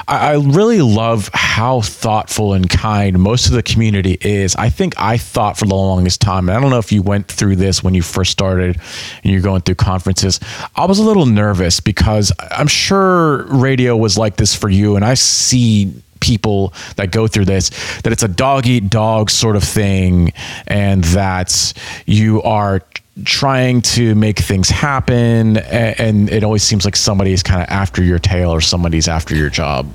I, 0.08 0.34
I 0.34 0.34
really 0.34 0.82
love 0.82 1.30
how 1.34 1.80
thoughtful 1.80 2.54
and 2.54 2.70
kind 2.70 3.18
most 3.20 3.48
of 3.48 3.54
the 3.54 3.64
community 3.64 4.18
is. 4.20 4.54
I 4.58 4.70
think 4.70 4.96
I 4.98 5.18
thought 5.18 5.58
for 5.58 5.66
the 5.66 5.76
longest 5.76 6.20
time, 6.20 6.50
and 6.50 6.58
I 6.58 6.62
don't 6.62 6.72
know 6.72 6.78
if 6.78 6.92
you 6.92 7.02
went 7.02 7.30
through 7.30 7.56
this 7.56 7.82
when 7.82 7.94
you 7.94 8.02
first 8.02 8.32
started 8.32 8.78
and 9.24 9.32
you're 9.32 9.42
going 9.42 9.62
through 9.62 9.76
conferences, 9.78 10.40
I 10.76 10.86
was 10.86 11.00
a 11.00 11.04
little 11.04 11.26
nervous 11.26 11.80
because 11.80 12.32
I'm 12.52 12.68
sure 12.68 13.44
radio 13.46 13.96
was 13.96 14.18
like 14.18 14.38
this 14.38 14.56
for 14.56 14.70
you, 14.70 14.96
and 14.96 15.06
I 15.06 15.14
see 15.14 15.94
people 16.20 16.74
that 16.96 17.12
go 17.12 17.28
through 17.28 17.46
this 17.46 17.70
that 18.02 18.12
it's 18.12 18.24
a 18.24 18.28
dog 18.28 18.66
eat 18.66 18.90
dog 18.90 19.30
sort 19.30 19.56
of 19.56 19.64
thing 19.64 20.34
and 20.66 21.04
that 21.06 21.74
you 22.08 22.42
are 22.42 22.82
trying 23.24 23.82
to 23.82 24.16
make 24.16 24.40
things 24.40 24.70
happen 24.70 25.58
and, 25.58 26.00
and 26.00 26.30
it 26.30 26.44
always 26.44 26.64
seems 26.64 26.86
like 26.86 26.96
somebody's 26.96 27.44
kind 27.44 27.62
of 27.62 27.70
after 27.70 28.04
your 28.04 28.20
tail 28.20 28.50
or 28.50 28.62
somebody's 28.62 29.08
after 29.08 29.36
your 29.36 29.50
job. 29.50 29.88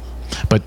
But 0.48 0.62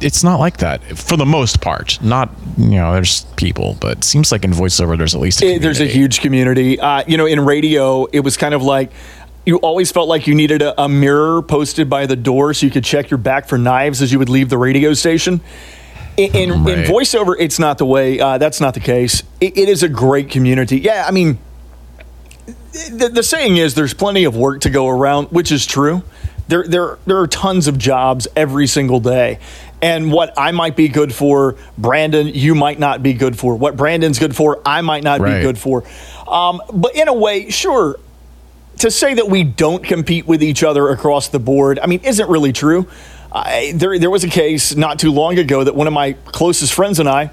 it's 0.00 0.24
not 0.24 0.40
like 0.40 0.58
that 0.58 0.82
for 0.98 1.16
the 1.16 1.26
most 1.26 1.60
part. 1.60 2.02
Not 2.02 2.30
you 2.56 2.70
know, 2.70 2.92
there's 2.92 3.24
people, 3.36 3.76
but 3.80 3.98
it 3.98 4.04
seems 4.04 4.32
like 4.32 4.44
in 4.44 4.52
voiceover 4.52 4.96
there's 4.96 5.14
at 5.14 5.20
least 5.20 5.42
a 5.42 5.54
it, 5.54 5.62
there's 5.62 5.80
a 5.80 5.86
huge 5.86 6.20
community. 6.20 6.78
Uh, 6.78 7.04
you 7.06 7.16
know, 7.16 7.26
in 7.26 7.40
radio, 7.40 8.06
it 8.06 8.20
was 8.20 8.36
kind 8.36 8.54
of 8.54 8.62
like 8.62 8.90
you 9.44 9.56
always 9.58 9.92
felt 9.92 10.08
like 10.08 10.26
you 10.26 10.34
needed 10.34 10.60
a, 10.60 10.82
a, 10.82 10.88
mirror 10.88 11.40
posted 11.40 11.88
by 11.88 12.04
the 12.06 12.16
door 12.16 12.52
so 12.52 12.66
you 12.66 12.72
could 12.72 12.84
check 12.84 13.10
your 13.10 13.18
back 13.18 13.48
for 13.48 13.56
knives 13.56 14.02
as 14.02 14.12
you 14.12 14.18
would 14.18 14.28
leave 14.28 14.48
the 14.48 14.58
radio 14.58 14.92
station. 14.92 15.40
In, 16.16 16.34
in, 16.34 16.64
right. 16.64 16.78
in 16.78 16.84
voiceover, 16.84 17.36
it's 17.38 17.58
not 17.58 17.78
the 17.78 17.86
way. 17.86 18.18
Uh, 18.18 18.38
that's 18.38 18.60
not 18.60 18.74
the 18.74 18.80
case. 18.80 19.22
It, 19.40 19.56
it 19.56 19.68
is 19.68 19.82
a 19.82 19.88
great 19.88 20.30
community. 20.30 20.80
Yeah, 20.80 21.04
I 21.06 21.12
mean, 21.12 21.38
the, 22.72 23.10
the 23.12 23.22
saying 23.22 23.58
is 23.58 23.74
there's 23.74 23.94
plenty 23.94 24.24
of 24.24 24.36
work 24.36 24.62
to 24.62 24.70
go 24.70 24.88
around, 24.88 25.26
which 25.28 25.52
is 25.52 25.64
true 25.64 26.02
there 26.48 26.66
there 26.66 26.98
there 27.06 27.18
are 27.18 27.26
tons 27.26 27.66
of 27.66 27.78
jobs 27.78 28.28
every 28.36 28.66
single 28.66 29.00
day 29.00 29.38
and 29.82 30.10
what 30.10 30.32
I 30.38 30.52
might 30.52 30.74
be 30.74 30.88
good 30.88 31.14
for, 31.14 31.56
Brandon, 31.76 32.28
you 32.28 32.54
might 32.54 32.78
not 32.78 33.02
be 33.02 33.12
good 33.12 33.38
for. 33.38 33.56
What 33.56 33.76
Brandon's 33.76 34.18
good 34.18 34.34
for, 34.34 34.60
I 34.64 34.80
might 34.80 35.04
not 35.04 35.20
right. 35.20 35.36
be 35.36 35.42
good 35.42 35.58
for. 35.58 35.84
Um, 36.26 36.62
but 36.72 36.96
in 36.96 37.08
a 37.08 37.14
way, 37.14 37.50
sure, 37.50 37.98
to 38.78 38.90
say 38.90 39.14
that 39.14 39.28
we 39.28 39.44
don't 39.44 39.84
compete 39.84 40.26
with 40.26 40.42
each 40.42 40.64
other 40.64 40.88
across 40.88 41.28
the 41.28 41.38
board, 41.38 41.78
I 41.78 41.86
mean, 41.86 42.00
isn't 42.04 42.28
really 42.28 42.52
true. 42.52 42.88
I, 43.30 43.72
there, 43.74 43.98
there 43.98 44.10
was 44.10 44.24
a 44.24 44.28
case 44.28 44.74
not 44.74 44.98
too 44.98 45.12
long 45.12 45.38
ago 45.38 45.62
that 45.62 45.74
one 45.74 45.86
of 45.86 45.92
my 45.92 46.12
closest 46.12 46.72
friends 46.72 46.98
and 46.98 47.08
I 47.08 47.30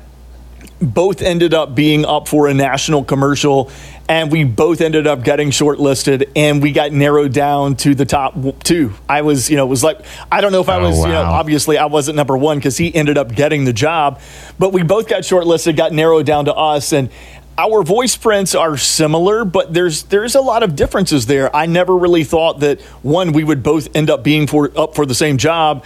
both 0.80 1.21
ended 1.21 1.54
up 1.54 1.76
being 1.76 2.06
up 2.06 2.28
for 2.28 2.47
a 2.47 2.54
national 2.54 3.04
commercial 3.04 3.71
and 4.10 4.32
we 4.32 4.43
both 4.43 4.82
ended 4.82 5.08
up 5.08 5.23
getting 5.23 5.49
shortlisted 5.49 6.30
and 6.36 6.62
we 6.62 6.71
got 6.71 6.91
narrowed 6.91 7.34
down 7.34 7.76
to 7.78 7.95
the 7.95 8.06
top 8.06 8.36
two. 8.63 8.93
I 9.08 9.21
was, 9.21 9.49
you 9.49 9.56
know, 9.56 9.65
was 9.65 9.84
like, 9.84 9.99
I 10.32 10.41
don't 10.41 10.52
know 10.52 10.60
if 10.60 10.69
I 10.69 10.78
oh, 10.78 10.89
was, 10.89 10.97
wow. 10.99 11.06
you 11.06 11.12
know, 11.13 11.21
obviously 11.21 11.78
I 11.78 11.86
wasn't 11.86 12.17
number 12.17 12.38
one 12.38 12.58
because 12.58 12.78
he 12.78 12.93
ended 12.93 13.17
up 13.17 13.34
getting 13.34 13.63
the 13.63 13.73
job, 13.73 14.19
but 14.60 14.73
we 14.73 14.84
both 14.84 15.08
got 15.08 15.21
shortlisted, 15.21 15.78
got 15.78 15.93
narrowed 15.93 16.26
down 16.26 16.45
to 16.45 16.54
us. 16.54 16.91
And 16.91 17.10
our 17.58 17.84
voice 17.84 18.17
prints 18.17 18.56
are 18.56 18.78
similar, 18.78 19.45
but 19.45 19.73
there's 19.73 20.04
there's 20.04 20.36
a 20.36 20.41
lot 20.41 20.63
of 20.63 20.76
differences 20.76 21.28
there. 21.28 21.56
I 21.56 21.65
never 21.67 21.95
really 21.95 22.23
thought 22.23 22.60
that 22.62 22.82
one 23.04 23.32
we 23.32 23.43
would 23.43 23.63
both 23.63 23.95
end 23.95 24.10
up 24.10 24.23
being 24.23 24.47
for 24.47 24.71
up 24.78 24.95
for 24.95 25.06
the 25.06 25.15
same 25.15 25.38
job 25.38 25.86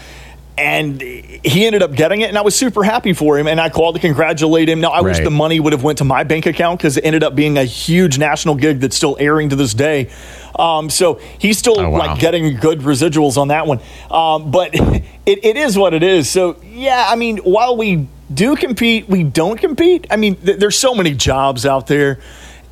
and 0.58 1.00
he 1.02 1.66
ended 1.68 1.84
up 1.84 1.94
getting 1.94 2.22
it 2.22 2.30
and 2.30 2.38
i 2.38 2.42
was 2.42 2.56
super 2.56 2.84
happy 2.84 3.14
for 3.14 3.38
him 3.38 3.48
and 3.48 3.62
i 3.62 3.70
called 3.70 3.96
to 3.96 4.02
congratulate 4.02 4.68
him. 4.68 4.82
Now 4.82 4.90
i 4.90 4.98
right. 4.98 5.04
wish 5.04 5.20
the 5.20 5.30
money 5.30 5.60
would 5.60 5.74
have 5.74 5.84
went 5.84 6.00
to 6.00 6.04
my 6.04 6.24
bank 6.24 6.46
account 6.46 6.80
because 6.80 6.98
it 6.98 7.06
ended 7.06 7.24
up 7.24 7.36
being 7.36 7.58
a 7.58 7.64
huge 7.64 8.18
national 8.18 8.56
gig 8.56 8.80
that's 8.80 8.96
still 8.96 9.18
airing 9.20 9.50
to 9.50 9.56
this 9.56 9.74
day. 9.74 10.10
Um, 10.58 10.90
so 10.90 11.16
he's 11.38 11.58
still 11.58 11.80
oh, 11.80 11.90
wow. 11.90 12.00
like 12.00 12.20
getting 12.20 12.58
good 12.58 12.80
residuals 12.80 13.38
on 13.38 13.50
that 13.50 13.68
one. 13.68 13.80
Um, 14.10 14.50
but 14.50 14.72
it, 14.74 15.04
it 15.26 15.58
is 15.58 15.78
what 15.78 15.94
it 15.94 16.04
is. 16.04 16.30
So 16.30 16.58
yeah 16.64 17.06
i 17.08 17.16
mean 17.16 17.38
while 17.38 17.78
we 17.78 18.08
do 18.34 18.56
compete 18.56 19.08
we 19.08 19.24
don't 19.24 19.60
compete. 19.60 20.08
I 20.10 20.16
mean 20.16 20.36
th- 20.36 20.60
there's 20.60 20.78
so 20.78 20.96
many 20.96 21.14
jobs 21.14 21.66
out 21.66 21.88
there. 21.88 22.20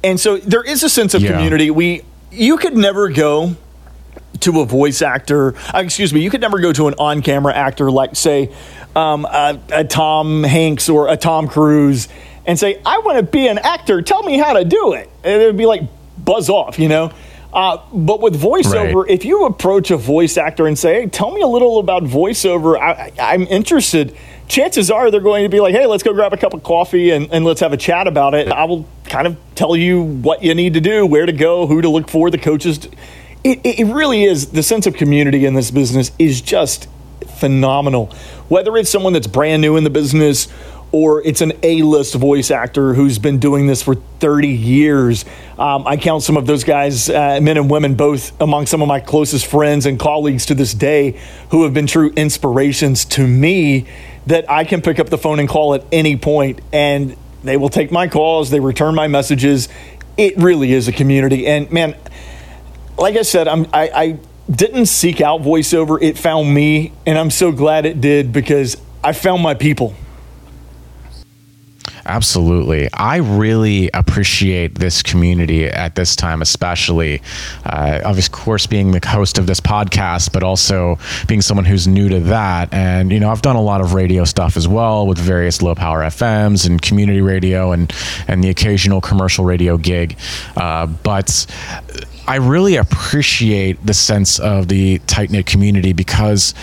And 0.04 0.20
so 0.20 0.38
there 0.38 0.64
is 0.64 0.84
a 0.84 0.90
sense 0.90 1.14
of 1.14 1.22
yeah. 1.22 1.32
community. 1.32 1.72
We 1.72 2.04
you 2.32 2.58
could 2.58 2.76
never 2.76 3.10
go 3.10 3.56
to 4.42 4.62
a 4.62 4.66
voice 4.66 5.02
actor. 5.02 5.56
Uh, 5.74 5.80
excuse 5.84 6.14
me, 6.14 6.22
you 6.22 6.30
could 6.30 6.42
never 6.42 6.60
go 6.60 6.74
to 6.74 6.88
an 6.88 6.96
on-camera 6.98 7.54
actor 7.54 7.92
like, 7.92 8.16
say, 8.16 8.54
um, 8.96 9.26
a, 9.26 9.60
a, 9.72 9.84
Tom 9.84 10.44
Hanks 10.44 10.90
or 10.90 11.10
a 11.10 11.18
Tom 11.18 11.48
Cruise, 11.48 12.08
and 12.46 12.58
say, 12.58 12.82
"I 12.86 13.00
want 13.00 13.18
to 13.18 13.24
be 13.24 13.48
an 13.48 13.58
actor. 13.58 14.02
Tell 14.02 14.24
me 14.24 14.38
how 14.38 14.54
to 14.54 14.64
do 14.64 14.94
it." 14.94 15.10
And 15.24 15.42
it 15.42 15.46
would 15.48 15.58
be 15.58 15.66
like 15.66 15.82
buzz 16.18 16.50
off, 16.50 16.80
you 16.80 16.88
know. 16.88 17.12
Uh, 17.54 17.78
but 17.94 18.20
with 18.22 18.40
voiceover, 18.40 19.04
right. 19.04 19.12
if 19.12 19.24
you 19.24 19.46
approach 19.46 19.90
a 19.90 19.98
voice 19.98 20.38
actor 20.38 20.68
and 20.68 20.78
say, 20.78 21.02
"Hey, 21.02 21.08
tell 21.08 21.32
me 21.32 21.42
a 21.42 21.48
little 21.48 21.80
about 21.80 22.04
voiceover," 22.04 22.78
I, 22.80 23.12
I'm 23.20 23.44
interested. 23.44 24.16
Chances 24.48 24.92
are 24.92 25.10
they're 25.10 25.22
going 25.22 25.44
to 25.44 25.50
be 25.50 25.60
like, 25.60 25.74
"Hey, 25.74 25.86
let's 25.86 26.04
go 26.04 26.14
grab 26.14 26.34
a 26.34 26.38
cup 26.38 26.54
of 26.54 26.64
coffee 26.64 27.12
and, 27.12 27.30
and 27.32 27.46
let's 27.46 27.62
have 27.62 27.74
a 27.74 27.78
chat 27.78 28.08
about 28.08 28.34
it." 28.34 28.50
I 28.50 28.66
will 28.66 28.88
kind 29.06 29.26
of 29.26 29.38
tell 29.56 29.76
you 29.76 30.02
what 30.02 30.44
you 30.44 30.54
need 30.54 30.74
to 30.74 30.82
do, 30.82 31.06
where 31.06 31.26
to 31.26 31.32
go, 31.32 31.66
who 31.68 31.82
to 31.82 31.90
look 31.90 32.10
for, 32.10 32.30
the 32.30 32.38
coaches. 32.38 32.80
To, 32.80 32.90
it, 33.46 33.60
it 33.64 33.86
really 33.86 34.24
is 34.24 34.48
the 34.48 34.64
sense 34.64 34.88
of 34.88 34.96
community 34.96 35.46
in 35.46 35.54
this 35.54 35.70
business 35.70 36.12
is 36.18 36.42
just 36.42 36.90
phenomenal. 37.38 38.08
Whether 38.50 38.76
it's 38.76 38.90
someone 38.90 39.14
that's 39.14 39.28
brand 39.28 39.62
new 39.62 39.78
in 39.78 39.84
the 39.84 39.92
business 39.92 40.48
or 40.92 41.22
it's 41.24 41.42
an 41.42 41.54
A-list 41.62 42.16
voice 42.16 42.50
actor 42.50 42.96
who's 42.96 43.20
been 43.20 43.38
doing 43.38 43.68
this 43.68 43.84
for 43.84 43.96
30 43.96 44.48
years. 44.48 45.26
Um, 45.60 45.86
I 45.86 45.98
count 45.98 46.24
some 46.24 46.38
of 46.38 46.48
those 46.48 46.64
guys, 46.64 47.08
uh, 47.10 47.40
men 47.40 47.58
and 47.58 47.70
women, 47.70 47.94
both 47.94 48.40
among 48.42 48.66
some 48.66 48.82
of 48.82 48.88
my 48.88 49.00
closest 49.00 49.46
friends 49.46 49.86
and 49.86 50.00
colleagues 50.00 50.48
to 50.48 50.56
this 50.56 50.74
day, 50.74 51.20
who 51.52 51.64
have 51.66 51.74
been 51.74 51.86
true 51.86 52.12
inspirations 52.16 53.06
to 53.06 53.28
me. 53.28 53.86
That 54.26 54.50
I 54.50 54.64
can 54.64 54.82
pick 54.82 54.98
up 54.98 55.10
the 55.10 55.18
phone 55.20 55.40
and 55.40 55.48
call 55.48 55.76
at 55.76 55.84
any 55.92 56.16
point, 56.16 56.62
and 56.74 57.16
they 57.44 57.58
will 57.58 57.70
take 57.70 57.92
my 57.92 58.08
calls. 58.08 58.50
They 58.50 58.60
return 58.60 58.96
my 58.96 59.08
messages. 59.08 59.70
It 60.18 60.38
really 60.38 60.72
is 60.72 60.88
a 60.88 60.92
community, 60.92 61.46
and 61.46 61.70
man 61.72 61.96
like 62.98 63.16
I 63.16 63.24
said, 63.24 63.48
I'm, 63.48 63.68
I, 63.74 63.90
I 63.94 64.20
didn't 64.50 64.88
seek 64.88 65.22
out 65.22 65.42
voiceover. 65.42 66.02
It 66.02 66.18
found 66.18 66.54
me, 66.54 66.94
and 67.06 67.18
I'm 67.18 67.32
so 67.32 67.52
glad 67.52 67.86
it 67.86 68.02
did 68.02 68.32
because 68.32 68.78
I 69.04 69.14
found 69.14 69.42
my 69.42 69.54
people. 69.54 69.96
Absolutely. 72.08 72.88
I 72.94 73.18
really 73.18 73.90
appreciate 73.92 74.76
this 74.76 75.02
community 75.02 75.66
at 75.66 75.96
this 75.96 76.16
time, 76.16 76.44
especially, 76.44 77.22
uh, 77.66 78.02
of 78.04 78.32
course, 78.32 78.68
being 78.68 78.92
the 78.92 79.06
host 79.06 79.40
of 79.40 79.48
this 79.48 79.60
podcast, 79.60 80.32
but 80.32 80.44
also 80.44 81.00
being 81.28 81.42
someone 81.42 81.66
who's 81.66 81.88
new 81.88 82.08
to 82.10 82.20
that. 82.22 82.72
And, 82.72 83.12
you 83.12 83.20
know, 83.20 83.32
I've 83.32 83.42
done 83.42 83.56
a 83.56 83.62
lot 83.62 83.82
of 83.82 83.94
radio 83.94 84.24
stuff 84.24 84.56
as 84.56 84.68
well 84.68 85.08
with 85.08 85.18
various 85.18 85.64
low 85.64 85.74
power 85.74 86.02
FMs 86.02 86.68
and 86.68 86.80
community 86.80 87.22
radio 87.22 87.72
and, 87.72 87.92
and 88.28 88.44
the 88.44 88.50
occasional 88.50 89.02
commercial 89.02 89.44
radio 89.44 89.76
gig. 89.76 90.16
Uh, 90.56 90.86
but 90.86 91.48
I 92.28 92.38
really 92.38 92.76
appreciate 92.76 93.86
the 93.86 93.94
sense 93.94 94.40
of 94.40 94.68
the 94.68 95.00
tight 95.00 95.30
knit 95.30 95.46
community 95.46 95.94
because 95.94 96.54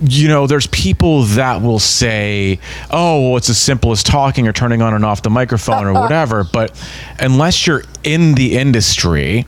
you 0.00 0.28
know, 0.28 0.46
there's 0.46 0.68
people 0.68 1.24
that 1.24 1.60
will 1.60 1.80
say, 1.80 2.60
oh, 2.90 3.30
well, 3.30 3.36
it's 3.36 3.50
as 3.50 3.58
simple 3.58 3.90
as 3.90 4.02
talking 4.02 4.46
or 4.46 4.52
turning 4.52 4.80
on 4.80 4.94
and 4.94 5.04
off 5.04 5.22
the 5.22 5.30
microphone 5.30 5.86
or 5.86 5.92
whatever. 6.00 6.44
But 6.44 6.80
unless 7.18 7.66
you're 7.66 7.82
in 8.04 8.34
the 8.34 8.56
industry, 8.56 9.44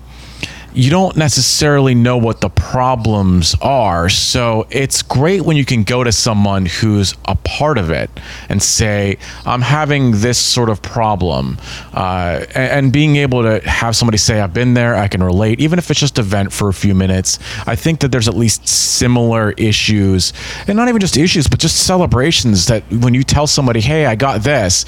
you 0.72 0.90
don't 0.90 1.16
necessarily 1.16 1.94
know 1.94 2.16
what 2.16 2.40
the 2.40 2.48
problems 2.48 3.56
are. 3.60 4.08
So 4.08 4.66
it's 4.70 5.02
great 5.02 5.42
when 5.42 5.56
you 5.56 5.64
can 5.64 5.82
go 5.82 6.04
to 6.04 6.12
someone 6.12 6.66
who's 6.66 7.14
a 7.26 7.34
part 7.34 7.78
of 7.78 7.90
it 7.90 8.10
and 8.48 8.62
say, 8.62 9.18
I'm 9.44 9.62
having 9.62 10.20
this 10.20 10.38
sort 10.38 10.68
of 10.68 10.80
problem. 10.82 11.58
Uh, 11.92 12.44
and, 12.54 12.70
and, 12.70 12.92
being 12.92 13.16
able 13.16 13.42
to 13.42 13.60
have 13.68 13.94
somebody 13.94 14.18
say, 14.18 14.40
I've 14.40 14.54
been 14.54 14.74
there, 14.74 14.96
I 14.96 15.06
can 15.06 15.22
relate, 15.22 15.60
even 15.60 15.78
if 15.78 15.90
it's 15.90 16.00
just 16.00 16.18
a 16.18 16.22
vent 16.22 16.52
for 16.52 16.68
a 16.68 16.74
few 16.74 16.94
minutes. 16.94 17.38
I 17.66 17.76
think 17.76 18.00
that 18.00 18.10
there's 18.10 18.28
at 18.28 18.34
least 18.34 18.66
similar 18.66 19.52
issues, 19.52 20.32
and 20.66 20.76
not 20.76 20.88
even 20.88 21.00
just 21.00 21.16
issues, 21.16 21.46
but 21.46 21.60
just 21.60 21.86
celebrations 21.86 22.66
that 22.66 22.82
when 22.90 23.14
you 23.14 23.22
tell 23.22 23.46
somebody, 23.46 23.80
hey, 23.80 24.06
I 24.06 24.16
got 24.16 24.42
this, 24.42 24.84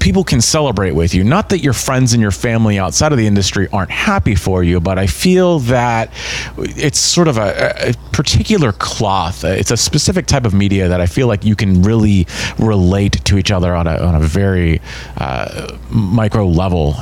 people 0.00 0.24
can 0.24 0.40
celebrate 0.40 0.92
with 0.92 1.14
you. 1.14 1.24
Not 1.24 1.48
that 1.48 1.60
your 1.60 1.72
friends 1.72 2.12
and 2.12 2.20
your 2.20 2.30
family 2.30 2.78
outside 2.78 3.12
of 3.12 3.18
the 3.18 3.26
industry 3.26 3.68
aren't 3.72 3.90
happy 3.90 4.34
for 4.34 4.62
you, 4.62 4.80
but 4.84 4.98
I 4.98 5.06
feel 5.06 5.58
that 5.60 6.12
it's 6.58 6.98
sort 6.98 7.28
of 7.28 7.38
a, 7.38 7.90
a 7.90 7.94
particular 8.12 8.72
cloth. 8.72 9.42
It's 9.44 9.70
a 9.70 9.76
specific 9.76 10.26
type 10.26 10.44
of 10.44 10.54
media 10.54 10.88
that 10.88 11.00
I 11.00 11.06
feel 11.06 11.26
like 11.26 11.44
you 11.44 11.56
can 11.56 11.82
really 11.82 12.26
relate 12.58 13.24
to 13.24 13.38
each 13.38 13.50
other 13.50 13.74
on 13.74 13.86
a, 13.86 13.96
on 13.96 14.14
a 14.14 14.20
very 14.20 14.80
uh, 15.16 15.76
micro 15.90 16.46
level 16.46 16.96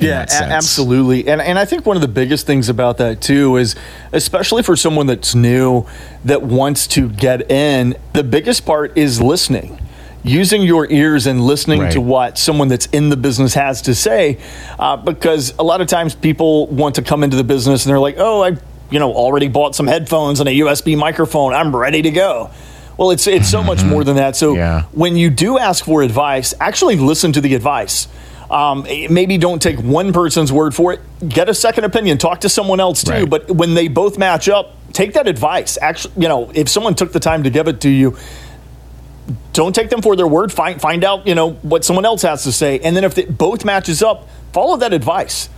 yeah, 0.00 0.26
a- 0.30 0.44
absolutely. 0.44 1.28
And 1.28 1.40
and 1.40 1.58
I 1.58 1.64
think 1.64 1.86
one 1.86 1.96
of 1.96 2.02
the 2.02 2.08
biggest 2.08 2.46
things 2.46 2.68
about 2.68 2.98
that 2.98 3.20
too 3.20 3.56
is 3.56 3.76
especially 4.12 4.62
for 4.62 4.76
someone 4.76 5.06
that's 5.06 5.34
new 5.34 5.86
that 6.24 6.42
wants 6.42 6.86
to 6.88 7.08
get 7.08 7.50
in, 7.50 7.96
the 8.12 8.24
biggest 8.24 8.64
part 8.64 8.96
is 8.96 9.20
listening. 9.20 9.78
Using 10.22 10.62
your 10.62 10.86
ears 10.90 11.26
and 11.26 11.40
listening 11.40 11.80
Right. 11.80 11.92
to 11.92 12.00
what 12.00 12.36
someone 12.36 12.68
that's 12.68 12.86
in 12.86 13.08
the 13.08 13.16
business 13.16 13.54
has 13.54 13.80
to 13.82 13.94
say, 13.94 14.36
uh, 14.78 14.96
because 14.96 15.54
a 15.58 15.62
lot 15.62 15.80
of 15.80 15.86
times 15.86 16.14
people 16.14 16.66
want 16.66 16.96
to 16.96 17.02
come 17.02 17.24
into 17.24 17.36
the 17.36 17.44
business 17.44 17.84
and 17.86 17.90
they're 17.90 17.98
like, 18.00 18.16
"Oh, 18.18 18.42
I, 18.42 18.56
you 18.90 18.98
know, 18.98 19.12
already 19.14 19.48
bought 19.48 19.74
some 19.74 19.86
headphones 19.86 20.38
and 20.40 20.48
a 20.48 20.52
USB 20.52 20.94
microphone. 20.94 21.54
I'm 21.54 21.74
ready 21.74 22.02
to 22.02 22.10
go." 22.10 22.50
Well, 22.98 23.10
it's 23.12 23.26
it's 23.26 23.48
so 23.48 23.62
much 23.62 23.82
more 23.82 24.04
than 24.04 24.16
that. 24.16 24.36
So 24.36 24.54
Yeah. 24.54 24.82
when 24.92 25.16
you 25.16 25.30
do 25.30 25.58
ask 25.58 25.84
for 25.86 26.02
advice, 26.02 26.52
actually 26.60 26.96
listen 26.96 27.32
to 27.32 27.40
the 27.40 27.54
advice. 27.54 28.06
Um, 28.50 28.84
maybe 29.08 29.38
don't 29.38 29.62
take 29.62 29.78
one 29.78 30.12
person's 30.12 30.52
word 30.52 30.74
for 30.74 30.92
it. 30.92 31.00
Get 31.26 31.48
a 31.48 31.54
second 31.54 31.84
opinion. 31.84 32.18
Talk 32.18 32.40
to 32.40 32.48
someone 32.48 32.78
else 32.80 33.02
too. 33.04 33.12
Right. 33.12 33.30
But 33.30 33.50
when 33.52 33.74
they 33.74 33.88
both 33.88 34.18
match 34.18 34.48
up, 34.50 34.74
take 34.92 35.14
that 35.14 35.26
advice. 35.28 35.78
Actually, 35.80 36.14
you 36.18 36.28
know, 36.28 36.50
if 36.52 36.68
someone 36.68 36.94
took 36.94 37.12
the 37.12 37.20
time 37.20 37.44
to 37.44 37.48
give 37.50 37.68
it 37.68 37.80
to 37.82 37.88
you, 37.88 38.16
don't 39.52 39.74
take 39.74 39.90
them 39.90 40.02
for 40.02 40.16
their 40.16 40.26
word. 40.26 40.52
Find 40.52 40.80
find 40.80 41.04
out, 41.04 41.26
you 41.26 41.34
know, 41.34 41.52
what 41.52 41.84
someone 41.84 42.04
else 42.04 42.22
has 42.22 42.44
to 42.44 42.52
say, 42.52 42.80
and 42.80 42.96
then 42.96 43.04
if 43.04 43.18
it 43.18 43.36
both 43.36 43.64
matches 43.64 44.02
up, 44.02 44.28
follow 44.52 44.76
that 44.78 44.92
advice. 44.92 45.48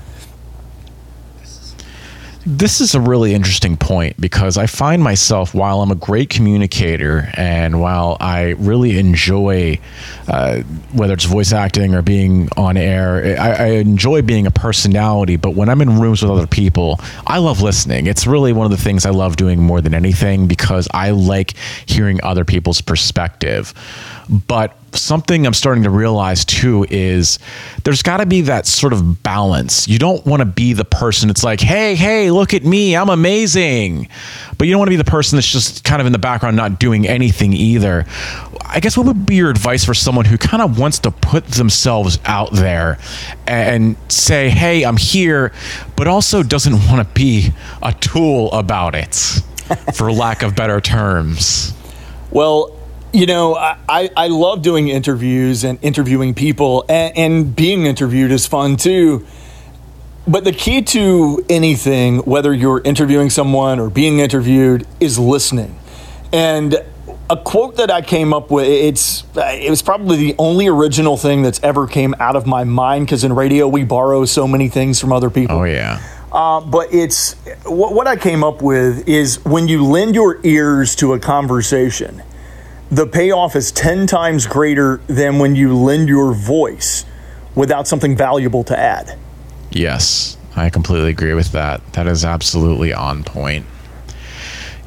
This 2.44 2.80
is 2.80 2.96
a 2.96 3.00
really 3.00 3.34
interesting 3.34 3.76
point 3.76 4.20
because 4.20 4.56
I 4.56 4.66
find 4.66 5.00
myself, 5.00 5.54
while 5.54 5.80
I'm 5.80 5.92
a 5.92 5.96
great 5.96 6.28
communicator 6.28 7.30
and 7.34 7.80
while 7.80 8.16
I 8.18 8.56
really 8.58 8.98
enjoy, 8.98 9.78
uh, 10.26 10.62
whether 10.92 11.14
it's 11.14 11.24
voice 11.24 11.52
acting 11.52 11.94
or 11.94 12.02
being 12.02 12.48
on 12.56 12.76
air, 12.76 13.40
I, 13.40 13.50
I 13.50 13.66
enjoy 13.74 14.22
being 14.22 14.48
a 14.48 14.50
personality. 14.50 15.36
But 15.36 15.50
when 15.54 15.68
I'm 15.68 15.80
in 15.82 16.00
rooms 16.00 16.20
with 16.20 16.32
other 16.32 16.48
people, 16.48 16.98
I 17.28 17.38
love 17.38 17.62
listening. 17.62 18.06
It's 18.06 18.26
really 18.26 18.52
one 18.52 18.64
of 18.64 18.72
the 18.72 18.82
things 18.82 19.06
I 19.06 19.10
love 19.10 19.36
doing 19.36 19.62
more 19.62 19.80
than 19.80 19.94
anything 19.94 20.48
because 20.48 20.88
I 20.92 21.10
like 21.10 21.54
hearing 21.86 22.18
other 22.24 22.44
people's 22.44 22.80
perspective. 22.80 23.72
But 24.32 24.74
something 24.94 25.46
I'm 25.46 25.52
starting 25.52 25.84
to 25.84 25.90
realize 25.90 26.46
too 26.46 26.86
is 26.88 27.38
there's 27.84 28.02
got 28.02 28.18
to 28.18 28.26
be 28.26 28.42
that 28.42 28.66
sort 28.66 28.94
of 28.94 29.22
balance. 29.22 29.86
You 29.88 29.98
don't 29.98 30.24
want 30.24 30.40
to 30.40 30.46
be 30.46 30.72
the 30.72 30.86
person 30.86 31.28
that's 31.28 31.44
like, 31.44 31.60
hey, 31.60 31.94
hey, 31.94 32.30
look 32.30 32.54
at 32.54 32.64
me, 32.64 32.96
I'm 32.96 33.10
amazing. 33.10 34.08
But 34.56 34.66
you 34.66 34.72
don't 34.72 34.78
want 34.78 34.88
to 34.88 34.92
be 34.92 34.96
the 34.96 35.04
person 35.04 35.36
that's 35.36 35.50
just 35.50 35.84
kind 35.84 36.00
of 36.00 36.06
in 36.06 36.12
the 36.12 36.18
background, 36.18 36.56
not 36.56 36.80
doing 36.80 37.06
anything 37.06 37.52
either. 37.52 38.06
I 38.64 38.80
guess 38.80 38.96
what 38.96 39.06
would 39.06 39.26
be 39.26 39.34
your 39.34 39.50
advice 39.50 39.84
for 39.84 39.92
someone 39.92 40.24
who 40.24 40.38
kind 40.38 40.62
of 40.62 40.78
wants 40.78 40.98
to 41.00 41.10
put 41.10 41.46
themselves 41.46 42.18
out 42.24 42.52
there 42.52 42.98
and 43.46 43.96
say, 44.08 44.48
hey, 44.48 44.82
I'm 44.82 44.96
here, 44.96 45.52
but 45.94 46.06
also 46.06 46.42
doesn't 46.42 46.72
want 46.88 47.06
to 47.06 47.14
be 47.14 47.50
a 47.82 47.92
tool 47.92 48.50
about 48.52 48.94
it, 48.94 49.14
for 49.94 50.10
lack 50.10 50.42
of 50.42 50.56
better 50.56 50.80
terms? 50.80 51.74
Well, 52.30 52.78
you 53.12 53.26
know, 53.26 53.54
I, 53.54 54.10
I, 54.16 54.28
love 54.28 54.62
doing 54.62 54.88
interviews 54.88 55.64
and 55.64 55.78
interviewing 55.82 56.34
people, 56.34 56.84
and, 56.88 57.16
and 57.16 57.56
being 57.56 57.84
interviewed 57.84 58.30
is 58.30 58.46
fun 58.46 58.76
too. 58.76 59.26
But 60.26 60.44
the 60.44 60.52
key 60.52 60.82
to 60.82 61.44
anything, 61.50 62.18
whether 62.18 62.54
you're 62.54 62.80
interviewing 62.80 63.28
someone 63.28 63.80
or 63.80 63.90
being 63.90 64.20
interviewed, 64.20 64.86
is 65.00 65.18
listening. 65.18 65.78
And 66.32 66.82
a 67.28 67.36
quote 67.36 67.76
that 67.76 67.90
I 67.90 68.02
came 68.02 68.32
up 68.32 68.50
with, 68.50 68.66
it's 68.66 69.24
it 69.36 69.68
was 69.68 69.82
probably 69.82 70.16
the 70.16 70.34
only 70.38 70.68
original 70.68 71.16
thing 71.16 71.42
that's 71.42 71.60
ever 71.62 71.86
came 71.86 72.14
out 72.18 72.36
of 72.36 72.46
my 72.46 72.64
mind 72.64 73.06
because 73.06 73.24
in 73.24 73.32
radio 73.34 73.66
we 73.68 73.84
borrow 73.84 74.24
so 74.24 74.46
many 74.46 74.68
things 74.68 75.00
from 75.00 75.12
other 75.12 75.30
people. 75.30 75.56
Oh, 75.56 75.64
yeah. 75.64 76.00
Uh, 76.30 76.60
but 76.60 76.94
it's 76.94 77.34
what, 77.64 77.92
what 77.92 78.06
I 78.06 78.16
came 78.16 78.42
up 78.42 78.62
with 78.62 79.06
is 79.08 79.44
when 79.44 79.68
you 79.68 79.84
lend 79.84 80.14
your 80.14 80.40
ears 80.44 80.94
to 80.96 81.12
a 81.12 81.18
conversation, 81.18 82.22
the 82.92 83.06
payoff 83.06 83.56
is 83.56 83.72
10 83.72 84.06
times 84.06 84.46
greater 84.46 84.98
than 85.06 85.38
when 85.38 85.56
you 85.56 85.74
lend 85.74 86.10
your 86.10 86.34
voice 86.34 87.06
without 87.54 87.88
something 87.88 88.14
valuable 88.14 88.62
to 88.64 88.78
add. 88.78 89.18
Yes, 89.70 90.36
I 90.54 90.68
completely 90.68 91.08
agree 91.08 91.32
with 91.32 91.52
that. 91.52 91.80
That 91.94 92.06
is 92.06 92.22
absolutely 92.22 92.92
on 92.92 93.24
point. 93.24 93.64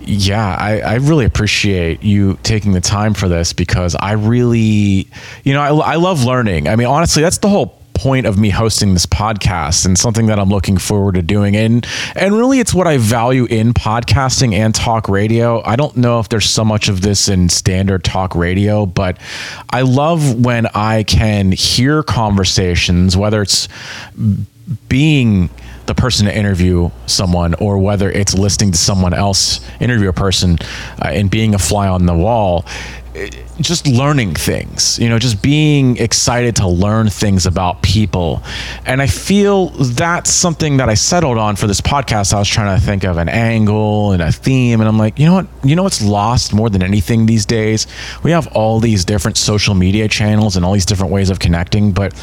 Yeah, 0.02 0.56
I, 0.56 0.82
I 0.82 0.94
really 0.96 1.26
appreciate 1.26 2.04
you 2.04 2.38
taking 2.44 2.74
the 2.74 2.82
time 2.82 3.16
for 3.16 3.28
this 3.28 3.54
because 3.54 3.96
I 3.96 4.12
really, 4.12 5.10
you 5.44 5.54
know, 5.54 5.62
I, 5.62 5.94
I 5.94 5.96
love 5.96 6.24
learning. 6.24 6.68
I 6.68 6.76
mean, 6.76 6.86
honestly, 6.86 7.24
that's 7.24 7.40
the 7.40 7.50
whole 7.50 7.82
point 7.96 8.28
of 8.28 8.38
me 8.38 8.50
hosting 8.50 8.94
this 8.94 9.06
podcast 9.06 9.86
and 9.86 9.98
something 9.98 10.28
that 10.28 10.40
I'm 10.40 10.50
looking 10.50 10.78
forward 10.78 11.16
to 11.16 11.22
doing. 11.22 11.56
And 11.56 11.88
and 12.16 12.36
really 12.36 12.60
it's 12.60 12.74
what 12.74 12.88
I 12.88 12.98
value 12.98 13.46
in 13.46 13.74
podcasting 13.74 14.54
and 14.54 14.76
talk 14.76 15.10
radio. 15.10 15.64
I 15.64 15.76
don't 15.76 15.98
know 15.98 16.20
if 16.20 16.30
there's 16.30 16.50
so 16.50 16.64
much 16.64 16.90
of 16.90 17.02
this 17.02 17.28
in 17.28 17.50
standard 17.50 18.04
talk 18.04 18.36
radio, 18.36 18.86
but 18.86 19.18
I 19.70 19.82
love 19.82 20.44
when 20.46 20.68
I 20.68 21.04
can 21.04 21.52
hear 21.52 22.04
conversations, 22.04 23.18
whether 23.18 23.42
it's 23.42 23.68
being 24.90 25.50
the 25.88 25.96
person 25.96 26.26
to 26.26 26.36
interview 26.36 26.90
someone 27.06 27.54
or 27.56 27.78
whether 27.78 28.10
it's 28.10 28.34
listening 28.34 28.72
to 28.72 28.78
someone 28.78 29.14
else 29.14 29.60
interview 29.80 30.10
a 30.10 30.14
person 30.14 30.58
uh, 31.02 31.08
and 31.08 31.30
being 31.30 31.56
a 31.56 31.60
fly 31.60 31.88
on 31.88 32.06
the 32.06 32.14
wall 32.14 32.66
eh, 33.16 33.30
just 33.62 33.88
learning 33.88 34.34
things 34.34 35.00
you 35.00 35.08
know 35.08 35.18
just 35.18 35.42
being 35.42 35.98
excited 35.98 36.56
to 36.56 36.68
learn 36.68 37.10
things 37.10 37.46
about 37.46 37.82
people. 37.82 38.42
And 38.86 39.02
i 39.02 39.08
feel 39.08 39.70
that's 39.70 40.30
something 40.30 40.78
that 40.78 40.90
i 40.90 40.94
settled 40.94 41.38
on 41.38 41.56
for 41.56 41.68
this 41.68 41.82
podcast. 41.82 42.34
I 42.34 42.40
was 42.40 42.50
trying 42.50 42.78
to 42.78 42.86
think 42.86 43.04
of 43.04 43.18
an 43.18 43.30
angle 43.30 44.12
and 44.12 44.22
a 44.22 44.32
theme 44.32 44.82
and 44.82 44.88
i'm 44.88 44.98
like 44.98 45.18
you 45.20 45.26
know 45.26 45.36
what? 45.36 45.48
You 45.64 45.76
know 45.76 45.84
what's 45.84 46.04
lost 46.04 46.54
more 46.54 46.70
than 46.70 46.84
anything 46.84 47.26
these 47.26 47.46
days? 47.46 47.88
We 48.24 48.32
have 48.32 48.48
all 48.48 48.80
these 48.80 49.06
different 49.06 49.38
social 49.38 49.76
media 49.76 50.08
channels 50.08 50.56
and 50.56 50.66
all 50.66 50.74
these 50.74 50.86
different 50.86 51.14
ways 51.14 51.30
of 51.30 51.40
connecting 51.40 51.92
but 51.92 52.14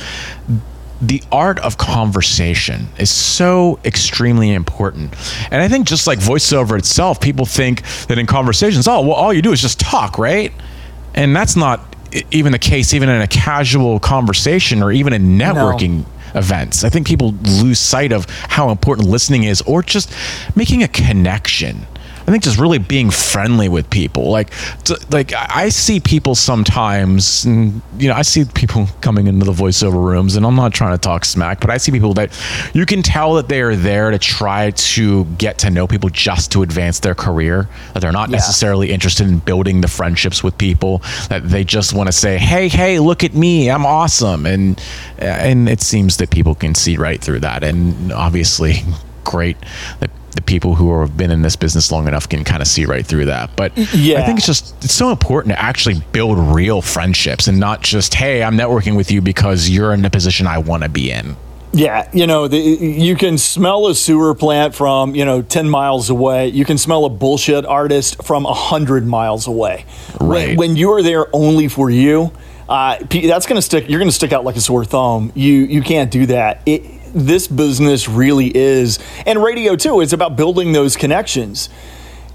the 1.03 1.21
art 1.33 1.59
of 1.59 1.77
conversation 1.79 2.87
is 2.97 3.11
so 3.11 3.81
extremely 3.85 4.53
important. 4.53 5.13
And 5.51 5.61
I 5.61 5.67
think 5.67 5.89
just 5.89 6.07
like 6.07 6.21
voiceover 6.21 6.79
itself, 6.79 7.21
people 7.21 7.45
think 7.45 7.83
that 8.07 8.19
in 8.19 8.27
conversations, 8.27 8.87
oh, 8.87 9.01
well, 9.01 9.13
all 9.13 9.33
you 9.33 9.43
do 9.43 9.51
is 9.53 9.61
just 9.61 9.81
talk, 9.81 10.17
right? 10.17 10.53
And 11.15 11.35
that's 11.35 11.57
not 11.57 11.97
even 12.31 12.53
the 12.53 12.59
case, 12.59 12.95
even 12.95 13.09
in 13.09 13.21
a 13.21 13.27
casual 13.27 13.99
conversation 13.99 14.81
or 14.81 14.93
even 14.93 15.13
in 15.13 15.37
networking 15.37 16.05
events. 16.35 16.85
I 16.85 16.89
think 16.89 17.07
people 17.07 17.33
lose 17.43 17.81
sight 17.81 18.13
of 18.13 18.27
how 18.31 18.71
important 18.71 19.09
listening 19.09 19.43
is 19.43 19.61
or 19.63 19.83
just 19.83 20.15
making 20.57 20.85
a 20.85 20.89
connection. 20.89 21.87
I 22.27 22.31
think 22.31 22.43
just 22.43 22.59
really 22.59 22.79
being 22.79 23.11
friendly 23.11 23.69
with 23.69 23.91
people. 23.91 24.31
Like, 24.31 24.53
like 25.11 25.33
I 25.35 25.69
see 25.71 26.01
people 26.01 26.35
sometimes, 26.35 27.45
and, 27.45 27.83
you 27.99 28.09
know, 28.09 28.15
I 28.15 28.23
see 28.23 28.45
people 28.45 28.87
coming 29.01 29.27
into 29.27 29.45
the 29.45 29.53
voiceover 29.53 30.03
rooms, 30.03 30.37
and 30.37 30.47
I'm 30.47 30.55
not 30.55 30.73
trying 30.73 30.93
to 30.93 30.99
talk 30.99 31.25
smack, 31.25 31.61
but 31.61 31.71
I 31.71 31.79
see 31.79 31.91
people 31.93 32.15
that 32.15 32.31
you 32.75 32.87
can 32.87 33.03
tell 33.03 33.35
that 33.35 33.49
they 33.49 33.61
are 33.61 33.75
there 33.75 34.11
to 34.11 34.19
try 34.19 34.71
to 34.71 35.25
get 35.39 35.59
to 35.59 35.71
know 35.71 35.87
people 35.87 36.11
just 36.11 36.53
to 36.53 36.63
advance 36.63 37.01
their 37.01 37.15
career. 37.15 37.69
That 37.93 38.01
they're 38.01 38.13
not 38.13 38.31
Yeah. 38.31 38.37
necessarily 38.37 38.93
interested 38.93 39.27
in 39.27 39.39
building 39.39 39.81
the 39.81 39.89
friendships 39.89 40.43
with 40.45 40.57
people. 40.59 41.03
That 41.29 41.49
they 41.49 41.65
just 41.65 41.93
want 41.93 42.07
to 42.07 42.13
say, 42.13 42.39
"Hey, 42.39 42.69
hey, 42.69 42.99
look 42.99 43.25
at 43.25 43.35
me, 43.35 43.69
I'm 43.71 43.85
awesome," 43.85 44.47
and 44.47 44.81
and 45.19 45.69
it 45.69 45.81
seems 45.83 46.17
that 46.19 46.31
people 46.31 46.55
can 46.55 46.75
see 46.75 46.97
right 46.97 47.21
through 47.21 47.41
that. 47.41 47.63
And 47.65 48.13
obviously, 48.13 48.85
great 49.25 49.57
the 50.01 50.09
people 50.53 50.75
who 50.75 51.01
have 51.01 51.17
been 51.17 51.31
in 51.31 51.41
this 51.41 51.57
business 51.57 51.91
long 51.91 52.07
enough 52.07 52.29
can 52.29 52.45
kind 52.45 52.61
of 52.61 52.69
see 52.69 52.85
right 52.85 53.07
through 53.07 53.25
that. 53.25 53.57
But 53.57 53.75
yeah. 53.95 54.21
I 54.21 54.27
think 54.27 54.37
it's 54.37 54.47
just 54.47 54.85
it's 54.85 54.93
so 54.93 55.11
important 55.11 55.55
to 55.55 55.59
actually 55.59 56.03
build 56.13 56.39
real 56.39 56.83
friendships 56.83 57.49
and 57.49 57.59
not 57.59 57.81
just 57.81 58.13
hey, 58.13 58.43
I'm 58.43 58.55
networking 58.55 58.95
with 58.95 59.11
you 59.11 59.23
because 59.23 59.71
you're 59.71 59.95
in 59.95 60.03
the 60.03 60.11
position 60.11 60.47
I 60.47 60.59
want 60.59 60.83
to 60.83 60.91
be 60.91 61.11
in. 61.11 61.37
Yeah, 61.73 62.07
you 62.13 62.27
know, 62.27 62.49
the, 62.49 62.59
you 62.59 63.17
can 63.17 63.39
smell 63.39 63.87
a 63.87 63.95
sewer 63.95 64.35
plant 64.35 64.75
from, 64.75 65.15
you 65.15 65.25
know, 65.25 65.41
10 65.41 65.71
miles 65.71 66.11
away. 66.11 66.49
You 66.49 66.67
can 66.67 66.77
smell 66.77 67.07
a 67.07 67.09
bullshit 67.09 67.65
artist 67.65 68.23
from 68.23 68.45
100 68.45 69.07
miles 69.07 69.47
away. 69.47 69.87
Right. 70.21 70.49
When, 70.49 70.57
when 70.59 70.77
you 70.77 70.93
are 70.93 71.03
there 71.03 71.35
only 71.35 71.69
for 71.69 71.89
you, 71.89 72.31
uh, 72.69 72.99
that's 72.99 73.47
going 73.47 73.57
to 73.57 73.63
stick, 73.63 73.89
you're 73.89 74.01
going 74.01 74.11
to 74.11 74.15
stick 74.15 74.35
out 74.35 74.45
like 74.45 74.57
a 74.57 74.61
sore 74.61 74.85
thumb. 74.85 75.33
You, 75.35 75.55
you 75.55 75.81
can't 75.81 76.11
do 76.11 76.27
that. 76.27 76.61
It, 76.67 76.83
this 77.15 77.47
business 77.47 78.09
really 78.09 78.55
is, 78.55 78.99
and 79.27 79.43
radio 79.43 79.77
too, 79.77 80.01
it's 80.01 80.13
about 80.13 80.37
building 80.37 80.73
those 80.73 80.97
connections. 80.97 81.69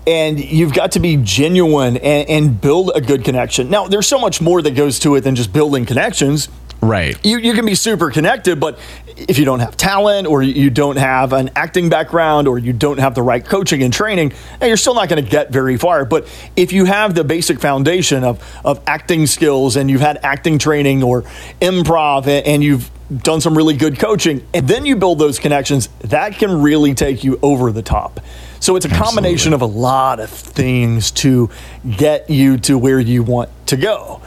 And 0.05 0.39
you've 0.39 0.73
got 0.73 0.93
to 0.93 1.01
be 1.01 1.17
genuine 1.17 1.97
and, 1.97 2.29
and 2.29 2.61
build 2.61 2.91
a 2.95 3.01
good 3.01 3.25
connection. 3.25 3.69
Now, 3.69 3.87
there's 3.87 4.07
so 4.07 4.17
much 4.17 4.39
more 4.39 4.61
that 4.61 4.71
goes 4.71 4.99
to 4.99 5.15
it 5.15 5.21
than 5.21 5.35
just 5.35 5.51
building 5.51 5.85
connections 5.85 6.47
Right. 6.81 7.17
you, 7.25 7.39
you 7.39 7.53
can 7.53 7.65
be 7.65 7.73
super 7.75 8.11
connected, 8.11 8.59
but 8.59 8.77
if 9.15 9.39
you 9.39 9.45
don't 9.45 9.61
have 9.61 9.75
talent 9.75 10.27
or 10.27 10.43
you 10.43 10.69
don't 10.69 10.97
have 10.97 11.33
an 11.33 11.49
acting 11.55 11.89
background 11.89 12.47
or 12.47 12.59
you 12.59 12.71
don't 12.71 12.99
have 12.99 13.15
the 13.15 13.23
right 13.23 13.43
coaching 13.43 13.81
and 13.81 13.91
training, 13.91 14.33
eh, 14.61 14.67
you're 14.67 14.77
still 14.77 14.93
not 14.93 15.09
going 15.09 15.23
to 15.23 15.29
get 15.29 15.51
very 15.51 15.77
far. 15.77 16.05
But 16.05 16.27
if 16.55 16.71
you 16.71 16.85
have 16.85 17.15
the 17.15 17.23
basic 17.23 17.59
foundation 17.59 18.23
of, 18.23 18.43
of 18.63 18.79
acting 18.85 19.25
skills 19.25 19.75
and 19.75 19.89
you've 19.89 20.01
had 20.01 20.19
acting 20.21 20.59
training 20.59 21.01
or 21.01 21.23
improv 21.61 22.27
and, 22.27 22.45
and 22.45 22.63
you've 22.63 22.91
done 23.15 23.39
some 23.39 23.55
really 23.55 23.75
good 23.75 23.99
coaching, 23.99 24.45
and 24.53 24.67
then 24.67 24.85
you 24.85 24.95
build 24.95 25.19
those 25.19 25.39
connections, 25.39 25.87
that 25.99 26.35
can 26.35 26.61
really 26.61 26.93
take 26.93 27.23
you 27.23 27.39
over 27.41 27.71
the 27.71 27.81
top. 27.81 28.19
So 28.59 28.75
it's 28.75 28.85
a 28.85 28.89
combination 28.89 29.53
of 29.53 29.61
a 29.61 29.65
lot 29.65 30.19
of 30.19 30.29
things 30.29 31.11
to 31.11 31.49
get 31.97 32.29
you 32.29 32.57
to 32.59 32.77
where 32.77 32.99
you 32.99 33.23
want 33.23 33.49
to 33.67 33.77
go 33.77 34.21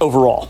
overall. 0.00 0.48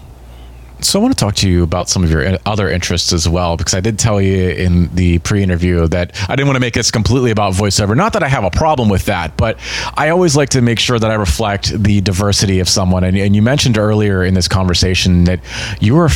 So 0.81 0.99
I 0.99 1.03
want 1.03 1.17
to 1.17 1.25
talk 1.25 1.37
to 1.37 1.49
you 1.49 1.63
about 1.63 1.89
some 1.89 2.03
of 2.03 2.11
your 2.11 2.27
uh, 2.27 2.39
other 2.45 2.69
interests 2.69 3.13
as 3.13 3.29
well, 3.29 3.57
because 3.57 3.73
I 3.73 3.79
did 3.81 4.01
tell 4.01 4.21
you 4.21 4.49
in 4.49 4.93
the 4.97 5.21
pre-interview 5.21 5.87
that 5.89 6.21
I 6.29 6.35
didn't 6.35 6.49
want 6.49 6.57
to 6.57 6.61
make 6.61 6.75
this 6.75 6.91
completely 6.91 7.31
about 7.31 7.55
voiceover. 7.55 7.97
Not 7.97 8.15
that 8.15 8.25
I 8.25 8.29
have 8.29 8.43
a 8.43 8.51
problem 8.51 8.89
with 8.89 9.05
that, 9.05 9.37
but 9.37 9.61
I 9.97 10.09
always 10.09 10.35
like 10.35 10.49
to 10.51 10.61
make 10.61 10.81
sure 10.81 10.99
that 10.99 11.09
I 11.09 11.15
reflect 11.15 11.81
the 11.81 12.01
diversity 12.01 12.59
of 12.59 12.69
someone. 12.69 13.05
And, 13.05 13.17
and 13.17 13.37
you 13.37 13.43
mentioned 13.43 13.79
earlier 13.79 14.25
in 14.25 14.35
this 14.35 14.49
conversation 14.49 15.23
that 15.25 15.39
you 15.81 15.95
were 15.95 16.09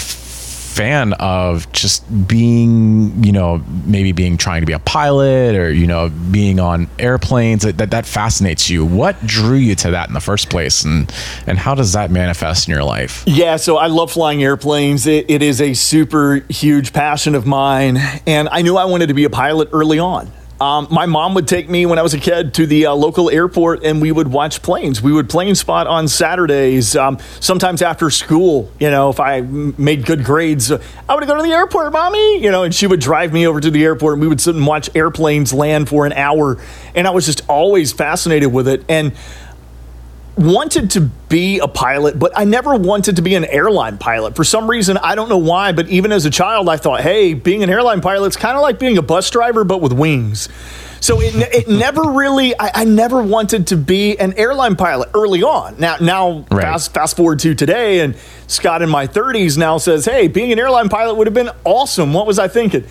fan 0.76 1.14
of 1.14 1.70
just 1.72 2.04
being, 2.28 3.24
you 3.24 3.32
know, 3.32 3.64
maybe 3.86 4.12
being 4.12 4.36
trying 4.36 4.60
to 4.60 4.66
be 4.66 4.74
a 4.74 4.78
pilot 4.78 5.56
or, 5.56 5.72
you 5.72 5.86
know, 5.86 6.10
being 6.30 6.60
on 6.60 6.88
airplanes 6.98 7.62
that, 7.62 7.78
that, 7.78 7.90
that 7.92 8.04
fascinates 8.04 8.68
you. 8.68 8.84
What 8.84 9.26
drew 9.26 9.56
you 9.56 9.74
to 9.76 9.92
that 9.92 10.08
in 10.08 10.14
the 10.14 10.20
first 10.20 10.50
place? 10.50 10.84
And, 10.84 11.12
and 11.46 11.58
how 11.58 11.74
does 11.74 11.94
that 11.94 12.10
manifest 12.10 12.68
in 12.68 12.74
your 12.74 12.84
life? 12.84 13.24
Yeah, 13.26 13.56
so 13.56 13.78
I 13.78 13.86
love 13.86 14.12
flying 14.12 14.42
airplanes. 14.42 15.06
It, 15.06 15.30
it 15.30 15.42
is 15.42 15.60
a 15.60 15.72
super 15.72 16.44
huge 16.50 16.92
passion 16.92 17.34
of 17.34 17.46
mine. 17.46 17.96
And 18.26 18.48
I 18.50 18.62
knew 18.62 18.76
I 18.76 18.84
wanted 18.84 19.06
to 19.06 19.14
be 19.14 19.24
a 19.24 19.30
pilot 19.30 19.70
early 19.72 19.98
on. 19.98 20.30
Um, 20.60 20.88
my 20.90 21.04
mom 21.04 21.34
would 21.34 21.46
take 21.46 21.68
me 21.68 21.84
when 21.84 21.98
I 21.98 22.02
was 22.02 22.14
a 22.14 22.18
kid 22.18 22.54
to 22.54 22.66
the 22.66 22.86
uh, 22.86 22.94
local 22.94 23.28
airport 23.28 23.84
and 23.84 24.00
we 24.00 24.10
would 24.10 24.28
watch 24.28 24.62
planes. 24.62 25.02
We 25.02 25.12
would 25.12 25.28
plane 25.28 25.54
spot 25.54 25.86
on 25.86 26.08
Saturdays, 26.08 26.96
um, 26.96 27.18
sometimes 27.40 27.82
after 27.82 28.08
school. 28.08 28.70
You 28.80 28.90
know, 28.90 29.10
if 29.10 29.20
I 29.20 29.42
made 29.42 30.06
good 30.06 30.24
grades, 30.24 30.72
I 30.72 31.14
would 31.14 31.26
go 31.26 31.36
to 31.36 31.42
the 31.42 31.52
airport, 31.52 31.92
mommy, 31.92 32.42
you 32.42 32.50
know, 32.50 32.62
and 32.62 32.74
she 32.74 32.86
would 32.86 33.00
drive 33.00 33.34
me 33.34 33.46
over 33.46 33.60
to 33.60 33.70
the 33.70 33.84
airport 33.84 34.14
and 34.14 34.22
we 34.22 34.28
would 34.28 34.40
sit 34.40 34.54
and 34.54 34.66
watch 34.66 34.88
airplanes 34.94 35.52
land 35.52 35.90
for 35.90 36.06
an 36.06 36.12
hour. 36.14 36.58
And 36.94 37.06
I 37.06 37.10
was 37.10 37.26
just 37.26 37.42
always 37.48 37.92
fascinated 37.92 38.50
with 38.50 38.66
it. 38.66 38.82
And 38.88 39.12
wanted 40.36 40.90
to 40.92 41.00
be 41.00 41.58
a 41.58 41.68
pilot, 41.68 42.18
but 42.18 42.32
I 42.36 42.44
never 42.44 42.74
wanted 42.74 43.16
to 43.16 43.22
be 43.22 43.34
an 43.34 43.44
airline 43.44 43.96
pilot. 43.98 44.36
For 44.36 44.44
some 44.44 44.68
reason, 44.68 44.98
I 44.98 45.14
don't 45.14 45.28
know 45.28 45.38
why, 45.38 45.72
but 45.72 45.88
even 45.88 46.12
as 46.12 46.26
a 46.26 46.30
child, 46.30 46.68
I 46.68 46.76
thought, 46.76 47.00
hey, 47.00 47.34
being 47.34 47.62
an 47.62 47.70
airline 47.70 48.02
pilot 48.02 48.28
is 48.28 48.36
kind 48.36 48.54
of 48.56 48.62
like 48.62 48.78
being 48.78 48.98
a 48.98 49.02
bus 49.02 49.30
driver, 49.30 49.64
but 49.64 49.80
with 49.80 49.92
wings. 49.92 50.48
So 51.00 51.20
it, 51.20 51.34
it 51.36 51.68
never 51.68 52.02
really, 52.02 52.54
I, 52.58 52.70
I, 52.74 52.84
never 52.84 53.22
wanted 53.22 53.68
to 53.68 53.76
be 53.76 54.18
an 54.18 54.34
airline 54.34 54.76
pilot 54.76 55.10
early 55.14 55.42
on. 55.42 55.78
Now, 55.78 55.96
now 56.00 56.46
right. 56.50 56.62
fast, 56.62 56.92
fast 56.92 57.16
forward 57.16 57.38
to 57.40 57.54
today, 57.54 58.00
and 58.00 58.14
Scott 58.46 58.82
in 58.82 58.90
my 58.90 59.06
30s 59.06 59.56
now 59.56 59.78
says, 59.78 60.04
hey, 60.04 60.28
being 60.28 60.52
an 60.52 60.58
airline 60.58 60.88
pilot 60.90 61.14
would 61.14 61.26
have 61.26 61.34
been 61.34 61.50
awesome. 61.64 62.12
What 62.12 62.26
was 62.26 62.38
I 62.38 62.48
thinking? 62.48 62.84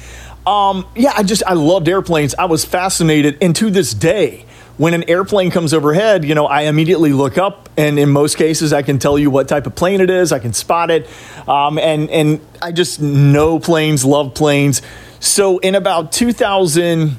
Um, 0.47 0.85
yeah, 0.95 1.13
I 1.15 1.23
just, 1.23 1.43
I 1.45 1.53
loved 1.53 1.87
airplanes. 1.87 2.33
I 2.35 2.45
was 2.45 2.65
fascinated. 2.65 3.37
And 3.41 3.55
to 3.55 3.69
this 3.69 3.93
day, 3.93 4.45
when 4.77 4.93
an 4.93 5.09
airplane 5.09 5.51
comes 5.51 5.73
overhead, 5.73 6.25
you 6.25 6.35
know, 6.35 6.47
I 6.47 6.63
immediately 6.63 7.13
look 7.13 7.37
up, 7.37 7.69
and 7.77 7.97
in 7.97 8.09
most 8.09 8.37
cases, 8.37 8.73
I 8.73 8.81
can 8.81 8.99
tell 8.99 9.17
you 9.17 9.29
what 9.29 9.47
type 9.47 9.67
of 9.67 9.75
plane 9.75 10.01
it 10.01 10.09
is. 10.09 10.31
I 10.31 10.39
can 10.39 10.53
spot 10.53 10.91
it, 10.91 11.09
um, 11.47 11.77
and 11.79 12.09
and 12.09 12.41
I 12.61 12.71
just 12.71 13.01
know 13.01 13.59
planes, 13.59 14.03
love 14.03 14.33
planes. 14.33 14.81
So 15.19 15.59
in 15.59 15.75
about 15.75 16.11
2000, 16.11 17.17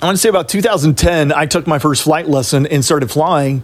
I 0.00 0.04
want 0.04 0.16
to 0.16 0.20
say 0.20 0.28
about 0.28 0.48
2010, 0.48 1.32
I 1.32 1.46
took 1.46 1.66
my 1.66 1.78
first 1.78 2.02
flight 2.02 2.28
lesson 2.28 2.66
and 2.66 2.84
started 2.84 3.10
flying, 3.10 3.62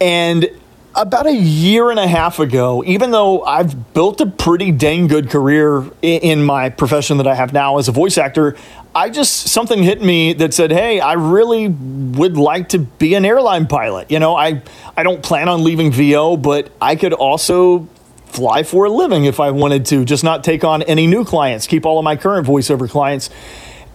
and 0.00 0.48
about 0.96 1.26
a 1.26 1.34
year 1.34 1.90
and 1.90 1.98
a 1.98 2.06
half 2.06 2.38
ago, 2.38 2.82
even 2.84 3.10
though 3.10 3.42
I've 3.42 3.94
built 3.94 4.20
a 4.20 4.26
pretty 4.26 4.70
dang 4.70 5.06
good 5.08 5.28
career 5.28 5.84
in 6.02 6.44
my 6.44 6.68
profession 6.70 7.16
that 7.18 7.26
I 7.26 7.34
have 7.34 7.52
now 7.52 7.78
as 7.78 7.88
a 7.88 7.92
voice 7.92 8.16
actor, 8.16 8.56
I 8.94 9.10
just 9.10 9.48
something 9.48 9.82
hit 9.82 10.02
me 10.02 10.34
that 10.34 10.54
said, 10.54 10.70
"Hey, 10.70 11.00
I 11.00 11.14
really 11.14 11.68
would 11.68 12.36
like 12.36 12.68
to 12.70 12.78
be 12.78 13.14
an 13.14 13.24
airline 13.24 13.66
pilot." 13.66 14.10
You 14.10 14.20
know, 14.20 14.36
I 14.36 14.62
I 14.96 15.02
don't 15.02 15.22
plan 15.22 15.48
on 15.48 15.64
leaving 15.64 15.90
VO, 15.90 16.36
but 16.36 16.70
I 16.80 16.94
could 16.94 17.12
also 17.12 17.88
fly 18.26 18.62
for 18.62 18.84
a 18.84 18.90
living 18.90 19.24
if 19.24 19.38
I 19.40 19.50
wanted 19.52 19.86
to, 19.86 20.04
just 20.04 20.24
not 20.24 20.42
take 20.42 20.64
on 20.64 20.82
any 20.82 21.06
new 21.06 21.24
clients, 21.24 21.66
keep 21.66 21.86
all 21.86 21.98
of 21.98 22.04
my 22.04 22.16
current 22.16 22.46
voiceover 22.46 22.90
clients. 22.90 23.30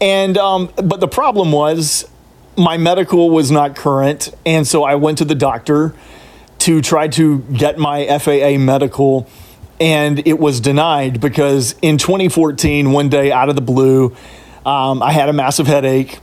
And 0.02 0.38
um, 0.38 0.72
but 0.76 1.00
the 1.00 1.08
problem 1.08 1.52
was 1.52 2.10
my 2.58 2.78
medical 2.78 3.30
was 3.30 3.52
not 3.52 3.76
current, 3.76 4.34
and 4.46 4.68
so 4.68 4.84
I 4.84 4.96
went 4.96 5.18
to 5.20 5.26
the 5.26 5.36
doctor 5.36 5.94
to 6.60 6.82
try 6.82 7.08
to 7.08 7.40
get 7.40 7.78
my 7.78 8.06
FAA 8.20 8.58
medical, 8.58 9.28
and 9.80 10.26
it 10.28 10.40
was 10.40 10.60
denied 10.60 11.22
because 11.22 11.76
in 11.82 11.98
2014, 11.98 12.92
one 12.92 13.08
day 13.08 13.32
out 13.32 13.48
of 13.48 13.56
the 13.56 13.62
blue, 13.62 14.16
um, 14.66 15.02
I 15.02 15.12
had 15.12 15.30
a 15.30 15.34
massive 15.34 15.68
headache. 15.68 16.20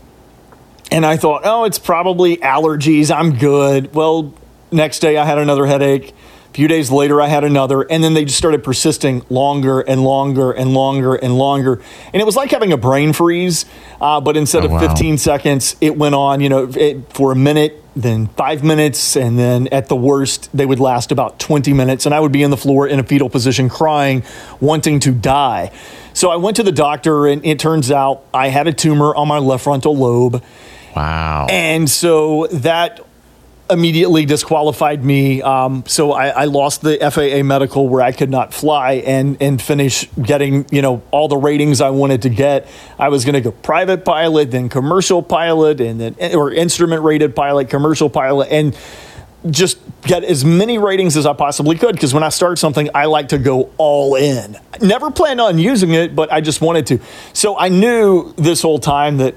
And 0.91 1.05
I 1.05 1.17
thought, 1.17 1.43
oh, 1.45 1.65
it's 1.65 1.81
probably 1.81 2.37
allergies. 2.37 3.15
I'm 3.15 3.37
good. 3.37 3.93
Well, 3.95 4.33
next 4.71 5.01
day 5.01 5.17
I 5.17 5.25
had 5.25 5.39
another 5.39 5.67
headache 5.67 6.15
A 6.51 6.55
few 6.55 6.69
days 6.69 6.91
later, 6.91 7.21
I 7.21 7.27
had 7.27 7.45
another, 7.45 7.83
and 7.83 8.03
then 8.03 8.15
they 8.15 8.25
just 8.25 8.39
started 8.39 8.63
persisting 8.65 9.25
longer 9.29 9.81
and 9.81 10.03
longer 10.03 10.53
and 10.53 10.73
longer 10.73 11.15
and 11.17 11.37
longer. 11.37 11.83
And 12.13 12.23
it 12.23 12.25
was 12.25 12.37
like 12.37 12.51
having 12.51 12.73
a 12.73 12.77
brain 12.77 13.13
freeze, 13.13 13.67
uh, 14.01 14.21
but 14.21 14.37
instead 14.37 14.65
oh, 14.65 14.75
of 14.75 14.81
15 14.81 15.19
seconds, 15.19 15.77
it 15.81 15.97
went 15.97 16.15
on, 16.15 16.41
you 16.41 16.49
know, 16.49 16.71
it, 16.73 17.13
for 17.13 17.33
a 17.33 17.37
minute, 17.37 17.83
then 17.95 18.29
five 18.29 18.63
minutes, 18.63 19.17
and 19.17 19.39
then 19.39 19.69
at 19.69 19.89
the 19.89 19.97
worst, 19.97 20.49
they 20.55 20.67
would 20.67 20.81
last 20.81 21.13
about 21.13 21.39
20 21.39 21.73
minutes. 21.73 22.07
And 22.07 22.15
I 22.15 22.21
would 22.21 22.33
be 22.33 22.43
in 22.43 22.51
the 22.51 22.57
floor 22.57 22.87
in 22.87 23.01
a 23.01 23.03
fetal 23.03 23.29
position, 23.29 23.69
crying, 23.69 24.23
wanting 24.61 25.01
to 25.01 25.13
die. 25.13 25.73
So 26.17 26.31
I 26.31 26.37
went 26.37 26.57
to 26.57 26.63
the 26.63 26.73
doctor, 26.73 27.27
and 27.27 27.45
it 27.45 27.59
turns 27.59 27.91
out 27.91 28.25
I 28.33 28.49
had 28.49 28.67
a 28.67 28.73
tumor 28.73 29.15
on 29.15 29.29
my 29.29 29.37
left 29.37 29.65
frontal 29.65 29.95
lobe. 29.95 30.43
Wow. 30.97 31.47
And 31.51 31.91
so 31.91 32.47
that 32.47 33.07
immediately 33.69 34.25
disqualified 34.25 35.05
me. 35.05 35.43
Um, 35.43 35.85
so 35.87 36.13
I, 36.13 36.29
I, 36.29 36.45
lost 36.45 36.81
the 36.81 36.97
FAA 36.99 37.43
medical 37.43 37.87
where 37.87 38.01
I 38.01 38.13
could 38.13 38.31
not 38.31 38.55
fly 38.55 38.93
and 39.05 39.37
and 39.43 39.61
finish 39.61 40.09
getting 40.23 40.65
you 40.71 40.81
know 40.81 41.03
all 41.11 41.29
the 41.29 41.37
ratings 41.37 41.83
I 41.83 41.91
wanted 41.91 42.23
to 42.23 42.31
get. 42.31 42.67
I 42.99 43.11
was 43.11 43.27
going 43.27 43.35
to 43.35 43.43
go 43.43 43.51
private 43.51 44.03
pilot, 44.07 44.53
then 44.53 44.71
commercial 44.71 45.23
pilot, 45.23 45.83
and 45.83 46.01
then 46.01 46.17
or 46.35 46.51
instrument 46.51 47.03
rated 47.03 47.37
pilot, 47.37 47.69
commercial 47.69 48.09
pilot, 48.09 48.49
and 48.51 48.75
just 49.51 49.79
get 50.07 50.25
as 50.25 50.45
many 50.45 50.79
ratings 50.79 51.17
as 51.17 51.27
I 51.27 51.33
possibly 51.33 51.77
could 51.77 51.95
because 51.95 52.15
when 52.15 52.23
I 52.23 52.29
start 52.29 52.59
something, 52.59 52.89
I 52.95 53.07
like 53.07 53.29
to 53.29 53.39
go 53.39 53.71
all 53.77 54.15
in. 54.15 54.57
Never 54.81 55.11
planned 55.11 55.41
on 55.41 55.59
using 55.59 55.93
it, 55.93 56.15
but 56.15 56.33
I 56.33 56.41
just 56.41 56.61
wanted 56.61 56.87
to. 56.89 57.01
So 57.33 57.59
I 57.59 57.69
knew 57.69 58.33
this 58.37 58.63
whole 58.63 58.79
time 58.79 59.19
that 59.19 59.35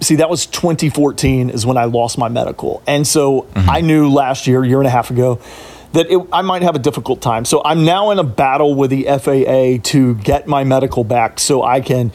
see 0.00 0.16
that 0.16 0.28
was 0.28 0.46
2014 0.46 1.50
is 1.50 1.64
when 1.64 1.76
I 1.76 1.84
lost 1.84 2.18
my 2.18 2.28
medical, 2.28 2.82
and 2.86 3.06
so 3.06 3.42
mm-hmm. 3.42 3.70
I 3.70 3.80
knew 3.80 4.10
last 4.10 4.46
year, 4.46 4.64
year 4.64 4.78
and 4.78 4.86
a 4.86 4.90
half 4.90 5.10
ago, 5.10 5.40
that 5.92 6.10
it, 6.10 6.20
I 6.32 6.42
might 6.42 6.62
have 6.62 6.76
a 6.76 6.78
difficult 6.78 7.22
time. 7.22 7.44
So 7.44 7.62
I'm 7.64 7.84
now 7.84 8.10
in 8.10 8.18
a 8.18 8.24
battle 8.24 8.74
with 8.74 8.90
the 8.90 9.04
FAA 9.04 9.82
to 9.90 10.14
get 10.16 10.46
my 10.46 10.64
medical 10.64 11.04
back 11.04 11.40
so 11.40 11.62
I 11.62 11.80
can 11.80 12.12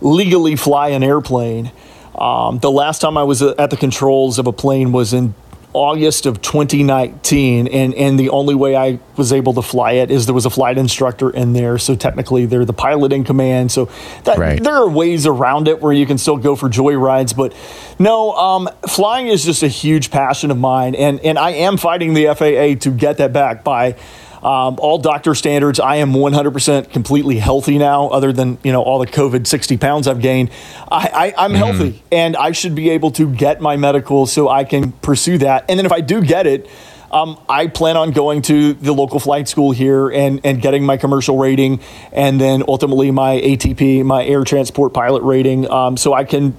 legally 0.00 0.56
fly 0.56 0.88
an 0.88 1.02
airplane. 1.02 1.70
Um, 2.14 2.58
the 2.58 2.70
last 2.70 3.00
time 3.00 3.16
I 3.16 3.24
was 3.24 3.42
at 3.42 3.70
the 3.70 3.76
controls 3.76 4.38
of 4.38 4.46
a 4.46 4.52
plane 4.52 4.92
was 4.92 5.12
in 5.12 5.34
August 5.74 6.26
of 6.26 6.40
2019, 6.40 7.68
and 7.68 7.94
and 7.94 8.18
the 8.18 8.30
only 8.30 8.54
way 8.54 8.74
I 8.74 8.98
was 9.16 9.32
able 9.32 9.52
to 9.54 9.62
fly 9.62 9.92
it 9.92 10.10
is 10.10 10.26
there 10.26 10.34
was 10.34 10.46
a 10.46 10.50
flight 10.50 10.78
instructor 10.78 11.30
in 11.30 11.52
there, 11.52 11.78
so 11.78 11.94
technically 11.94 12.46
they're 12.46 12.64
the 12.64 12.72
pilot 12.72 13.12
in 13.12 13.24
command. 13.24 13.70
So 13.70 13.90
that, 14.24 14.38
right. 14.38 14.62
there 14.62 14.74
are 14.74 14.88
ways 14.88 15.26
around 15.26 15.68
it 15.68 15.82
where 15.82 15.92
you 15.92 16.06
can 16.06 16.16
still 16.16 16.38
go 16.38 16.56
for 16.56 16.68
joy 16.68 16.94
rides, 16.94 17.32
but 17.32 17.54
no, 17.98 18.32
um, 18.32 18.68
flying 18.88 19.28
is 19.28 19.44
just 19.44 19.62
a 19.62 19.68
huge 19.68 20.10
passion 20.10 20.50
of 20.50 20.58
mine, 20.58 20.94
and 20.94 21.20
and 21.20 21.38
I 21.38 21.50
am 21.50 21.76
fighting 21.76 22.14
the 22.14 22.26
FAA 22.26 22.80
to 22.82 22.90
get 22.90 23.18
that 23.18 23.32
back 23.32 23.62
by 23.62 23.96
um, 24.42 24.76
all 24.78 24.98
doctor 24.98 25.34
standards. 25.34 25.80
I 25.80 25.96
am 25.96 26.12
100% 26.12 26.90
completely 26.90 27.38
healthy 27.38 27.78
now, 27.78 28.08
other 28.08 28.32
than 28.32 28.58
you 28.62 28.72
know 28.72 28.82
all 28.82 28.98
the 28.98 29.06
COVID 29.06 29.46
60 29.46 29.76
pounds 29.78 30.06
I've 30.06 30.20
gained. 30.20 30.50
I, 30.90 31.32
I, 31.36 31.44
am 31.44 31.52
mm-hmm. 31.52 31.56
healthy, 31.56 32.02
and 32.12 32.36
I 32.36 32.52
should 32.52 32.74
be 32.74 32.90
able 32.90 33.10
to 33.12 33.32
get 33.32 33.60
my 33.60 33.76
medical 33.76 34.26
so 34.26 34.48
I 34.48 34.64
can 34.64 34.92
pursue 34.92 35.38
that. 35.38 35.64
And 35.68 35.78
then 35.78 35.86
if 35.86 35.92
I 35.92 36.00
do 36.00 36.22
get 36.22 36.46
it. 36.46 36.68
Um, 37.10 37.40
I 37.48 37.68
plan 37.68 37.96
on 37.96 38.10
going 38.10 38.42
to 38.42 38.74
the 38.74 38.92
local 38.92 39.18
flight 39.18 39.48
school 39.48 39.70
here 39.70 40.10
and, 40.10 40.42
and 40.44 40.60
getting 40.60 40.84
my 40.84 40.98
commercial 40.98 41.38
rating 41.38 41.80
and 42.12 42.38
then 42.38 42.64
ultimately 42.68 43.10
my 43.10 43.40
ATP, 43.40 44.04
my 44.04 44.22
air 44.26 44.44
transport 44.44 44.92
pilot 44.92 45.22
rating. 45.22 45.70
Um, 45.70 45.96
so 45.96 46.12
I 46.12 46.24
can 46.24 46.54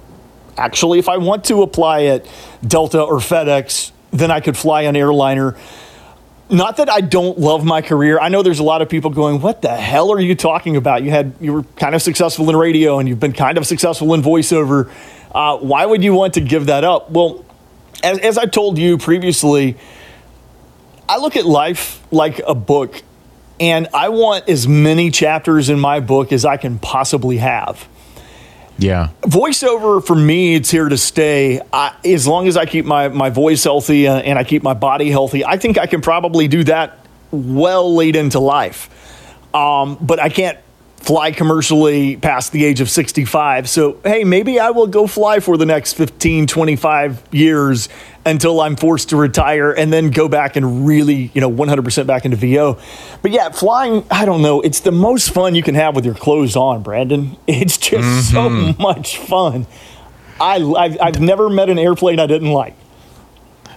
actually, 0.56 0.98
if 0.98 1.08
I 1.08 1.18
want 1.18 1.44
to 1.44 1.62
apply 1.62 2.06
at 2.06 2.26
Delta 2.66 3.00
or 3.00 3.18
FedEx, 3.18 3.92
then 4.10 4.32
I 4.32 4.40
could 4.40 4.56
fly 4.56 4.82
an 4.82 4.96
airliner 4.96 5.56
not 6.50 6.76
that 6.78 6.90
I 6.90 7.00
don't 7.00 7.38
love 7.38 7.64
my 7.64 7.82
career. 7.82 8.18
I 8.18 8.28
know 8.28 8.42
there's 8.42 8.58
a 8.58 8.64
lot 8.64 8.82
of 8.82 8.88
people 8.88 9.10
going, 9.10 9.40
"What 9.40 9.62
the 9.62 9.74
hell 9.74 10.12
are 10.12 10.20
you 10.20 10.34
talking 10.34 10.76
about? 10.76 11.02
You 11.02 11.10
had 11.10 11.34
you 11.40 11.52
were 11.52 11.62
kind 11.76 11.94
of 11.94 12.02
successful 12.02 12.48
in 12.50 12.56
radio 12.56 12.98
and 12.98 13.08
you've 13.08 13.20
been 13.20 13.32
kind 13.32 13.58
of 13.58 13.66
successful 13.66 14.12
in 14.14 14.22
voiceover. 14.22 14.90
Uh, 15.32 15.58
why 15.58 15.86
would 15.86 16.02
you 16.02 16.12
want 16.14 16.34
to 16.34 16.40
give 16.40 16.66
that 16.66 16.84
up?" 16.84 17.10
Well, 17.10 17.44
as, 18.02 18.18
as 18.18 18.38
I 18.38 18.46
told 18.46 18.78
you 18.78 18.98
previously, 18.98 19.76
I 21.08 21.18
look 21.18 21.36
at 21.36 21.46
life 21.46 22.02
like 22.10 22.40
a 22.46 22.54
book, 22.54 23.02
and 23.58 23.88
I 23.92 24.08
want 24.08 24.48
as 24.48 24.66
many 24.66 25.10
chapters 25.10 25.68
in 25.68 25.78
my 25.78 26.00
book 26.00 26.32
as 26.32 26.44
I 26.44 26.56
can 26.56 26.78
possibly 26.78 27.38
have. 27.38 27.88
Yeah. 28.80 29.10
Voiceover 29.22 30.04
for 30.04 30.16
me, 30.16 30.54
it's 30.54 30.70
here 30.70 30.88
to 30.88 30.96
stay. 30.96 31.60
I, 31.72 31.94
as 32.04 32.26
long 32.26 32.48
as 32.48 32.56
I 32.56 32.64
keep 32.64 32.86
my, 32.86 33.08
my 33.08 33.28
voice 33.28 33.62
healthy 33.62 34.08
uh, 34.08 34.16
and 34.16 34.38
I 34.38 34.44
keep 34.44 34.62
my 34.62 34.74
body 34.74 35.10
healthy, 35.10 35.44
I 35.44 35.58
think 35.58 35.78
I 35.78 35.86
can 35.86 36.00
probably 36.00 36.48
do 36.48 36.64
that 36.64 36.98
well 37.30 37.94
late 37.94 38.16
into 38.16 38.40
life. 38.40 38.88
Um, 39.54 39.98
but 40.00 40.18
I 40.18 40.30
can't 40.30 40.58
fly 41.00 41.32
commercially 41.32 42.16
past 42.16 42.52
the 42.52 42.64
age 42.64 42.80
of 42.80 42.88
65. 42.88 43.68
So, 43.68 43.98
hey, 44.04 44.22
maybe 44.22 44.60
I 44.60 44.70
will 44.70 44.86
go 44.86 45.06
fly 45.06 45.40
for 45.40 45.56
the 45.56 45.66
next 45.66 45.94
15, 45.94 46.46
25 46.46 47.22
years 47.32 47.88
until 48.24 48.60
I'm 48.60 48.76
forced 48.76 49.08
to 49.08 49.16
retire 49.16 49.72
and 49.72 49.92
then 49.92 50.10
go 50.10 50.28
back 50.28 50.56
and 50.56 50.86
really, 50.86 51.30
you 51.34 51.40
know, 51.40 51.50
100% 51.50 52.06
back 52.06 52.24
into 52.26 52.36
VO. 52.36 52.78
But 53.22 53.30
yeah, 53.30 53.48
flying, 53.48 54.04
I 54.10 54.26
don't 54.26 54.42
know, 54.42 54.60
it's 54.60 54.80
the 54.80 54.92
most 54.92 55.30
fun 55.30 55.54
you 55.54 55.62
can 55.62 55.74
have 55.74 55.96
with 55.96 56.04
your 56.04 56.14
clothes 56.14 56.54
on, 56.54 56.82
Brandon. 56.82 57.36
It's 57.46 57.76
just 57.76 58.32
mm-hmm. 58.32 58.70
so 58.76 58.82
much 58.82 59.18
fun. 59.18 59.66
I, 60.40 60.56
I've, 60.56 60.98
I've 61.00 61.20
never 61.20 61.50
met 61.50 61.68
an 61.68 61.78
airplane 61.78 62.20
I 62.20 62.26
didn't 62.26 62.52
like. 62.52 62.74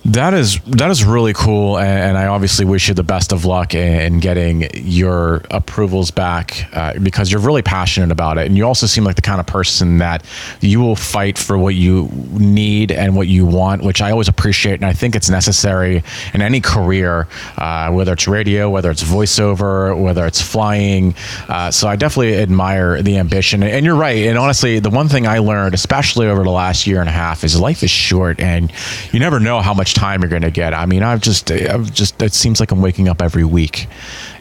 That 0.06 0.34
is 0.34 0.60
that 0.68 0.91
is 0.91 1.06
really 1.06 1.32
cool, 1.32 1.78
and, 1.80 2.18
I 2.18 2.28
obviously 2.28 2.66
wish 2.66 2.89
you 2.89 2.93
the 2.93 3.04
best 3.04 3.32
of 3.32 3.45
luck 3.45 3.74
in, 3.74 4.20
getting 4.20 4.68
your 4.74 5.41
approvals 5.49 6.12
back 6.12 6.68
uh, 6.74 6.99
because 6.99 7.32
you're 7.32 7.39
really 7.39 7.62
passionate 7.62 8.12
about 8.12 8.38
it, 8.38 8.47
and 8.47 8.58
you 8.58 8.66
also 8.66 8.86
seem 8.86 9.06
like 9.06 9.16
the 9.16 9.22
kind 9.22 9.39
of 9.39 9.47
person 9.47 9.99
that 9.99 10.26
you 10.60 10.82
will 10.82 10.97
fight 10.97 11.38
for 11.38 11.58
what 11.58 11.76
you 11.76 12.10
need 12.32 12.91
and 12.91 13.16
what 13.16 13.28
you 13.28 13.45
want, 13.45 13.82
which 13.82 14.01
I 14.01 14.12
always 14.12 14.28
appreciate, 14.28 14.76
and 14.76 14.86
I 14.86 14.91
think 14.91 15.16
it's 15.16 15.30
necessary 15.30 16.04
in 16.34 16.41
any 16.41 16.60
career, 16.60 17.30
uh, 17.58 17.89
whether 17.89 18.12
it's 18.12 18.28
radio, 18.28 18.70
whether 18.70 18.91
it's 18.91 19.04
voiceover, 19.04 19.97
whether 19.97 20.26
it's 20.26 20.41
flying. 20.41 21.16
Uh, 21.47 21.72
so 21.72 21.88
I 21.88 21.95
definitely 21.95 22.36
admire 22.36 23.01
the 23.01 23.18
ambition, 23.18 23.64
and 23.64 23.86
you're 23.86 23.95
right. 23.95 24.26
And 24.26 24.38
honestly, 24.38 24.80
the 24.80 24.89
one 24.89 25.08
thing 25.08 25.28
I 25.28 25.39
learned, 25.39 25.74
especially 25.74 26.28
over 26.28 26.43
the 26.43 26.51
last 26.51 26.86
year 26.88 26.99
and 26.99 27.08
a 27.08 27.14
half, 27.14 27.45
is 27.45 27.58
life 27.58 27.84
is 27.84 27.91
short, 27.91 28.41
and 28.41 28.70
you 29.14 29.20
never 29.20 29.39
know 29.39 29.62
how 29.62 29.74
much 29.74 29.92
time 29.93 30.21
you're 30.21 30.29
going 30.29 30.41
to 30.41 30.51
get. 30.51 30.73
I 30.73 30.85
mean, 30.85 31.03
I've 31.03 31.21
just, 31.21 31.51
I've 31.51 31.93
just, 31.93 32.21
it 32.21 32.33
seems 32.33 32.59
like 32.59 32.71
I'm 32.71 32.81
waking 32.81 33.07
up 33.07 33.21
every 33.21 33.45
week 33.45 33.87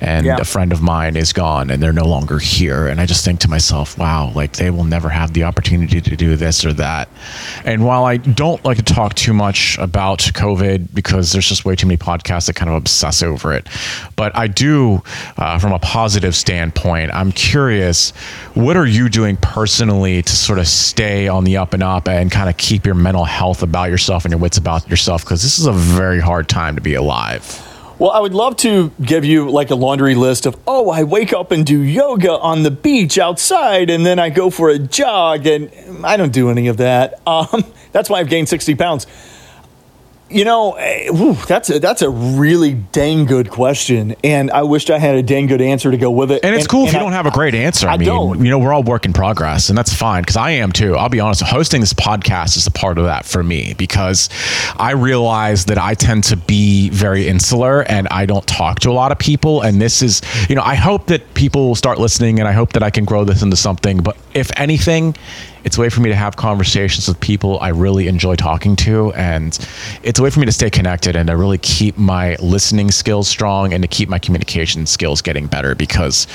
and 0.01 0.27
yeah. 0.27 0.39
a 0.39 0.45
friend 0.45 0.73
of 0.73 0.83
mine 0.83 1.17
is 1.17 1.33
gone 1.33 1.71
and 1.71 1.83
they're 1.83 1.93
no 1.93 2.07
longer 2.07 2.39
here. 2.39 2.89
And 2.89 3.01
I 3.01 3.07
just 3.07 3.25
think 3.25 3.41
to 3.41 3.49
myself, 3.49 3.97
wow, 3.99 4.33
like 4.35 4.55
they 4.55 4.71
will 4.71 4.85
never 4.85 5.09
have 5.09 5.33
the 5.33 5.45
opportunity 5.45 6.01
to 6.01 6.17
do 6.17 6.37
this 6.37 6.65
or 6.65 6.73
that. 6.75 7.09
And 7.65 7.85
while 7.85 8.05
I 8.05 8.17
don't 8.17 8.65
like 8.65 8.79
to 8.79 8.83
talk 8.83 9.15
too 9.15 9.33
much 9.33 9.79
about 9.79 10.19
COVID 10.19 10.95
because 10.95 11.33
there's 11.33 11.49
just 11.49 11.65
way 11.65 11.77
too 11.77 11.87
many 11.87 11.99
podcasts 11.99 12.47
that 12.47 12.57
kind 12.57 12.69
of 12.69 12.77
obsess 12.77 13.23
over 13.23 13.53
it, 13.53 13.69
but 14.17 14.37
I 14.37 14.49
do, 14.49 15.03
uh, 15.37 15.59
from 15.59 15.73
a 15.73 15.79
positive 15.79 16.35
standpoint, 16.35 17.13
I'm 17.15 17.31
curious, 17.33 18.11
what 18.55 18.77
are 18.77 18.87
you 18.87 19.09
doing 19.09 19.37
personally 19.37 20.23
to 20.23 20.33
sort 20.33 20.59
of 20.59 20.67
stay 20.67 21.29
on 21.29 21.45
the 21.45 21.57
up 21.57 21.75
and 21.75 21.83
up 21.83 22.09
and 22.09 22.31
kind 22.31 22.49
of 22.49 22.57
keep 22.57 22.85
your 22.85 22.95
mental 22.95 23.25
health 23.25 23.63
about 23.63 23.91
yourself 23.91 24.25
and 24.25 24.33
your 24.33 24.41
wits 24.41 24.59
about 24.59 24.89
yourself? 24.89 25.23
Because 25.23 25.42
this 25.43 25.59
is 25.59 25.67
a 25.67 25.73
very 25.73 26.21
hard 26.21 26.49
time 26.49 26.77
to 26.77 26.81
be 26.81 26.95
alive. 26.95 27.69
Well, 27.99 28.11
I 28.11 28.19
would 28.19 28.35
love 28.35 28.57
to 28.59 28.91
give 29.01 29.25
you 29.25 29.49
like 29.49 29.71
a 29.71 29.75
laundry 29.77 30.15
list 30.15 30.47
of, 30.47 30.57
oh, 30.67 30.91
I 30.91 31.05
wake 31.05 31.33
up 31.33 31.53
and 31.53 31.65
do 31.65 31.81
yoga 31.81 32.33
on 32.33 32.65
the 32.65 32.71
beach 32.71 33.17
outside, 33.17 33.91
and 33.91 34.05
then 34.05 34.19
I 34.19 34.29
go 34.29 34.51
for 34.51 34.71
a 34.71 34.79
jog, 34.79 35.47
and 35.47 35.71
I 36.05 36.17
don't 36.17 36.33
do 36.33 36.51
any 36.51 36.67
of 36.67 36.79
that. 36.79 37.21
Um, 37.27 37.65
that's 37.93 38.11
why 38.11 38.19
I've 38.19 38.29
gained 38.29 38.49
60 38.49 38.75
pounds. 38.75 39.07
You 40.33 40.45
know, 40.45 40.73
eh, 40.73 41.11
whew, 41.11 41.35
that's 41.47 41.69
a, 41.69 41.79
that's 41.79 42.01
a 42.01 42.09
really 42.09 42.75
dang 42.75 43.27
good 43.27 43.51
question, 43.51 44.17
and 44.25 44.51
I 44.51 44.63
wished 44.63 44.91
I 44.91 44.99
had 44.99 45.15
a 45.15 45.23
dang 45.23 45.47
good 45.47 45.61
answer 45.61 45.91
to 45.91 45.97
go 45.99 46.11
with 46.11 46.33
it. 46.33 46.43
And 46.43 46.55
it's 46.55 46.65
and, 46.65 46.71
cool 46.71 46.81
and 46.81 46.89
if 46.89 46.95
you 46.95 47.01
I, 47.01 47.03
don't 47.03 47.13
have 47.13 47.27
a 47.27 47.31
great 47.31 47.55
answer. 47.55 47.87
I, 47.87 47.95
I 47.95 47.97
mean, 47.99 48.09
don't. 48.09 48.45
you 48.45 48.51
know, 48.51 48.59
we're 48.59 48.73
all 48.73 48.83
work 48.83 49.05
in 49.05 49.13
progress, 49.13 49.69
and 49.69 49.77
that's 49.77 49.93
fine 49.93 50.23
because 50.23 50.37
I 50.37 50.53
am 50.53 50.73
too. 50.73 50.97
I'll 50.97 51.11
be 51.11 51.21
honest. 51.21 51.43
Hosting 51.43 51.81
this 51.81 51.93
podcast 51.93 52.57
is 52.57 52.67
a 52.67 52.71
part 52.71 52.97
of 52.97 53.05
that 53.05 53.27
for 53.27 53.43
me 53.43 53.75
because 53.75 54.31
I 54.79 54.93
realize 54.93 55.67
that 55.67 55.79
I 55.79 55.95
tend 55.95 56.25
to 56.25 56.37
be 56.37 56.89
very 56.91 57.29
insular 57.29 57.83
and 57.83 58.09
I 58.09 58.25
don't 58.25 58.47
talk 58.47 58.81
to 58.81 58.91
a 58.91 58.93
lot 58.93 59.13
of 59.13 59.19
people. 59.19 59.61
And 59.61 59.81
this 59.81 60.03
is, 60.03 60.23
you 60.49 60.55
know, 60.55 60.63
I 60.63 60.77
hope 60.77 61.09
that 61.09 61.35
people 61.35 61.69
will 61.69 61.75
start 61.75 61.99
listening, 61.99 62.39
and 62.39 62.49
I 62.49 62.53
hope 62.53 62.73
that 62.73 62.83
I 62.83 62.91
can 62.91 63.05
grow 63.05 63.25
this 63.25 63.43
into 63.43 63.57
something. 63.57 63.99
But 63.99 64.17
if 64.35 64.51
anything, 64.57 65.15
it's 65.65 65.79
a 65.79 65.81
way 65.81 65.89
for 65.89 66.01
me 66.01 66.09
to 66.09 66.17
have 66.17 66.37
conversations 66.37 67.09
with 67.09 67.21
people 67.21 67.59
I 67.61 67.69
really 67.69 68.09
enjoy 68.09 68.37
talking 68.37 68.77
to. 68.77 69.13
And 69.13 69.59
it's 70.03 70.19
a 70.19 70.23
way 70.23 70.31
for 70.31 70.41
me 70.41 70.47
to 70.47 70.53
stay 70.53 70.71
connected 70.71 71.17
and 71.17 71.29
to 71.29 71.37
really 71.37 71.59
keep 71.59 71.97
my 71.97 72.37
listening 72.37 72.91
skills 72.91 73.29
strong 73.29 73.73
and 73.73 73.83
to 73.83 73.89
keep 73.89 74.09
my 74.09 74.19
communication 74.19 74.87
skills 74.87 75.23
getting 75.23 75.47
better 75.47 75.75
because 75.75 76.27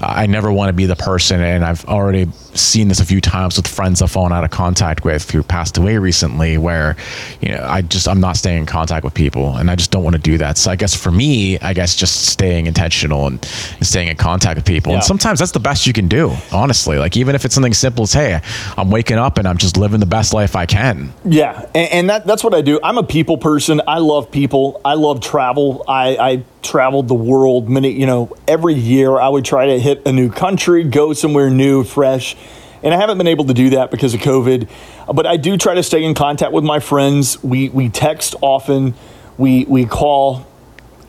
uh, 0.00 0.06
I 0.06 0.26
never 0.26 0.52
want 0.52 0.68
to 0.68 0.72
be 0.72 0.86
the 0.86 0.96
person. 0.96 1.40
And 1.40 1.64
I've 1.64 1.84
already 1.86 2.28
seen 2.54 2.88
this 2.88 3.00
a 3.00 3.04
few 3.04 3.20
times 3.20 3.56
with 3.56 3.66
friends 3.66 4.02
I've 4.02 4.10
fallen 4.10 4.32
out 4.32 4.44
of 4.44 4.50
contact 4.50 5.04
with 5.04 5.30
who 5.30 5.42
passed 5.42 5.76
away 5.76 5.98
recently 5.98 6.58
where, 6.58 6.96
you 7.40 7.48
know, 7.48 7.64
I 7.68 7.82
just, 7.82 8.06
I'm 8.06 8.20
not 8.20 8.36
staying 8.36 8.58
in 8.58 8.66
contact 8.66 9.04
with 9.04 9.14
people 9.14 9.56
and 9.56 9.70
I 9.70 9.76
just 9.76 9.90
don't 9.90 10.04
want 10.04 10.14
to 10.14 10.22
do 10.22 10.38
that. 10.38 10.58
So 10.58 10.70
I 10.70 10.76
guess 10.76 10.94
for 10.94 11.10
me, 11.10 11.58
I 11.60 11.72
guess 11.72 11.96
just 11.96 12.26
staying 12.26 12.66
intentional 12.66 13.26
and, 13.26 13.34
and 13.76 13.86
staying 13.86 14.08
in 14.08 14.16
contact 14.16 14.56
with 14.56 14.64
people. 14.64 14.92
Yeah. 14.92 14.98
And 14.98 15.04
sometimes 15.04 15.38
that's 15.38 15.52
the 15.52 15.60
best 15.60 15.86
you 15.86 15.92
can 15.92 16.08
do, 16.08 16.32
honestly. 16.52 16.98
Like 16.98 17.16
even 17.16 17.34
if 17.34 17.44
it's 17.44 17.54
something 17.54 17.74
simple 17.74 18.04
as, 18.04 18.12
hey, 18.12 18.40
I'm 18.76 18.90
waking 18.90 19.18
up 19.18 19.38
and 19.38 19.46
I'm 19.46 19.58
just 19.58 19.76
living 19.76 20.00
the 20.00 20.06
best 20.06 20.34
life 20.34 20.56
I 20.56 20.66
can. 20.66 21.12
Yeah, 21.24 21.60
and, 21.74 21.92
and 21.92 22.10
that, 22.10 22.26
that's 22.26 22.42
what 22.42 22.54
I 22.54 22.60
do. 22.60 22.80
I'm 22.82 22.98
a 22.98 23.02
people 23.02 23.38
person. 23.38 23.80
I 23.86 23.98
love 23.98 24.30
people. 24.30 24.80
I 24.84 24.94
love 24.94 25.20
travel. 25.20 25.84
I, 25.86 26.16
I 26.16 26.44
traveled 26.62 27.08
the 27.08 27.14
world 27.14 27.68
many, 27.68 27.90
you 27.90 28.06
know, 28.06 28.36
every 28.48 28.74
year 28.74 29.18
I 29.18 29.28
would 29.28 29.44
try 29.44 29.66
to 29.66 29.78
hit 29.78 30.06
a 30.06 30.12
new 30.12 30.30
country, 30.30 30.84
go 30.84 31.12
somewhere 31.12 31.50
new, 31.50 31.84
fresh. 31.84 32.36
And 32.82 32.92
I 32.92 32.98
haven't 32.98 33.16
been 33.16 33.28
able 33.28 33.46
to 33.46 33.54
do 33.54 33.70
that 33.70 33.90
because 33.90 34.12
of 34.12 34.20
COVID. 34.20 34.68
But 35.14 35.26
I 35.26 35.36
do 35.36 35.56
try 35.56 35.74
to 35.74 35.82
stay 35.82 36.04
in 36.04 36.14
contact 36.14 36.52
with 36.52 36.64
my 36.64 36.80
friends. 36.80 37.42
We 37.42 37.70
we 37.70 37.88
text 37.88 38.34
often. 38.42 38.94
We 39.38 39.64
we 39.64 39.86
call 39.86 40.46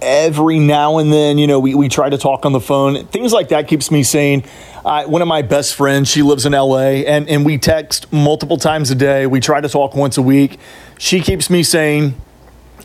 every 0.02 0.60
now 0.60 0.98
and 0.98 1.12
then, 1.12 1.38
you 1.38 1.48
know, 1.48 1.60
we, 1.60 1.76
we 1.76 1.90
try 1.90 2.10
to 2.10 2.18
talk 2.18 2.46
on 2.46 2.54
the 2.54 2.60
phone. 2.60 3.06
Things 3.08 3.34
like 3.34 3.50
that 3.50 3.68
keeps 3.68 3.92
me 3.92 4.04
sane. 4.04 4.44
Uh, 4.84 5.06
one 5.06 5.22
of 5.22 5.28
my 5.28 5.42
best 5.42 5.76
friends, 5.76 6.10
she 6.10 6.22
lives 6.22 6.46
in 6.46 6.54
LA, 6.54 7.02
and, 7.08 7.28
and 7.28 7.46
we 7.46 7.58
text 7.58 8.12
multiple 8.14 8.58
times 8.58 8.92
a 8.92 8.96
day. 8.96 9.26
We 9.26 9.40
try 9.40 9.62
to 9.62 9.70
talk 9.70 9.96
once 9.96 10.18
a 10.18 10.22
week. 10.22 10.60
She 11.00 11.22
keeps 11.22 11.50
me 11.50 11.64
sane. 11.64 12.16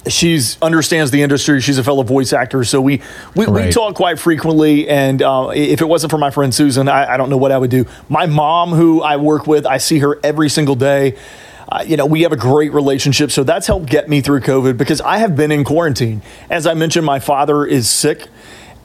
She's 0.08 0.60
understands 0.62 1.10
the 1.10 1.20
industry. 1.20 1.60
She's 1.60 1.76
a 1.76 1.84
fellow 1.84 2.02
voice 2.02 2.32
actor, 2.32 2.64
so 2.64 2.80
we 2.80 3.02
we, 3.36 3.44
right. 3.44 3.66
we 3.66 3.70
talk 3.72 3.96
quite 3.96 4.18
frequently. 4.18 4.88
And 4.88 5.20
uh, 5.20 5.50
if 5.54 5.82
it 5.82 5.84
wasn't 5.84 6.10
for 6.10 6.16
my 6.16 6.30
friend 6.30 6.54
Susan, 6.54 6.88
I, 6.88 7.12
I 7.12 7.16
don't 7.18 7.28
know 7.28 7.36
what 7.36 7.52
I 7.52 7.58
would 7.58 7.70
do. 7.70 7.84
My 8.08 8.24
mom, 8.24 8.70
who 8.70 9.02
I 9.02 9.18
work 9.18 9.46
with, 9.46 9.66
I 9.66 9.76
see 9.76 9.98
her 9.98 10.18
every 10.24 10.48
single 10.48 10.74
day. 10.74 11.18
Uh, 11.70 11.84
you 11.86 11.96
know, 11.96 12.06
we 12.06 12.22
have 12.22 12.32
a 12.32 12.36
great 12.36 12.72
relationship. 12.72 13.30
So 13.30 13.44
that's 13.44 13.66
helped 13.66 13.86
get 13.86 14.08
me 14.08 14.20
through 14.20 14.40
COVID 14.40 14.76
because 14.76 15.00
I 15.00 15.18
have 15.18 15.36
been 15.36 15.52
in 15.52 15.64
quarantine. 15.64 16.22
As 16.48 16.66
I 16.66 16.74
mentioned, 16.74 17.06
my 17.06 17.20
father 17.20 17.64
is 17.64 17.88
sick. 17.88 18.26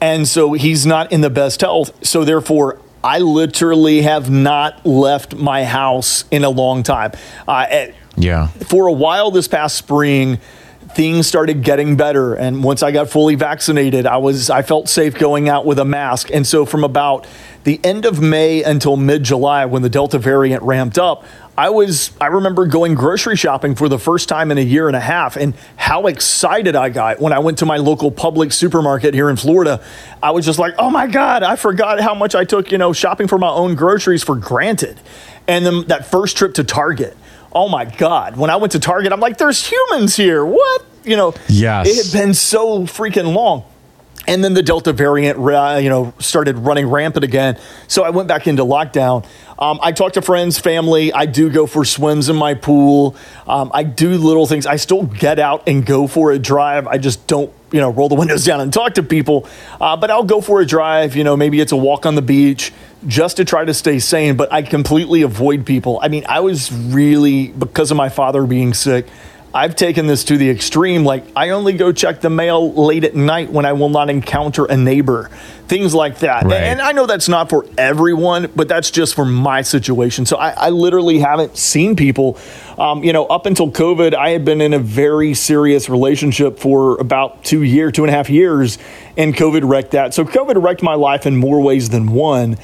And 0.00 0.28
so 0.28 0.52
he's 0.52 0.86
not 0.86 1.10
in 1.10 1.20
the 1.20 1.30
best 1.30 1.62
health. 1.62 2.06
So 2.06 2.24
therefore, 2.24 2.80
I 3.02 3.18
literally 3.18 4.02
have 4.02 4.30
not 4.30 4.84
left 4.84 5.34
my 5.34 5.64
house 5.64 6.24
in 6.30 6.44
a 6.44 6.50
long 6.50 6.82
time. 6.82 7.12
Uh, 7.48 7.66
eh, 7.68 7.92
yeah. 8.16 8.48
For 8.48 8.86
a 8.86 8.92
while 8.92 9.30
this 9.30 9.48
past 9.48 9.76
spring, 9.76 10.38
things 10.94 11.26
started 11.26 11.62
getting 11.62 11.94
better 11.94 12.32
and 12.34 12.64
once 12.64 12.82
i 12.82 12.90
got 12.90 13.10
fully 13.10 13.34
vaccinated 13.34 14.06
i 14.06 14.16
was 14.16 14.48
i 14.48 14.62
felt 14.62 14.88
safe 14.88 15.14
going 15.18 15.46
out 15.46 15.66
with 15.66 15.78
a 15.78 15.84
mask 15.84 16.30
and 16.32 16.46
so 16.46 16.64
from 16.64 16.84
about 16.84 17.26
the 17.64 17.78
end 17.84 18.06
of 18.06 18.20
may 18.20 18.62
until 18.62 18.96
mid-july 18.96 19.66
when 19.66 19.82
the 19.82 19.90
delta 19.90 20.18
variant 20.18 20.62
ramped 20.62 20.96
up 20.96 21.22
I 21.58 21.70
was 21.70 22.10
I 22.20 22.26
remember 22.26 22.66
going 22.66 22.94
grocery 22.94 23.36
shopping 23.36 23.74
for 23.74 23.88
the 23.88 23.98
first 23.98 24.28
time 24.28 24.50
in 24.50 24.58
a 24.58 24.62
year 24.62 24.88
and 24.88 24.96
a 24.96 25.00
half 25.00 25.36
and 25.36 25.54
how 25.76 26.06
excited 26.06 26.76
I 26.76 26.90
got 26.90 27.18
when 27.18 27.32
I 27.32 27.38
went 27.38 27.58
to 27.58 27.66
my 27.66 27.78
local 27.78 28.10
public 28.10 28.52
supermarket 28.52 29.14
here 29.14 29.30
in 29.30 29.36
Florida. 29.36 29.82
I 30.22 30.32
was 30.32 30.44
just 30.44 30.58
like, 30.58 30.74
"Oh 30.78 30.90
my 30.90 31.06
god, 31.06 31.42
I 31.42 31.56
forgot 31.56 32.00
how 32.00 32.14
much 32.14 32.34
I 32.34 32.44
took, 32.44 32.70
you 32.70 32.78
know, 32.78 32.92
shopping 32.92 33.26
for 33.26 33.38
my 33.38 33.48
own 33.48 33.74
groceries 33.74 34.22
for 34.22 34.36
granted." 34.36 35.00
And 35.48 35.64
then 35.64 35.86
that 35.86 36.06
first 36.06 36.36
trip 36.36 36.54
to 36.54 36.64
Target. 36.64 37.16
Oh 37.52 37.68
my 37.68 37.86
god, 37.86 38.36
when 38.36 38.50
I 38.50 38.56
went 38.56 38.72
to 38.72 38.78
Target, 38.78 39.12
I'm 39.12 39.20
like, 39.20 39.38
"There's 39.38 39.66
humans 39.66 40.14
here." 40.14 40.44
What? 40.44 40.84
You 41.04 41.16
know, 41.16 41.34
yes. 41.48 41.88
it 41.88 42.04
had 42.04 42.20
been 42.20 42.34
so 42.34 42.80
freaking 42.80 43.34
long. 43.34 43.64
And 44.26 44.42
then 44.42 44.54
the 44.54 44.62
Delta 44.62 44.92
variant, 44.92 45.38
you 45.38 45.88
know, 45.88 46.12
started 46.18 46.58
running 46.58 46.88
rampant 46.88 47.24
again. 47.24 47.58
So 47.88 48.02
I 48.02 48.10
went 48.10 48.28
back 48.28 48.46
into 48.46 48.64
lockdown. 48.64 49.24
Um, 49.58 49.78
I 49.82 49.92
talk 49.92 50.14
to 50.14 50.22
friends, 50.22 50.58
family. 50.58 51.12
I 51.12 51.26
do 51.26 51.48
go 51.48 51.66
for 51.66 51.84
swims 51.84 52.28
in 52.28 52.36
my 52.36 52.54
pool. 52.54 53.16
Um, 53.46 53.70
I 53.72 53.84
do 53.84 54.10
little 54.10 54.46
things. 54.46 54.66
I 54.66 54.76
still 54.76 55.04
get 55.04 55.38
out 55.38 55.62
and 55.66 55.86
go 55.86 56.06
for 56.06 56.32
a 56.32 56.38
drive. 56.38 56.86
I 56.86 56.98
just 56.98 57.26
don't, 57.26 57.52
you 57.72 57.80
know, 57.80 57.90
roll 57.90 58.08
the 58.08 58.14
windows 58.16 58.44
down 58.44 58.60
and 58.60 58.72
talk 58.72 58.94
to 58.94 59.02
people. 59.02 59.48
Uh, 59.80 59.96
but 59.96 60.10
I'll 60.10 60.24
go 60.24 60.40
for 60.40 60.60
a 60.60 60.66
drive. 60.66 61.16
You 61.16 61.24
know, 61.24 61.36
maybe 61.36 61.60
it's 61.60 61.72
a 61.72 61.76
walk 61.76 62.04
on 62.04 62.16
the 62.16 62.22
beach 62.22 62.72
just 63.06 63.38
to 63.38 63.44
try 63.44 63.64
to 63.64 63.72
stay 63.72 63.98
sane. 63.98 64.36
But 64.36 64.52
I 64.52 64.62
completely 64.62 65.22
avoid 65.22 65.64
people. 65.64 65.98
I 66.02 66.08
mean, 66.08 66.26
I 66.28 66.40
was 66.40 66.70
really 66.72 67.48
because 67.48 67.90
of 67.90 67.96
my 67.96 68.08
father 68.08 68.44
being 68.46 68.74
sick. 68.74 69.06
I've 69.54 69.74
taken 69.74 70.06
this 70.06 70.24
to 70.24 70.36
the 70.36 70.50
extreme. 70.50 71.04
Like, 71.04 71.24
I 71.34 71.50
only 71.50 71.72
go 71.72 71.90
check 71.92 72.20
the 72.20 72.30
mail 72.30 72.72
late 72.72 73.04
at 73.04 73.14
night 73.14 73.50
when 73.50 73.64
I 73.64 73.72
will 73.72 73.88
not 73.88 74.10
encounter 74.10 74.66
a 74.66 74.76
neighbor, 74.76 75.30
things 75.66 75.94
like 75.94 76.18
that. 76.18 76.44
Right. 76.44 76.54
And 76.54 76.80
I 76.80 76.92
know 76.92 77.06
that's 77.06 77.28
not 77.28 77.48
for 77.48 77.64
everyone, 77.78 78.50
but 78.54 78.68
that's 78.68 78.90
just 78.90 79.14
for 79.14 79.24
my 79.24 79.62
situation. 79.62 80.26
So 80.26 80.36
I, 80.36 80.50
I 80.50 80.70
literally 80.70 81.18
haven't 81.18 81.56
seen 81.56 81.96
people. 81.96 82.38
Um, 82.76 83.02
you 83.02 83.12
know, 83.12 83.24
up 83.26 83.46
until 83.46 83.70
COVID, 83.70 84.14
I 84.14 84.30
had 84.30 84.44
been 84.44 84.60
in 84.60 84.74
a 84.74 84.78
very 84.78 85.32
serious 85.32 85.88
relationship 85.88 86.58
for 86.58 86.98
about 86.98 87.42
two 87.42 87.62
year, 87.62 87.90
two 87.90 88.04
and 88.04 88.12
a 88.12 88.14
half 88.14 88.28
years, 88.28 88.78
and 89.16 89.34
COVID 89.34 89.68
wrecked 89.68 89.92
that. 89.92 90.12
So 90.12 90.24
COVID 90.24 90.62
wrecked 90.62 90.82
my 90.82 90.94
life 90.94 91.26
in 91.26 91.36
more 91.36 91.62
ways 91.62 91.88
than 91.88 92.08
one. 92.08 92.58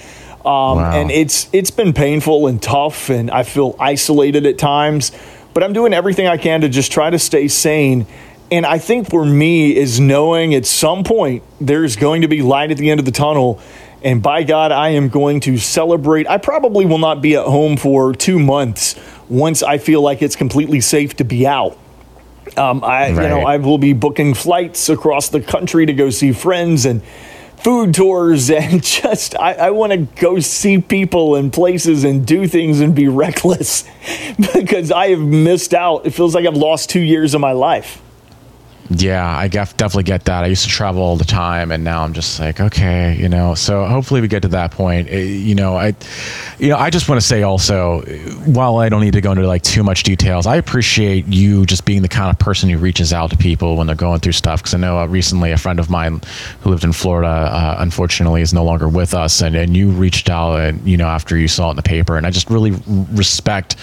Um, 0.45 0.79
Wow. 0.79 0.93
And 0.93 1.11
it's 1.13 1.49
it's 1.53 1.71
been 1.71 1.93
painful 1.93 2.49
and 2.49 2.61
tough, 2.61 3.11
and 3.11 3.31
I 3.31 3.45
feel 3.45 3.77
isolated 3.79 4.45
at 4.45 4.59
times. 4.59 5.13
But 5.55 5.63
I'm 5.63 5.73
doing 5.73 5.93
everything 5.93 6.27
I 6.27 6.37
can 6.37 6.63
to 6.63 6.69
just 6.69 6.93
try 6.93 7.11
to 7.11 7.19
stay 7.19 7.49
sane. 7.49 8.07
And 8.51 8.67
I 8.67 8.79
think 8.79 9.09
for 9.09 9.25
me 9.25 9.75
is 9.75 9.99
knowing 9.99 10.55
at 10.55 10.67
some 10.67 11.05
point 11.05 11.43
there's 11.61 11.97
going 11.97 12.23
to 12.23 12.29
be 12.29 12.43
light 12.43 12.71
at 12.71 12.77
the 12.77 12.91
end 12.91 13.01
of 13.01 13.07
the 13.07 13.13
tunnel. 13.13 13.61
And 14.03 14.23
by 14.23 14.43
God, 14.43 14.73
I 14.73 14.91
am 14.91 15.09
going 15.09 15.41
to 15.41 15.59
celebrate. 15.59 16.29
I 16.29 16.39
probably 16.39 16.85
will 16.87 16.99
not 16.99 17.23
be 17.23 17.37
at 17.37 17.47
home 17.47 17.77
for 17.77 18.13
two 18.13 18.39
months 18.39 18.99
once 19.29 19.63
I 19.63 19.79
feel 19.79 20.03
like 20.03 20.23
it's 20.23 20.37
completely 20.37 20.81
safe 20.81 21.17
to 21.17 21.25
be 21.25 21.47
out. 21.47 21.79
Um, 22.57 22.83
I, 22.85 23.09
you 23.09 23.15
know, 23.15 23.41
I 23.41 23.57
will 23.59 23.79
be 23.79 23.93
booking 23.93 24.35
flights 24.35 24.89
across 24.89 25.29
the 25.29 25.41
country 25.41 25.87
to 25.87 25.93
go 25.93 26.11
see 26.11 26.33
friends 26.33 26.85
and 26.85 27.01
food 27.63 27.95
tours 27.95 28.51
and 28.63 28.83
just 28.83 29.37
I, 29.39 29.55
I 29.55 29.71
want 29.71 29.93
to 29.93 29.99
go 30.21 30.41
see 30.41 30.81
people 30.81 31.37
and 31.37 31.53
places 31.53 32.05
and 32.05 32.27
do 32.27 32.47
things 32.47 32.81
and 32.81 32.95
be 32.95 33.09
reckless 33.23 33.85
because 34.37 34.91
I 34.91 35.09
have 35.09 35.21
missed 35.21 35.75
out. 35.75 36.07
It 36.07 36.11
feels 36.11 36.35
like 36.35 36.47
I've 36.47 36.57
lost 36.57 36.91
two 36.91 37.01
years 37.01 37.35
of 37.35 37.41
my 37.41 37.53
life. 37.53 38.03
Yeah, 38.91 39.27
I 39.27 39.49
gef- 39.49 39.77
definitely 39.77 40.03
get 40.05 40.25
that. 40.25 40.45
I 40.45 40.49
used 40.49 40.65
to 40.65 40.69
travel 40.69 41.03
all 41.03 41.17
the 41.17 41.25
time, 41.25 41.71
and 41.71 41.83
now 41.85 42.03
I'm 42.03 42.13
just 42.13 42.39
like, 42.41 42.61
okay, 42.61 43.17
you 43.17 43.29
know. 43.29 43.55
So 43.55 43.87
hopefully 43.87 44.21
we 44.21 44.29
get 44.29 44.43
to 44.43 44.49
that 44.49 44.73
point. 44.73 45.09
Uh, 45.09 45.17
You 45.17 45.55
know, 45.55 45.77
I, 45.77 45.95
you 46.59 46.69
know, 46.69 46.77
I 46.77 46.91
just 46.91 47.09
want 47.09 47.21
to 47.21 47.27
say 47.27 47.43
also, 47.43 48.01
while 48.45 48.79
I 48.79 48.89
don't 48.89 49.01
need 49.01 49.15
to 49.15 49.21
go 49.21 49.33
into 49.33 49.47
like 49.47 49.63
too 49.63 49.83
much 49.83 50.03
details, 50.03 50.47
I 50.47 50.57
appreciate 50.57 51.27
you 51.27 51.65
just 51.65 51.85
being 51.85 52.03
the 52.03 52.09
kind 52.09 52.29
of 52.29 52.39
person 52.39 52.69
who 52.69 52.77
reaches 52.77 53.13
out 53.13 53.31
to 53.31 53.37
people 53.37 53.77
when 53.77 53.87
they're 53.87 53.97
going 53.97 54.21
through 54.21 54.33
stuff. 54.33 54.61
Because 54.61 54.75
I 54.75 54.79
know 54.79 54.99
uh, 54.99 55.07
recently 55.07 55.53
a 55.53 55.59
friend 55.59 55.79
of 55.79 55.89
mine 55.89 56.21
who 56.61 56.71
lived 56.71 56.85
in 56.85 56.93
Florida, 56.93 57.29
uh, 57.29 57.77
unfortunately, 57.79 58.43
is 58.43 58.53
no 58.53 58.65
longer 58.65 58.89
with 58.89 59.15
us, 59.15 59.41
and 59.43 59.55
and 59.55 59.77
you 59.77 59.91
reached 59.91 60.29
out, 60.29 60.57
and 60.61 60.87
you 60.87 60.97
know, 60.97 61.07
after 61.07 61.39
you 61.39 61.49
saw 61.49 61.69
it 61.69 61.71
in 61.71 61.77
the 61.77 61.83
paper, 61.83 62.17
and 62.17 62.27
I 62.27 62.31
just 62.31 62.51
really 62.51 62.73
respect 63.13 63.77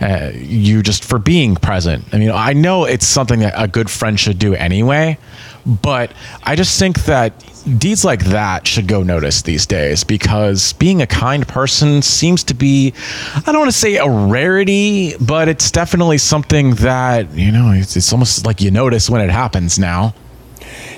uh, 0.00 0.30
you 0.34 0.82
just 0.82 1.04
for 1.04 1.18
being 1.18 1.56
present. 1.56 2.04
I 2.12 2.18
mean, 2.18 2.30
I 2.30 2.52
know 2.52 2.84
it's 2.84 3.06
something 3.06 3.40
that 3.40 3.52
a 3.56 3.66
good 3.68 3.90
friend 3.90 4.18
should 4.18 4.38
do 4.38 4.43
anyway, 4.52 5.16
but 5.64 6.12
I 6.42 6.56
just 6.56 6.78
think 6.78 7.04
that 7.04 7.32
deeds 7.78 8.04
like 8.04 8.24
that 8.26 8.66
should 8.66 8.86
go 8.86 9.02
noticed 9.02 9.46
these 9.46 9.64
days 9.64 10.04
because 10.04 10.74
being 10.74 11.00
a 11.00 11.06
kind 11.06 11.48
person 11.48 12.02
seems 12.02 12.44
to 12.44 12.54
be, 12.54 12.92
I 13.34 13.40
don't 13.46 13.58
want 13.60 13.70
to 13.70 13.78
say 13.78 13.96
a 13.96 14.08
rarity, 14.08 15.16
but 15.16 15.48
it's 15.48 15.70
definitely 15.70 16.18
something 16.18 16.74
that, 16.76 17.32
you 17.32 17.50
know, 17.50 17.72
it's, 17.72 17.96
it's 17.96 18.12
almost 18.12 18.44
like 18.44 18.60
you 18.60 18.70
notice 18.70 19.08
when 19.08 19.22
it 19.22 19.30
happens 19.30 19.78
now. 19.78 20.14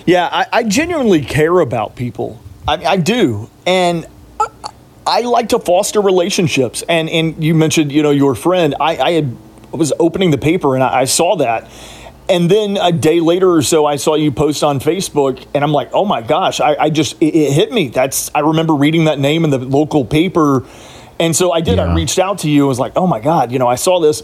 Yeah, 0.06 0.28
I, 0.32 0.46
I 0.52 0.62
genuinely 0.64 1.22
care 1.22 1.60
about 1.60 1.94
people. 1.94 2.40
I, 2.66 2.84
I 2.84 2.96
do, 2.96 3.48
and 3.66 4.06
I, 4.40 4.48
I 5.06 5.20
like 5.20 5.50
to 5.50 5.60
foster 5.60 6.00
relationships. 6.00 6.82
And 6.88 7.08
and 7.08 7.42
you 7.42 7.54
mentioned, 7.54 7.92
you 7.92 8.02
know, 8.02 8.10
your 8.10 8.34
friend. 8.34 8.74
I, 8.80 8.96
I 8.96 9.10
had 9.12 9.36
was 9.72 9.92
opening 9.98 10.30
the 10.30 10.38
paper 10.38 10.74
and 10.74 10.82
I, 10.82 11.00
I 11.00 11.04
saw 11.04 11.36
that, 11.36 11.68
and 12.28 12.50
then 12.50 12.76
a 12.80 12.92
day 12.92 13.20
later 13.20 13.50
or 13.52 13.62
so, 13.62 13.86
I 13.86 13.96
saw 13.96 14.14
you 14.14 14.30
post 14.32 14.62
on 14.64 14.80
Facebook, 14.80 15.44
and 15.54 15.62
I'm 15.64 15.72
like, 15.72 15.90
oh 15.92 16.04
my 16.04 16.22
gosh! 16.22 16.60
I, 16.60 16.76
I 16.76 16.90
just 16.90 17.20
it, 17.20 17.34
it 17.34 17.52
hit 17.52 17.72
me. 17.72 17.88
That's 17.88 18.30
I 18.34 18.40
remember 18.40 18.74
reading 18.74 19.04
that 19.04 19.18
name 19.18 19.44
in 19.44 19.50
the 19.50 19.58
local 19.58 20.04
paper, 20.04 20.64
and 21.18 21.34
so 21.34 21.52
I 21.52 21.60
did. 21.60 21.78
I 21.78 21.94
reached 21.94 22.18
out 22.18 22.38
to 22.40 22.50
you. 22.50 22.62
and 22.62 22.68
was 22.68 22.78
like, 22.78 22.92
oh 22.96 23.06
my 23.06 23.20
god, 23.20 23.52
you 23.52 23.58
know, 23.58 23.68
I 23.68 23.76
saw 23.76 24.00
this. 24.00 24.22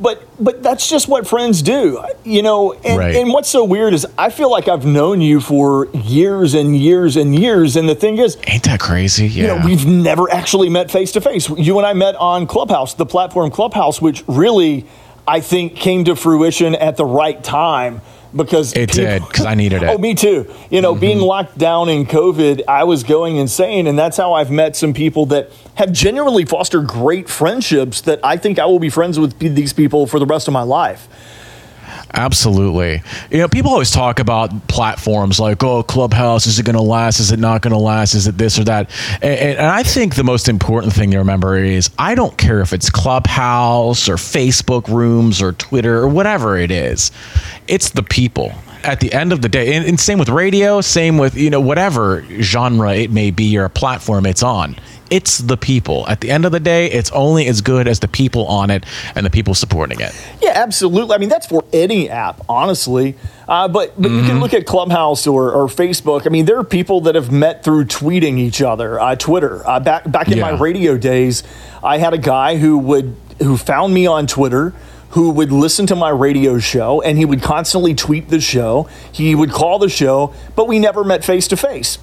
But 0.00 0.26
but 0.42 0.62
that's 0.62 0.88
just 0.88 1.06
what 1.06 1.26
friends 1.28 1.62
do, 1.62 2.02
you 2.24 2.42
know. 2.42 2.72
And, 2.72 2.98
Right. 2.98 3.14
and 3.14 3.30
what's 3.32 3.48
so 3.50 3.62
weird 3.62 3.92
is 3.94 4.04
I 4.18 4.30
feel 4.30 4.50
like 4.50 4.66
I've 4.66 4.86
known 4.86 5.20
you 5.20 5.38
for 5.40 5.86
years 5.94 6.54
and 6.54 6.74
years 6.76 7.16
and 7.16 7.38
years. 7.38 7.76
And 7.76 7.88
the 7.88 7.94
thing 7.94 8.18
is, 8.18 8.36
Ain't 8.48 8.64
that 8.64 8.80
crazy? 8.80 9.28
Yeah. 9.28 9.42
you 9.42 9.46
know, 9.60 9.66
we've 9.66 9.86
never 9.86 10.32
actually 10.32 10.70
met 10.70 10.90
face 10.90 11.12
to 11.12 11.20
face. 11.20 11.48
You 11.50 11.76
and 11.78 11.86
I 11.86 11.92
met 11.92 12.16
on 12.16 12.46
Clubhouse, 12.48 12.94
the 12.94 13.06
platform 13.06 13.50
Clubhouse, 13.50 14.00
which 14.02 14.24
really 14.26 14.86
I 15.26 15.40
think 15.40 15.76
came 15.76 16.04
to 16.04 16.16
fruition 16.16 16.74
at 16.74 16.96
the 16.96 17.04
right 17.04 17.42
time 17.42 18.00
because 18.34 18.72
It 18.72 18.90
people- 18.90 19.04
did, 19.04 19.22
'cause 19.32 19.44
I 19.46 19.54
needed 19.54 19.82
oh, 19.84 19.86
it. 19.86 19.94
Oh, 19.94 19.98
me 19.98 20.14
too. 20.14 20.46
You 20.70 20.80
know, 20.80 20.94
being 20.94 21.18
mm-hmm. 21.18 21.26
locked 21.26 21.58
down 21.58 21.88
in 21.88 22.06
COVID, 22.06 22.62
I 22.66 22.84
was 22.84 23.02
going 23.04 23.36
insane, 23.36 23.86
and 23.86 23.98
that's 23.98 24.16
how 24.16 24.32
I've 24.32 24.50
met 24.50 24.74
some 24.74 24.94
people 24.94 25.26
that 25.26 25.50
have 25.74 25.92
genuinely 25.92 26.44
fostered 26.44 26.86
great 26.86 27.28
friendships. 27.28 28.00
That 28.02 28.20
I 28.24 28.36
think 28.36 28.58
I 28.58 28.66
will 28.66 28.78
be 28.80 28.90
friends 28.90 29.18
with 29.18 29.38
these 29.38 29.72
people 29.72 30.06
for 30.06 30.18
the 30.18 30.26
rest 30.26 30.48
of 30.48 30.54
my 30.54 30.62
life. 30.62 31.08
Absolutely. 32.14 33.02
You 33.30 33.38
know, 33.38 33.48
people 33.48 33.70
always 33.70 33.90
talk 33.90 34.18
about 34.18 34.68
platforms 34.68 35.40
like, 35.40 35.62
oh, 35.62 35.82
Clubhouse, 35.82 36.46
is 36.46 36.58
it 36.58 36.64
going 36.66 36.76
to 36.76 36.82
last? 36.82 37.20
Is 37.20 37.32
it 37.32 37.38
not 37.38 37.62
going 37.62 37.72
to 37.72 37.78
last? 37.78 38.14
Is 38.14 38.26
it 38.26 38.36
this 38.36 38.58
or 38.58 38.64
that? 38.64 38.90
And, 39.22 39.58
and 39.58 39.66
I 39.66 39.82
think 39.82 40.14
the 40.14 40.24
most 40.24 40.48
important 40.48 40.92
thing 40.92 41.10
to 41.12 41.18
remember 41.18 41.56
is 41.56 41.90
I 41.98 42.14
don't 42.14 42.36
care 42.36 42.60
if 42.60 42.74
it's 42.74 42.90
Clubhouse 42.90 44.08
or 44.10 44.16
Facebook 44.16 44.88
rooms 44.88 45.40
or 45.40 45.52
Twitter 45.52 45.98
or 45.98 46.08
whatever 46.08 46.56
it 46.58 46.70
is, 46.70 47.10
it's 47.66 47.90
the 47.90 48.02
people. 48.02 48.52
At 48.84 48.98
the 48.98 49.12
end 49.12 49.32
of 49.32 49.42
the 49.42 49.48
day, 49.48 49.74
and, 49.74 49.86
and 49.86 49.98
same 49.98 50.18
with 50.18 50.28
radio, 50.28 50.80
same 50.80 51.16
with, 51.16 51.36
you 51.36 51.50
know, 51.50 51.60
whatever 51.60 52.24
genre 52.42 52.92
it 52.94 53.12
may 53.12 53.30
be 53.30 53.56
or 53.56 53.64
a 53.64 53.70
platform 53.70 54.26
it's 54.26 54.42
on. 54.42 54.76
It's 55.12 55.36
the 55.38 55.58
people. 55.58 56.08
At 56.08 56.22
the 56.22 56.30
end 56.30 56.46
of 56.46 56.52
the 56.52 56.60
day, 56.60 56.90
it's 56.90 57.10
only 57.12 57.46
as 57.46 57.60
good 57.60 57.86
as 57.86 58.00
the 58.00 58.08
people 58.08 58.46
on 58.46 58.70
it 58.70 58.86
and 59.14 59.26
the 59.26 59.30
people 59.30 59.54
supporting 59.54 60.00
it. 60.00 60.14
Yeah, 60.40 60.52
absolutely. 60.54 61.14
I 61.14 61.18
mean, 61.18 61.28
that's 61.28 61.46
for 61.46 61.66
any 61.70 62.08
app, 62.08 62.40
honestly. 62.48 63.14
Uh, 63.46 63.68
but 63.68 63.92
but 64.00 64.10
you 64.10 64.22
can 64.22 64.40
look 64.40 64.54
at 64.54 64.64
Clubhouse 64.64 65.26
or, 65.26 65.52
or 65.52 65.66
Facebook. 65.66 66.26
I 66.26 66.30
mean, 66.30 66.46
there 66.46 66.58
are 66.58 66.64
people 66.64 67.02
that 67.02 67.14
have 67.14 67.30
met 67.30 67.62
through 67.62 67.84
tweeting 67.84 68.38
each 68.38 68.62
other, 68.62 68.98
uh, 68.98 69.14
Twitter. 69.14 69.60
Uh, 69.68 69.80
back 69.80 70.10
back 70.10 70.28
in 70.28 70.40
my 70.40 70.52
radio 70.58 70.96
days, 70.96 71.42
I 71.84 71.98
had 71.98 72.14
a 72.14 72.18
guy 72.18 72.56
who 72.56 72.78
would 72.78 73.14
who 73.40 73.58
found 73.58 73.92
me 73.92 74.06
on 74.06 74.26
Twitter. 74.26 74.72
Who 75.10 75.28
would 75.32 75.52
listen 75.52 75.86
to 75.88 75.94
my 75.94 76.08
radio 76.08 76.58
show 76.58 77.02
and 77.02 77.18
he 77.18 77.26
would 77.26 77.42
constantly 77.42 77.94
tweet 77.94 78.30
the 78.30 78.40
show. 78.40 78.88
He 79.12 79.34
would 79.34 79.50
call 79.50 79.78
the 79.78 79.90
show, 79.90 80.32
but 80.56 80.66
we 80.68 80.78
never 80.78 81.04
met 81.04 81.22
face 81.22 81.46
to 81.48 81.56
face. 81.58 81.98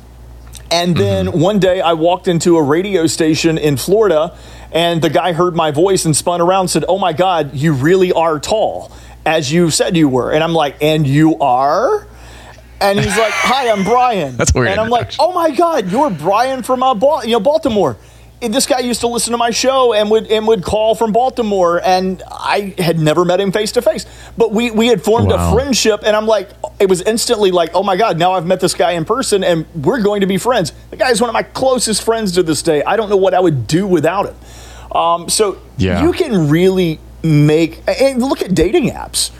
And 0.72 0.95
then 0.95 1.39
one 1.39 1.59
day 1.59 1.82
I 1.82 1.93
walked 1.93 2.28
into 2.28 2.57
a 2.57 2.61
radio 2.61 3.07
station 3.07 3.57
in 3.57 3.76
Florida 3.78 4.38
and 4.72 5.01
the 5.01 5.09
guy 5.09 5.34
heard 5.34 5.55
my 5.55 5.72
voice 5.72 6.05
and 6.05 6.15
spun 6.15 6.41
around 6.41 6.61
and 6.61 6.70
said, 6.70 6.86
Oh 6.88 6.99
my 6.99 7.11
God, 7.13 7.55
you 7.55 7.74
really 7.74 8.11
are 8.11 8.39
tall, 8.39 8.91
as 9.26 9.51
you 9.51 9.72
said 9.72 9.97
you 9.97 10.07
were. 10.07 10.32
And 10.32 10.43
I'm 10.43 10.53
like, 10.53 10.76
And 10.82 11.07
you 11.07 11.39
are? 11.39 12.07
And 12.80 12.99
he's 12.99 13.17
like, 13.17 13.34
Hi, 13.34 13.72
I'm 13.72 13.84
Brian. 13.84 14.38
That's 14.38 14.53
weird 14.53 14.67
And 14.70 14.80
I'm 14.80 14.89
like. 14.89 15.13
Oh 15.17 15.34
my 15.34 15.49
God, 15.51 15.91
you're 15.91 16.11
Brian 16.11 16.61
from 16.61 16.84
uh, 16.84 16.93
Bal- 16.93 17.26
you 17.26 17.32
know, 17.32 17.39
Baltimore. 17.39 17.97
This 18.42 18.66
guy 18.66 18.80
used 18.80 19.02
to 19.02 19.08
listen 19.08 19.32
to 19.32 19.38
my 19.38 19.50
show 19.50 19.92
and 19.94 20.10
would 20.12 20.28
and 20.28 20.48
would 20.48 20.64
call 20.64 20.96
from 20.96 21.12
Baltimore, 21.12 21.82
and 21.84 22.24
I 22.32 22.74
had 22.78 22.98
never 22.98 23.26
met 23.26 23.42
him 23.42 23.52
face 23.52 23.74
to 23.74 23.82
face. 23.82 24.06
But 24.38 24.54
we 24.54 24.72
we 24.72 24.88
had 24.88 25.04
formed 25.04 25.30
Wow. 25.30 25.52
a 25.52 25.54
friendship, 25.54 26.04
and 26.06 26.16
I'm 26.16 26.26
like, 26.26 26.50
it 26.80 26.88
was 26.88 27.02
instantly 27.02 27.52
like, 27.52 27.72
oh 27.74 27.84
my 27.84 27.98
god, 27.98 28.18
now 28.18 28.32
I've 28.32 28.46
met 28.46 28.62
this 28.62 28.74
guy 28.74 28.92
in 28.92 29.04
person, 29.04 29.44
and 29.44 29.66
we're 29.76 30.02
going 30.02 30.22
to 30.22 30.28
be 30.28 30.38
friends. 30.38 30.72
The 30.90 30.96
guy 30.96 31.10
is 31.12 31.20
one 31.20 31.30
of 31.30 31.34
my 31.34 31.44
closest 31.44 32.02
friends 32.04 32.32
to 32.34 32.44
this 32.44 32.62
day. 32.62 32.82
I 32.84 32.96
don't 32.96 33.10
know 33.10 33.18
what 33.18 33.34
I 33.34 33.42
would 33.42 33.68
do 33.68 33.86
without 33.86 34.28
him. 34.28 34.36
Um, 34.98 35.28
so 35.28 35.58
Yeah. 35.78 36.02
you 36.02 36.14
can 36.14 36.50
really 36.50 37.00
make 37.22 37.82
and 37.88 38.22
look 38.24 38.42
at 38.42 38.56
dating 38.56 38.90
apps. 38.92 39.32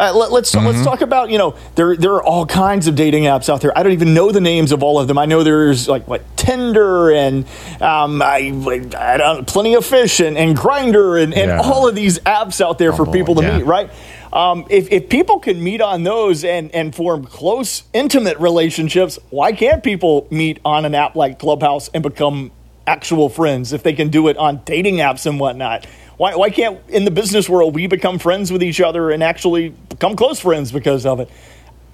Uh, 0.00 0.14
let, 0.14 0.32
let's 0.32 0.50
Mm-hmm. 0.54 0.66
let's 0.66 0.84
talk 0.84 1.02
about 1.02 1.30
you 1.30 1.38
know 1.38 1.56
there 1.76 1.94
there 1.96 2.14
are 2.14 2.22
all 2.24 2.46
kinds 2.46 2.86
of 2.88 2.96
dating 2.96 3.24
apps 3.24 3.48
out 3.50 3.60
there. 3.60 3.76
I 3.78 3.82
don't 3.84 3.92
even 3.92 4.14
know 4.14 4.32
the 4.32 4.40
names 4.40 4.72
of 4.72 4.82
all 4.82 4.98
of 4.98 5.08
them. 5.08 5.18
I 5.18 5.26
know 5.26 5.44
there's 5.44 5.88
like 5.88 6.08
what 6.08 6.22
Tinder 6.36 7.10
and 7.12 7.44
um, 7.80 8.22
I, 8.22 8.52
I 8.98 9.16
don't 9.18 9.46
plenty 9.46 9.74
of 9.74 9.84
fish 9.86 10.20
and, 10.20 10.38
and 10.38 10.56
Grindr 10.56 11.22
and, 11.22 11.34
and 11.34 11.50
Yeah. 11.50 11.60
all 11.60 11.86
of 11.88 11.94
these 11.94 12.18
apps 12.20 12.60
out 12.60 12.78
there 12.78 12.92
for 12.92 13.04
Bumble, 13.04 13.12
people 13.12 13.34
to 13.36 13.42
yeah. 13.42 13.58
meet. 13.58 13.66
Right? 13.66 13.90
Um, 14.32 14.66
if 14.70 14.90
if 14.90 15.08
people 15.10 15.38
can 15.40 15.62
meet 15.62 15.80
on 15.82 16.02
those 16.04 16.44
and 16.44 16.74
and 16.74 16.94
form 16.94 17.24
close 17.26 17.84
intimate 17.92 18.38
relationships, 18.38 19.18
why 19.30 19.52
can't 19.52 19.82
people 19.84 20.26
meet 20.30 20.60
on 20.64 20.84
an 20.86 20.94
app 20.94 21.14
like 21.16 21.38
Clubhouse 21.38 21.88
and 21.94 22.02
become 22.02 22.50
actual 22.86 23.28
friends 23.28 23.72
if 23.72 23.82
they 23.82 23.92
can 23.92 24.08
do 24.08 24.28
it 24.28 24.36
on 24.36 24.62
dating 24.64 24.96
apps 24.96 25.26
and 25.26 25.38
whatnot? 25.38 25.86
Why, 26.20 26.36
why 26.36 26.50
can't 26.50 26.78
in 26.90 27.06
the 27.06 27.10
business 27.10 27.48
world 27.48 27.74
we 27.74 27.86
become 27.86 28.18
friends 28.18 28.52
with 28.52 28.62
each 28.62 28.78
other 28.78 29.10
and 29.10 29.22
actually 29.22 29.70
become 29.70 30.16
close 30.16 30.38
friends 30.38 30.70
because 30.70 31.06
of 31.06 31.18
it? 31.18 31.30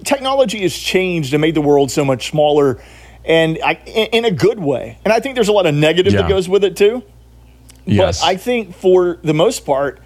Technology 0.03 0.63
has 0.63 0.77
changed 0.77 1.33
and 1.33 1.39
made 1.39 1.55
the 1.55 1.61
world 1.61 1.91
so 1.91 2.03
much 2.03 2.29
smaller, 2.29 2.77
and 3.23 3.57
I, 3.63 3.75
in, 3.85 4.07
in 4.07 4.25
a 4.25 4.31
good 4.31 4.59
way. 4.59 4.97
And 5.05 5.13
I 5.13 5.21
think 5.21 5.35
there's 5.35 5.47
a 5.47 5.53
lot 5.53 5.65
of 5.65 5.73
negative 5.75 6.11
that 6.11 6.27
goes 6.27 6.49
with 6.49 6.65
it 6.65 6.75
too. 6.75 7.03
Yes. 7.85 8.19
But 8.19 8.27
I 8.27 8.35
think 8.35 8.75
for 8.75 9.17
the 9.23 9.33
most 9.33 9.65
part, 9.65 10.01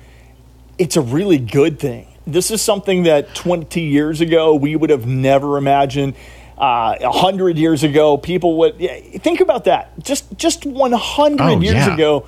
it's 0.78 0.98
a 0.98 1.02
really 1.02 1.40
good 1.40 1.80
thing. 1.80 2.06
This 2.28 2.52
is 2.52 2.62
something 2.62 3.04
that 3.04 3.34
20 3.34 3.82
years 3.82 4.22
ago 4.22 4.54
we 4.54 4.76
would 4.76 4.92
have 4.92 5.08
never 5.08 5.58
imagined. 5.58 6.14
Uh, 6.60 6.96
a 7.02 7.12
hundred 7.12 7.58
years 7.58 7.84
ago, 7.84 8.18
people 8.18 8.60
would 8.60 8.76
yeah, 8.78 9.00
think 9.18 9.40
about 9.42 9.64
that. 9.64 9.98
Just 9.98 10.38
just 10.38 10.64
100 10.64 11.42
Oh, 11.42 11.60
years 11.60 11.74
yeah. 11.74 11.92
ago, 11.96 12.28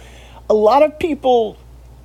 a 0.50 0.56
lot 0.56 0.82
of 0.82 0.98
people 0.98 1.56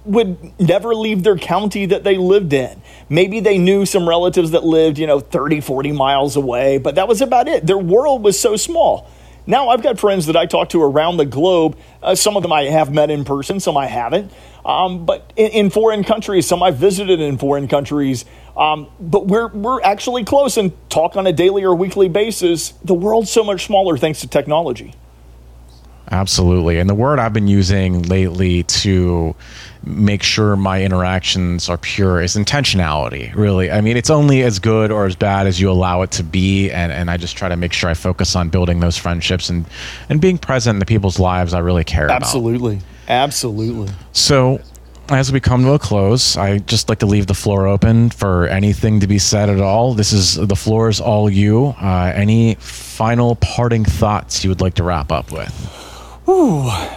would 0.04 0.58
never 0.60 0.94
leave 0.94 1.22
their 1.22 1.36
county 1.36 1.86
that 1.86 2.04
they 2.04 2.16
lived 2.16 2.52
in. 2.52 2.80
Maybe 3.08 3.40
they 3.40 3.58
knew 3.58 3.84
some 3.84 4.08
relatives 4.08 4.52
that 4.52 4.64
lived, 4.64 4.98
you 4.98 5.06
know, 5.06 5.20
30, 5.20 5.60
40 5.60 5.92
miles 5.92 6.36
away, 6.36 6.78
but 6.78 6.94
that 6.94 7.08
was 7.08 7.20
about 7.20 7.48
it. 7.48 7.66
Their 7.66 7.78
world 7.78 8.22
was 8.22 8.38
so 8.38 8.56
small. 8.56 9.10
Now 9.46 9.70
I've 9.70 9.82
got 9.82 9.98
friends 9.98 10.26
that 10.26 10.36
I 10.36 10.44
talk 10.44 10.68
to 10.70 10.82
around 10.82 11.16
the 11.16 11.24
globe. 11.24 11.78
Uh, 12.02 12.14
some 12.14 12.36
of 12.36 12.42
them 12.42 12.52
I 12.52 12.64
have 12.64 12.92
met 12.92 13.10
in 13.10 13.24
person, 13.24 13.60
some 13.60 13.78
I 13.78 13.86
haven't. 13.86 14.30
Um, 14.64 15.06
but 15.06 15.32
in, 15.36 15.50
in 15.52 15.70
foreign 15.70 16.04
countries, 16.04 16.46
some 16.46 16.62
I've 16.62 16.76
visited 16.76 17.20
in 17.20 17.38
foreign 17.38 17.66
countries. 17.66 18.26
Um, 18.54 18.88
but 19.00 19.26
we're 19.26 19.48
we're 19.48 19.80
actually 19.80 20.24
close 20.24 20.58
and 20.58 20.72
talk 20.90 21.16
on 21.16 21.26
a 21.26 21.32
daily 21.32 21.64
or 21.64 21.74
weekly 21.74 22.10
basis. 22.10 22.72
The 22.84 22.92
world's 22.92 23.30
so 23.30 23.42
much 23.42 23.64
smaller 23.64 23.96
thanks 23.96 24.20
to 24.20 24.26
technology. 24.26 24.94
Absolutely. 26.10 26.78
And 26.78 26.88
the 26.88 26.94
word 26.94 27.18
I've 27.18 27.32
been 27.32 27.48
using 27.48 28.02
lately 28.02 28.62
to 28.62 29.34
make 29.84 30.22
sure 30.22 30.56
my 30.56 30.82
interactions 30.82 31.68
are 31.68 31.76
pure 31.76 32.20
is 32.20 32.34
intentionality, 32.34 33.34
really. 33.34 33.70
I 33.70 33.80
mean, 33.80 33.96
it's 33.96 34.10
only 34.10 34.42
as 34.42 34.58
good 34.58 34.90
or 34.90 35.06
as 35.06 35.16
bad 35.16 35.46
as 35.46 35.60
you 35.60 35.70
allow 35.70 36.02
it 36.02 36.10
to 36.12 36.22
be. 36.22 36.70
And, 36.70 36.92
and 36.92 37.10
I 37.10 37.16
just 37.16 37.36
try 37.36 37.48
to 37.48 37.56
make 37.56 37.72
sure 37.72 37.90
I 37.90 37.94
focus 37.94 38.34
on 38.36 38.48
building 38.48 38.80
those 38.80 38.96
friendships 38.96 39.50
and, 39.50 39.66
and 40.08 40.20
being 40.20 40.38
present 40.38 40.76
in 40.76 40.78
the 40.80 40.86
people's 40.86 41.18
lives 41.18 41.52
I 41.52 41.58
really 41.58 41.84
care 41.84 42.06
about. 42.06 42.22
Absolutely, 42.22 42.80
absolutely. 43.08 43.92
So, 44.12 44.60
as 45.10 45.32
we 45.32 45.40
come 45.40 45.62
to 45.62 45.72
a 45.72 45.78
close, 45.78 46.36
I 46.36 46.58
just 46.58 46.90
like 46.90 46.98
to 46.98 47.06
leave 47.06 47.26
the 47.26 47.34
floor 47.34 47.66
open 47.66 48.10
for 48.10 48.46
anything 48.48 49.00
to 49.00 49.06
be 49.06 49.18
said 49.18 49.48
at 49.48 49.60
all. 49.60 49.94
This 49.94 50.12
is 50.12 50.34
the 50.34 50.56
floor 50.56 50.90
is 50.90 51.00
all 51.00 51.30
you. 51.30 51.74
Uh, 51.80 52.12
any 52.14 52.56
final 52.56 53.36
parting 53.36 53.86
thoughts 53.86 54.44
you 54.44 54.50
would 54.50 54.60
like 54.60 54.74
to 54.74 54.82
wrap 54.82 55.10
up 55.10 55.32
with? 55.32 55.87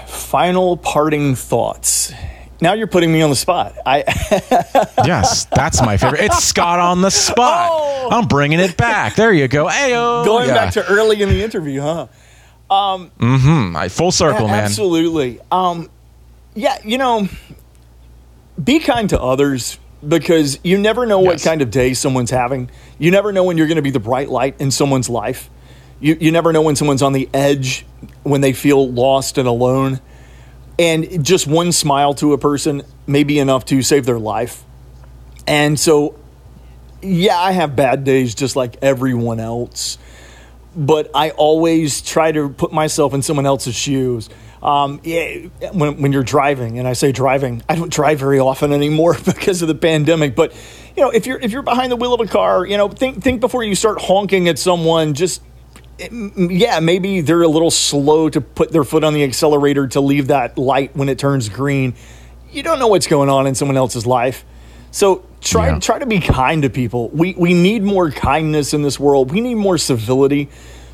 Final 0.07 0.75
parting 0.75 1.35
thoughts. 1.35 2.11
Now 2.59 2.73
you're 2.73 2.87
putting 2.87 3.11
me 3.13 3.21
on 3.21 3.29
the 3.29 3.35
spot. 3.35 3.75
I 3.85 4.03
Yes, 5.05 5.45
that's 5.45 5.81
my 5.81 5.95
favorite. 5.95 6.21
It's 6.21 6.43
Scott 6.43 6.79
on 6.79 7.01
the 7.01 7.09
spot. 7.09 7.69
Oh. 7.71 8.09
I'm 8.11 8.27
bringing 8.27 8.59
it 8.59 8.75
back. 8.75 9.15
There 9.15 9.31
you 9.31 9.47
go. 9.47 9.67
Ayo. 9.67 10.25
going 10.25 10.49
Yeah. 10.49 10.53
back 10.55 10.73
to 10.73 10.85
early 10.85 11.21
in 11.21 11.29
the 11.29 11.41
interview, 11.43 11.79
huh? 11.79 12.07
Mm, 12.69 13.75
I- 13.75 13.87
full 13.87 14.11
circle, 14.11 14.47
man. 14.47 14.65
Absolutely. 14.65 15.39
Um, 15.49 15.89
yeah, 16.53 16.77
you 16.83 16.97
know, 16.97 17.29
be 18.61 18.79
kind 18.79 19.09
to 19.11 19.21
others 19.21 19.79
because 20.05 20.59
you 20.63 20.77
never 20.77 21.05
know 21.05 21.19
what 21.19 21.41
kind 21.41 21.61
of 21.61 21.71
day 21.71 21.93
someone's 21.93 22.31
having. 22.31 22.69
You 22.99 23.11
never 23.11 23.31
know 23.31 23.45
when 23.45 23.57
you're 23.57 23.67
going 23.67 23.77
to 23.77 23.81
be 23.81 23.91
the 23.91 23.99
bright 23.99 24.29
light 24.29 24.55
in 24.59 24.71
someone's 24.71 25.09
life. 25.09 25.49
You, 26.01 26.17
you 26.19 26.31
never 26.31 26.51
know 26.51 26.61
when 26.61 26.75
someone's 26.75 27.01
on 27.01 27.13
the 27.13 27.29
edge, 27.33 27.85
when 28.23 28.41
they 28.41 28.53
feel 28.53 28.91
lost 28.91 29.37
and 29.37 29.47
alone. 29.47 30.01
And 30.77 31.23
just 31.23 31.47
one 31.47 31.71
smile 31.71 32.13
to 32.15 32.33
a 32.33 32.37
person 32.37 32.81
may 33.07 33.23
be 33.23 33.39
enough 33.39 33.65
to 33.65 33.81
save 33.83 34.05
their 34.05 34.19
life. 34.19 34.63
And 35.47 35.79
so, 35.79 36.19
yeah, 37.01 37.37
I 37.37 37.51
have 37.51 37.75
bad 37.75 38.03
days 38.03 38.35
just 38.35 38.55
like 38.55 38.77
everyone 38.81 39.39
else 39.39 39.97
but 40.75 41.11
I 41.13 41.31
always 41.31 42.01
try 42.01 42.31
to 42.31 42.49
put 42.49 42.71
myself 42.71 43.13
in 43.13 43.21
someone 43.21 43.45
else's 43.45 43.75
shoes. 43.75 44.29
Um, 44.63 45.01
yeah, 45.03 45.47
when, 45.73 46.01
when 46.01 46.13
you're 46.13 46.23
driving, 46.23 46.77
and 46.77 46.87
I 46.87 46.93
say 46.93 47.11
driving, 47.11 47.63
I 47.67 47.75
don't 47.75 47.91
drive 47.91 48.19
very 48.19 48.39
often 48.39 48.71
anymore 48.71 49.17
because 49.25 49.61
of 49.61 49.67
the 49.67 49.75
pandemic. 49.75 50.35
But 50.35 50.53
you 50.95 51.03
know, 51.03 51.09
if 51.09 51.25
you're 51.25 51.39
if 51.39 51.51
you're 51.51 51.63
behind 51.63 51.91
the 51.91 51.95
wheel 51.95 52.13
of 52.13 52.21
a 52.21 52.27
car, 52.27 52.65
you 52.65 52.77
know, 52.77 52.87
think 52.89 53.23
think 53.23 53.41
before 53.41 53.63
you 53.63 53.75
start 53.75 54.01
honking 54.01 54.47
at 54.47 54.59
someone. 54.59 55.13
Just 55.13 55.41
yeah, 56.09 56.79
maybe 56.79 57.21
they're 57.21 57.41
a 57.41 57.47
little 57.47 57.71
slow 57.71 58.29
to 58.29 58.41
put 58.41 58.71
their 58.71 58.83
foot 58.83 59.03
on 59.03 59.13
the 59.13 59.23
accelerator 59.23 59.87
to 59.87 60.01
leave 60.01 60.27
that 60.27 60.57
light 60.57 60.95
when 60.95 61.09
it 61.09 61.19
turns 61.19 61.49
green. 61.49 61.93
You 62.51 62.63
don't 62.63 62.79
know 62.79 62.87
what's 62.87 63.07
going 63.07 63.29
on 63.29 63.47
in 63.47 63.55
someone 63.55 63.77
else's 63.77 64.05
life. 64.05 64.43
So 64.91 65.23
try 65.39 65.67
Yeah. 65.69 65.79
try 65.79 65.99
to 65.99 66.05
be 66.05 66.19
kind 66.19 66.63
to 66.63 66.69
people. 66.69 67.09
We 67.09 67.33
we 67.37 67.53
need 67.53 67.83
more 67.83 68.11
kindness 68.11 68.73
in 68.73 68.81
this 68.81 68.99
world. 68.99 69.31
We 69.31 69.41
need 69.41 69.55
more 69.55 69.77
civility. 69.77 70.49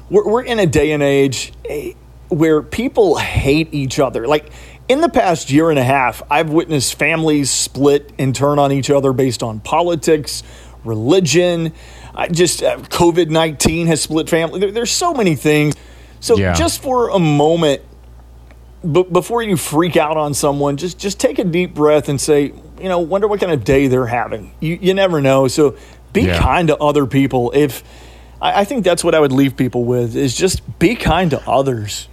We're, 0.10 0.28
we're 0.28 0.44
in 0.44 0.60
a 0.60 0.66
day 0.68 0.92
and 0.92 1.02
age 1.04 1.52
eh, 1.68 1.94
where 2.30 2.62
people 2.62 3.18
hate 3.18 3.70
each 3.74 4.00
other. 4.00 4.28
Like 4.28 4.52
in 4.88 5.02
the 5.02 5.10
past 5.10 5.50
year 5.50 5.70
and 5.70 5.80
a 5.80 5.84
half, 5.84 6.22
I've 6.30 6.50
witnessed 6.50 6.96
families 6.96 7.50
split 7.50 8.12
and 8.20 8.36
turn 8.36 8.60
on 8.60 8.72
each 8.72 8.90
other 8.90 9.12
based 9.14 9.42
on 9.44 9.60
politics, 9.60 10.44
religion. 10.86 11.74
I 12.20 12.28
just 12.28 12.64
uh, 12.64 12.78
COVID 12.80 13.30
nineteen 13.30 13.86
has 13.88 14.02
split 14.02 14.28
family. 14.30 14.60
There, 14.60 14.72
there's 14.72 14.92
so 14.92 15.14
many 15.14 15.36
things. 15.36 15.76
So 16.20 16.36
Yeah. 16.36 16.54
just 16.54 16.82
for 16.82 17.10
a 17.10 17.20
moment, 17.20 17.82
but 18.84 19.14
before 19.14 19.44
you 19.44 19.56
freak 19.56 19.96
out 19.96 20.18
on 20.18 20.34
someone, 20.34 20.78
just 20.78 20.98
just 20.98 21.20
take 21.20 21.38
a 21.38 21.44
deep 21.44 21.76
breath 21.76 22.10
and 22.10 22.20
say, 22.20 22.54
you 22.82 22.90
know, 22.90 22.98
wonder 23.00 23.28
what 23.28 23.40
kind 23.40 23.52
of 23.52 23.64
day 23.64 23.88
they're 23.88 24.08
having. 24.08 24.52
You 24.60 24.80
you 24.82 24.94
never 24.96 25.22
know. 25.22 25.48
So 25.48 25.76
be 26.12 26.22
Yeah. 26.24 26.40
kind 26.40 26.70
to 26.70 26.78
other 26.78 27.06
people. 27.06 27.52
If 27.54 27.84
I, 28.42 28.62
I 28.62 28.64
think 28.66 28.84
that's 28.84 29.04
what 29.04 29.14
I 29.14 29.20
would 29.20 29.32
leave 29.32 29.56
people 29.56 29.84
with 29.84 30.16
is 30.16 30.36
just 30.36 30.62
be 30.80 30.96
kind 30.96 31.30
to 31.32 31.42
others. 31.48 32.08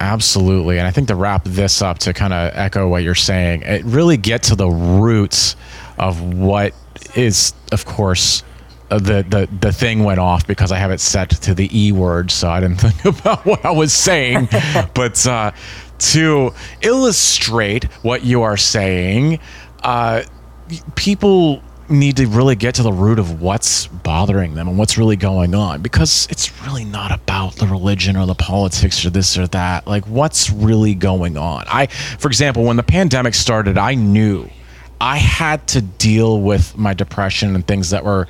Absolutely. 0.00 0.78
And 0.78 0.86
I 0.86 0.90
think 0.90 1.08
to 1.08 1.14
wrap 1.14 1.44
this 1.44 1.80
up, 1.80 1.98
to 2.00 2.12
kind 2.12 2.32
of 2.34 2.52
echo 2.54 2.88
what 2.88 3.02
you're 3.02 3.14
saying, 3.14 3.62
it 3.62 3.84
really 3.84 4.16
get 4.18 4.42
to 4.44 4.56
the 4.56 4.68
roots 4.68 5.56
of 5.98 6.20
what 6.20 6.74
is, 7.14 7.54
of 7.72 7.84
course, 7.86 8.42
the, 8.98 9.24
the 9.28 9.48
the 9.60 9.72
thing 9.72 10.04
went 10.04 10.20
off 10.20 10.46
because 10.46 10.72
I 10.72 10.78
have 10.78 10.90
it 10.90 11.00
set 11.00 11.30
to 11.30 11.54
the 11.54 11.68
E 11.76 11.92
word, 11.92 12.30
so 12.30 12.48
I 12.48 12.60
didn't 12.60 12.76
think 12.80 13.04
about 13.04 13.44
what 13.44 13.64
I 13.64 13.70
was 13.70 13.92
saying. 13.92 14.48
but 14.94 15.26
uh, 15.26 15.52
to 15.98 16.52
illustrate 16.82 17.84
what 18.02 18.24
you 18.24 18.42
are 18.42 18.56
saying, 18.56 19.40
uh, 19.82 20.22
people 20.94 21.62
need 21.88 22.16
to 22.16 22.26
really 22.26 22.56
get 22.56 22.76
to 22.76 22.82
the 22.82 22.92
root 22.92 23.18
of 23.18 23.42
what's 23.42 23.86
bothering 23.86 24.54
them 24.54 24.68
and 24.68 24.78
what's 24.78 24.96
really 24.96 25.16
going 25.16 25.54
on 25.54 25.82
because 25.82 26.26
it's 26.30 26.62
really 26.62 26.84
not 26.84 27.12
about 27.12 27.54
the 27.56 27.66
religion 27.66 28.16
or 28.16 28.26
the 28.26 28.34
politics 28.34 29.04
or 29.04 29.10
this 29.10 29.36
or 29.36 29.46
that 29.48 29.86
like 29.86 30.06
what's 30.06 30.50
really 30.50 30.94
going 30.94 31.36
on 31.36 31.62
i 31.66 31.86
for 31.86 32.28
example 32.28 32.64
when 32.64 32.76
the 32.76 32.82
pandemic 32.82 33.34
started 33.34 33.76
i 33.76 33.94
knew 33.94 34.48
i 34.98 35.18
had 35.18 35.66
to 35.66 35.82
deal 35.82 36.40
with 36.40 36.76
my 36.76 36.94
depression 36.94 37.54
and 37.54 37.66
things 37.66 37.90
that 37.90 38.02
were 38.02 38.26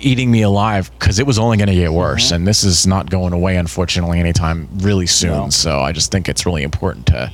eating 0.00 0.30
me 0.30 0.42
alive 0.42 0.90
because 0.98 1.18
it 1.18 1.26
was 1.26 1.38
only 1.38 1.56
going 1.56 1.68
to 1.68 1.74
get 1.74 1.92
worse 1.92 2.30
and 2.30 2.46
this 2.46 2.62
is 2.64 2.86
not 2.86 3.10
going 3.10 3.32
away 3.32 3.56
unfortunately 3.56 4.20
anytime 4.20 4.68
really 4.78 5.06
soon 5.06 5.30
No. 5.30 5.50
so 5.50 5.80
i 5.80 5.92
just 5.92 6.12
think 6.12 6.28
it's 6.28 6.46
really 6.46 6.62
important 6.62 7.06
to 7.06 7.32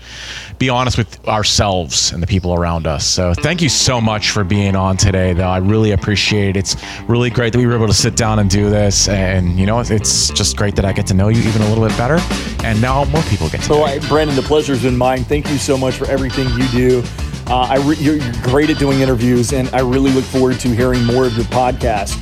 be 0.58 0.68
honest 0.68 0.96
with 0.96 1.28
ourselves 1.28 2.12
and 2.12 2.22
the 2.22 2.26
people 2.26 2.54
around 2.54 2.86
us 2.86 3.06
so 3.06 3.34
thank 3.34 3.60
you 3.60 3.68
so 3.68 4.00
much 4.00 4.30
for 4.30 4.44
being 4.44 4.76
on 4.76 4.96
today 4.96 5.32
though 5.34 5.48
i 5.48 5.58
really 5.58 5.90
appreciate 5.92 6.56
it 6.56 6.60
it's 6.60 6.76
really 7.08 7.28
great 7.30 7.52
that 7.52 7.58
we 7.58 7.66
were 7.66 7.74
able 7.74 7.86
to 7.86 7.92
sit 7.94 8.16
down 8.16 8.38
and 8.38 8.48
do 8.50 8.70
this 8.70 9.08
and 9.08 9.58
you 9.58 9.66
know 9.66 9.80
it's 9.80 10.30
just 10.30 10.56
great 10.56 10.74
that 10.76 10.84
i 10.84 10.92
get 10.92 11.06
to 11.06 11.14
know 11.14 11.28
you 11.28 11.42
even 11.42 11.60
a 11.62 11.68
little 11.68 11.86
bit 11.86 11.96
better 11.98 12.18
and 12.64 12.80
now 12.80 13.04
more 13.06 13.22
people 13.24 13.48
get 13.50 13.60
to 13.62 13.68
know 13.68 13.74
So, 13.74 13.86
you. 13.86 14.00
I, 14.00 14.08
Brandon, 14.08 14.34
the 14.36 14.42
pleasure's 14.42 14.82
been 14.82 14.96
mine. 14.96 15.22
Thank 15.24 15.50
you 15.50 15.58
so 15.58 15.76
much 15.76 15.94
for 15.96 16.06
everything 16.06 16.48
you 16.58 16.66
do. 16.68 17.02
Uh, 17.46 17.66
I 17.68 17.76
re- 17.76 17.96
you're 17.96 18.18
great 18.42 18.70
at 18.70 18.78
doing 18.78 19.00
interviews, 19.00 19.52
and 19.52 19.68
I 19.74 19.80
really 19.80 20.10
look 20.12 20.24
forward 20.24 20.58
to 20.60 20.68
hearing 20.68 21.04
more 21.04 21.26
of 21.26 21.34
your 21.36 21.44
podcast 21.46 22.14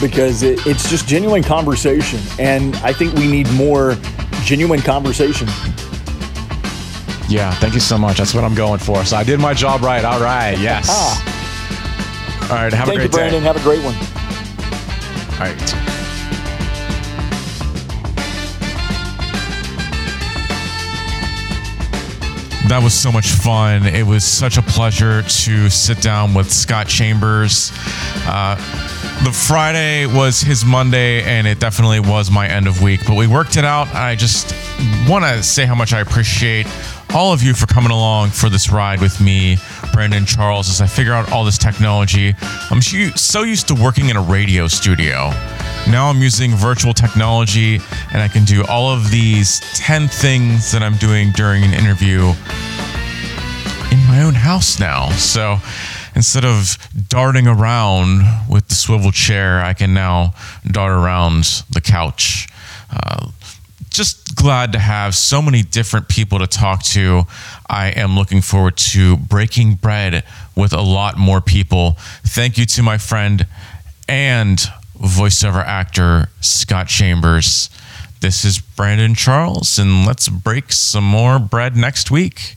because 0.00 0.42
it, 0.42 0.66
it's 0.66 0.88
just 0.90 1.06
genuine 1.08 1.42
conversation, 1.42 2.20
and 2.38 2.74
I 2.76 2.92
think 2.92 3.14
we 3.14 3.26
need 3.26 3.50
more 3.52 3.96
genuine 4.44 4.80
conversation. 4.80 5.48
yeah 7.28 7.50
thank 7.54 7.74
you 7.74 7.80
so 7.80 7.98
much 7.98 8.18
that's 8.18 8.32
what 8.34 8.44
i'm 8.44 8.54
going 8.54 8.78
for 8.78 9.04
so 9.04 9.16
i 9.16 9.24
did 9.24 9.40
my 9.40 9.52
job 9.52 9.80
right 9.82 10.04
all 10.04 10.20
right 10.20 10.56
yes 10.60 10.86
Ah. 10.88 12.48
all 12.50 12.56
right 12.56 12.72
have 12.72 12.86
Thank 12.86 13.00
a 13.00 13.02
you, 13.02 13.08
great 13.08 13.10
day 13.10 13.30
Brandon. 13.30 13.42
Have 13.42 13.56
a 13.56 13.62
great 13.64 13.82
one. 13.82 13.94
all 15.34 15.40
right 15.52 15.74
That 22.68 22.80
was 22.82 22.94
so 22.94 23.12
much 23.12 23.28
fun. 23.28 23.86
It 23.86 24.04
was 24.04 24.24
such 24.24 24.56
a 24.58 24.62
pleasure 24.62 25.22
to 25.22 25.70
sit 25.70 26.00
down 26.02 26.34
with 26.34 26.52
Scott 26.52 26.88
Chambers. 26.88 27.70
Uh, 28.26 28.56
the 29.24 29.32
Friday 29.32 30.06
was 30.06 30.40
his 30.40 30.64
Monday, 30.64 31.22
and 31.22 31.46
it 31.46 31.58
definitely 31.58 32.00
was 32.00 32.30
my 32.30 32.46
end 32.48 32.66
of 32.66 32.82
week, 32.82 33.00
but 33.06 33.16
we 33.16 33.26
worked 33.26 33.56
it 33.56 33.64
out. 33.64 33.88
I 33.94 34.14
just 34.14 34.54
want 35.08 35.24
to 35.24 35.42
say 35.42 35.66
how 35.66 35.74
much 35.74 35.92
I 35.92 36.00
appreciate 36.00 36.66
all 37.14 37.32
of 37.32 37.42
you 37.42 37.54
for 37.54 37.66
coming 37.66 37.90
along 37.90 38.30
for 38.30 38.48
this 38.48 38.70
ride 38.70 39.00
with 39.00 39.20
me, 39.20 39.56
Brandon 39.92 40.26
Charles, 40.26 40.68
as 40.68 40.80
I 40.80 40.86
figure 40.86 41.12
out 41.12 41.32
all 41.32 41.44
this 41.44 41.58
technology. 41.58 42.34
I'm 42.70 42.82
so- 42.82 43.42
used 43.42 43.68
to 43.68 43.74
working 43.74 44.08
in 44.08 44.16
a 44.16 44.22
radio 44.22 44.68
studio. 44.68 45.30
Now 45.88 46.08
I'm 46.10 46.20
using 46.20 46.50
virtual 46.54 46.92
technology 46.92 47.80
and 48.12 48.20
I 48.20 48.28
can 48.28 48.44
do 48.44 48.64
all 48.66 48.90
of 48.90 49.10
these 49.10 49.60
10 49.74 50.08
things 50.08 50.72
that 50.72 50.82
I'm 50.82 50.96
doing 50.96 51.30
during 51.32 51.62
an 51.62 51.72
interview 51.72 52.34
in 53.90 54.06
my 54.08 54.22
own 54.22 54.34
house 54.34 54.80
now. 54.80 55.10
So, 55.10 55.58
instead 56.16 56.44
of 56.44 56.78
darting 57.08 57.46
around 57.46 58.22
with 58.48 58.68
the 58.68 58.74
swivel 58.74 59.12
chair, 59.12 59.60
I 59.60 59.74
can 59.74 59.92
now 59.92 60.32
dart 60.66 60.92
around 60.92 61.62
the 61.70 61.82
couch. 61.82 62.48
Uh, 62.90 63.28
just 63.90 64.34
glad 64.34 64.72
to 64.72 64.78
have 64.78 65.14
so 65.14 65.40
many 65.40 65.62
different 65.62 66.08
people 66.08 66.38
to 66.38 66.46
talk 66.46 66.82
to. 66.82 67.24
I 67.68 67.88
am 67.88 68.16
looking 68.16 68.40
forward 68.40 68.76
to 68.78 69.16
breaking 69.16 69.74
bread 69.74 70.24
with 70.56 70.72
a 70.72 70.80
lot 70.80 71.16
more 71.16 71.40
people. 71.40 71.96
Thank 72.24 72.58
you 72.58 72.66
to 72.66 72.82
my 72.82 72.98
friend 72.98 73.46
and 74.08 74.58
voiceover 74.98 75.64
actor 75.64 76.28
Scott 76.40 76.88
Chambers. 76.88 77.70
This 78.20 78.44
is 78.44 78.58
Brandon 78.58 79.14
Charles, 79.14 79.78
and 79.78 80.06
let's 80.06 80.28
break 80.28 80.72
some 80.72 81.04
more 81.04 81.38
bread 81.38 81.76
next 81.76 82.10
week. 82.10 82.54